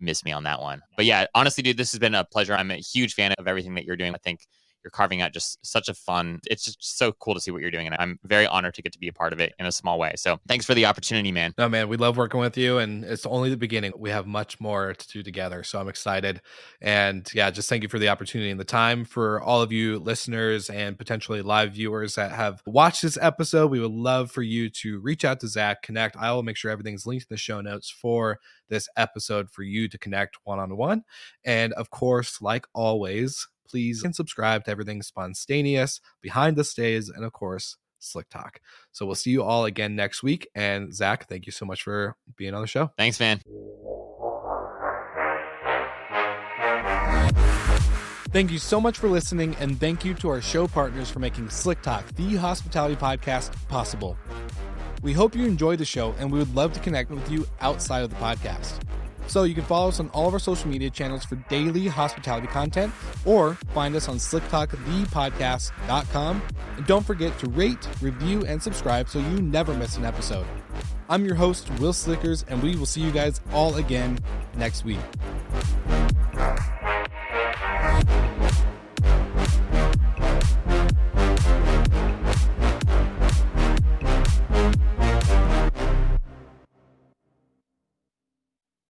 miss 0.00 0.24
me 0.24 0.32
on 0.32 0.42
that 0.44 0.60
one. 0.60 0.82
But 0.96 1.04
yeah, 1.04 1.26
honestly, 1.34 1.62
dude, 1.62 1.76
this 1.76 1.92
has 1.92 1.98
been 1.98 2.14
a 2.14 2.24
pleasure. 2.24 2.54
I'm 2.54 2.70
a 2.70 2.76
huge 2.76 3.14
fan 3.14 3.32
of 3.38 3.46
everything 3.46 3.74
that 3.74 3.84
you're 3.84 3.96
doing. 3.96 4.14
I 4.14 4.18
think 4.18 4.40
you're 4.86 4.90
carving 4.92 5.20
out 5.20 5.32
just 5.32 5.58
such 5.66 5.88
a 5.88 5.94
fun. 5.94 6.38
It's 6.48 6.64
just 6.64 6.96
so 6.96 7.10
cool 7.10 7.34
to 7.34 7.40
see 7.40 7.50
what 7.50 7.60
you're 7.60 7.72
doing, 7.72 7.88
and 7.88 7.96
I'm 7.98 8.20
very 8.22 8.46
honored 8.46 8.74
to 8.74 8.82
get 8.82 8.92
to 8.92 9.00
be 9.00 9.08
a 9.08 9.12
part 9.12 9.32
of 9.32 9.40
it 9.40 9.52
in 9.58 9.66
a 9.66 9.72
small 9.72 9.98
way. 9.98 10.12
So 10.14 10.38
thanks 10.46 10.64
for 10.64 10.74
the 10.74 10.86
opportunity, 10.86 11.32
man. 11.32 11.54
No, 11.58 11.68
man, 11.68 11.88
we 11.88 11.96
love 11.96 12.16
working 12.16 12.38
with 12.38 12.56
you, 12.56 12.78
and 12.78 13.04
it's 13.04 13.26
only 13.26 13.50
the 13.50 13.56
beginning. 13.56 13.92
We 13.98 14.10
have 14.10 14.28
much 14.28 14.60
more 14.60 14.94
to 14.94 15.08
do 15.08 15.24
together, 15.24 15.64
so 15.64 15.80
I'm 15.80 15.88
excited. 15.88 16.40
And 16.80 17.28
yeah, 17.34 17.50
just 17.50 17.68
thank 17.68 17.82
you 17.82 17.88
for 17.88 17.98
the 17.98 18.10
opportunity 18.10 18.48
and 18.52 18.60
the 18.60 18.64
time 18.64 19.04
for 19.04 19.42
all 19.42 19.60
of 19.60 19.72
you 19.72 19.98
listeners 19.98 20.70
and 20.70 20.96
potentially 20.96 21.42
live 21.42 21.72
viewers 21.72 22.14
that 22.14 22.30
have 22.30 22.62
watched 22.64 23.02
this 23.02 23.18
episode. 23.20 23.72
We 23.72 23.80
would 23.80 23.90
love 23.90 24.30
for 24.30 24.42
you 24.42 24.70
to 24.70 25.00
reach 25.00 25.24
out 25.24 25.40
to 25.40 25.48
Zach, 25.48 25.82
connect. 25.82 26.16
I 26.16 26.32
will 26.32 26.44
make 26.44 26.56
sure 26.56 26.70
everything's 26.70 27.06
linked 27.06 27.26
in 27.28 27.34
the 27.34 27.38
show 27.38 27.60
notes 27.60 27.90
for 27.90 28.38
this 28.68 28.88
episode 28.96 29.50
for 29.50 29.62
you 29.62 29.88
to 29.88 29.98
connect 29.98 30.36
one 30.44 30.58
on 30.58 30.76
one. 30.76 31.02
And 31.44 31.72
of 31.72 31.90
course, 31.90 32.40
like 32.40 32.66
always, 32.72 33.48
please 33.68 34.04
and 34.04 34.14
subscribe 34.14 34.64
to 34.64 34.70
everything 34.70 35.02
Sponstayneous, 35.02 36.00
behind 36.20 36.56
the 36.56 36.64
stays, 36.64 37.08
and 37.08 37.24
of 37.24 37.32
course, 37.32 37.76
Slick 37.98 38.28
Talk. 38.28 38.60
So 38.92 39.06
we'll 39.06 39.14
see 39.14 39.30
you 39.30 39.42
all 39.42 39.64
again 39.64 39.96
next 39.96 40.22
week. 40.22 40.48
And 40.54 40.94
Zach, 40.94 41.28
thank 41.28 41.46
you 41.46 41.52
so 41.52 41.66
much 41.66 41.82
for 41.82 42.16
being 42.36 42.54
on 42.54 42.60
the 42.60 42.66
show. 42.66 42.90
Thanks, 42.96 43.18
man. 43.20 43.40
Thank 48.30 48.50
you 48.50 48.58
so 48.58 48.80
much 48.80 48.98
for 48.98 49.08
listening, 49.08 49.56
and 49.60 49.80
thank 49.80 50.04
you 50.04 50.12
to 50.14 50.28
our 50.28 50.42
show 50.42 50.66
partners 50.66 51.08
for 51.08 51.20
making 51.20 51.48
Slick 51.48 51.80
Talk, 51.80 52.06
the 52.16 52.36
hospitality 52.36 52.94
podcast, 52.94 53.50
possible. 53.68 54.14
We 55.00 55.14
hope 55.14 55.34
you 55.34 55.46
enjoyed 55.46 55.78
the 55.78 55.86
show, 55.86 56.14
and 56.18 56.30
we 56.30 56.38
would 56.38 56.54
love 56.54 56.74
to 56.74 56.80
connect 56.80 57.10
with 57.10 57.30
you 57.30 57.46
outside 57.60 58.02
of 58.02 58.10
the 58.10 58.16
podcast. 58.16 58.80
So 59.26 59.44
you 59.44 59.54
can 59.54 59.64
follow 59.64 59.88
us 59.88 59.98
on 60.00 60.10
all 60.10 60.28
of 60.28 60.34
our 60.34 60.38
social 60.38 60.68
media 60.68 60.90
channels 60.90 61.24
for 61.24 61.36
daily 61.48 61.88
hospitality 61.88 62.46
content 62.46 62.92
or 63.24 63.54
find 63.74 63.96
us 63.96 64.08
on 64.08 64.16
slicktalkthepodcast.com. 64.16 66.42
And 66.76 66.86
don't 66.86 67.04
forget 67.04 67.36
to 67.40 67.48
rate, 67.50 67.88
review, 68.00 68.46
and 68.46 68.62
subscribe 68.62 69.08
so 69.08 69.18
you 69.18 69.42
never 69.42 69.74
miss 69.74 69.96
an 69.96 70.04
episode. 70.04 70.46
I'm 71.08 71.24
your 71.24 71.36
host, 71.36 71.70
Will 71.78 71.92
Slickers, 71.92 72.44
and 72.48 72.60
we 72.62 72.76
will 72.76 72.86
see 72.86 73.00
you 73.00 73.10
guys 73.12 73.40
all 73.52 73.76
again 73.76 74.18
next 74.56 74.84
week. 74.84 74.98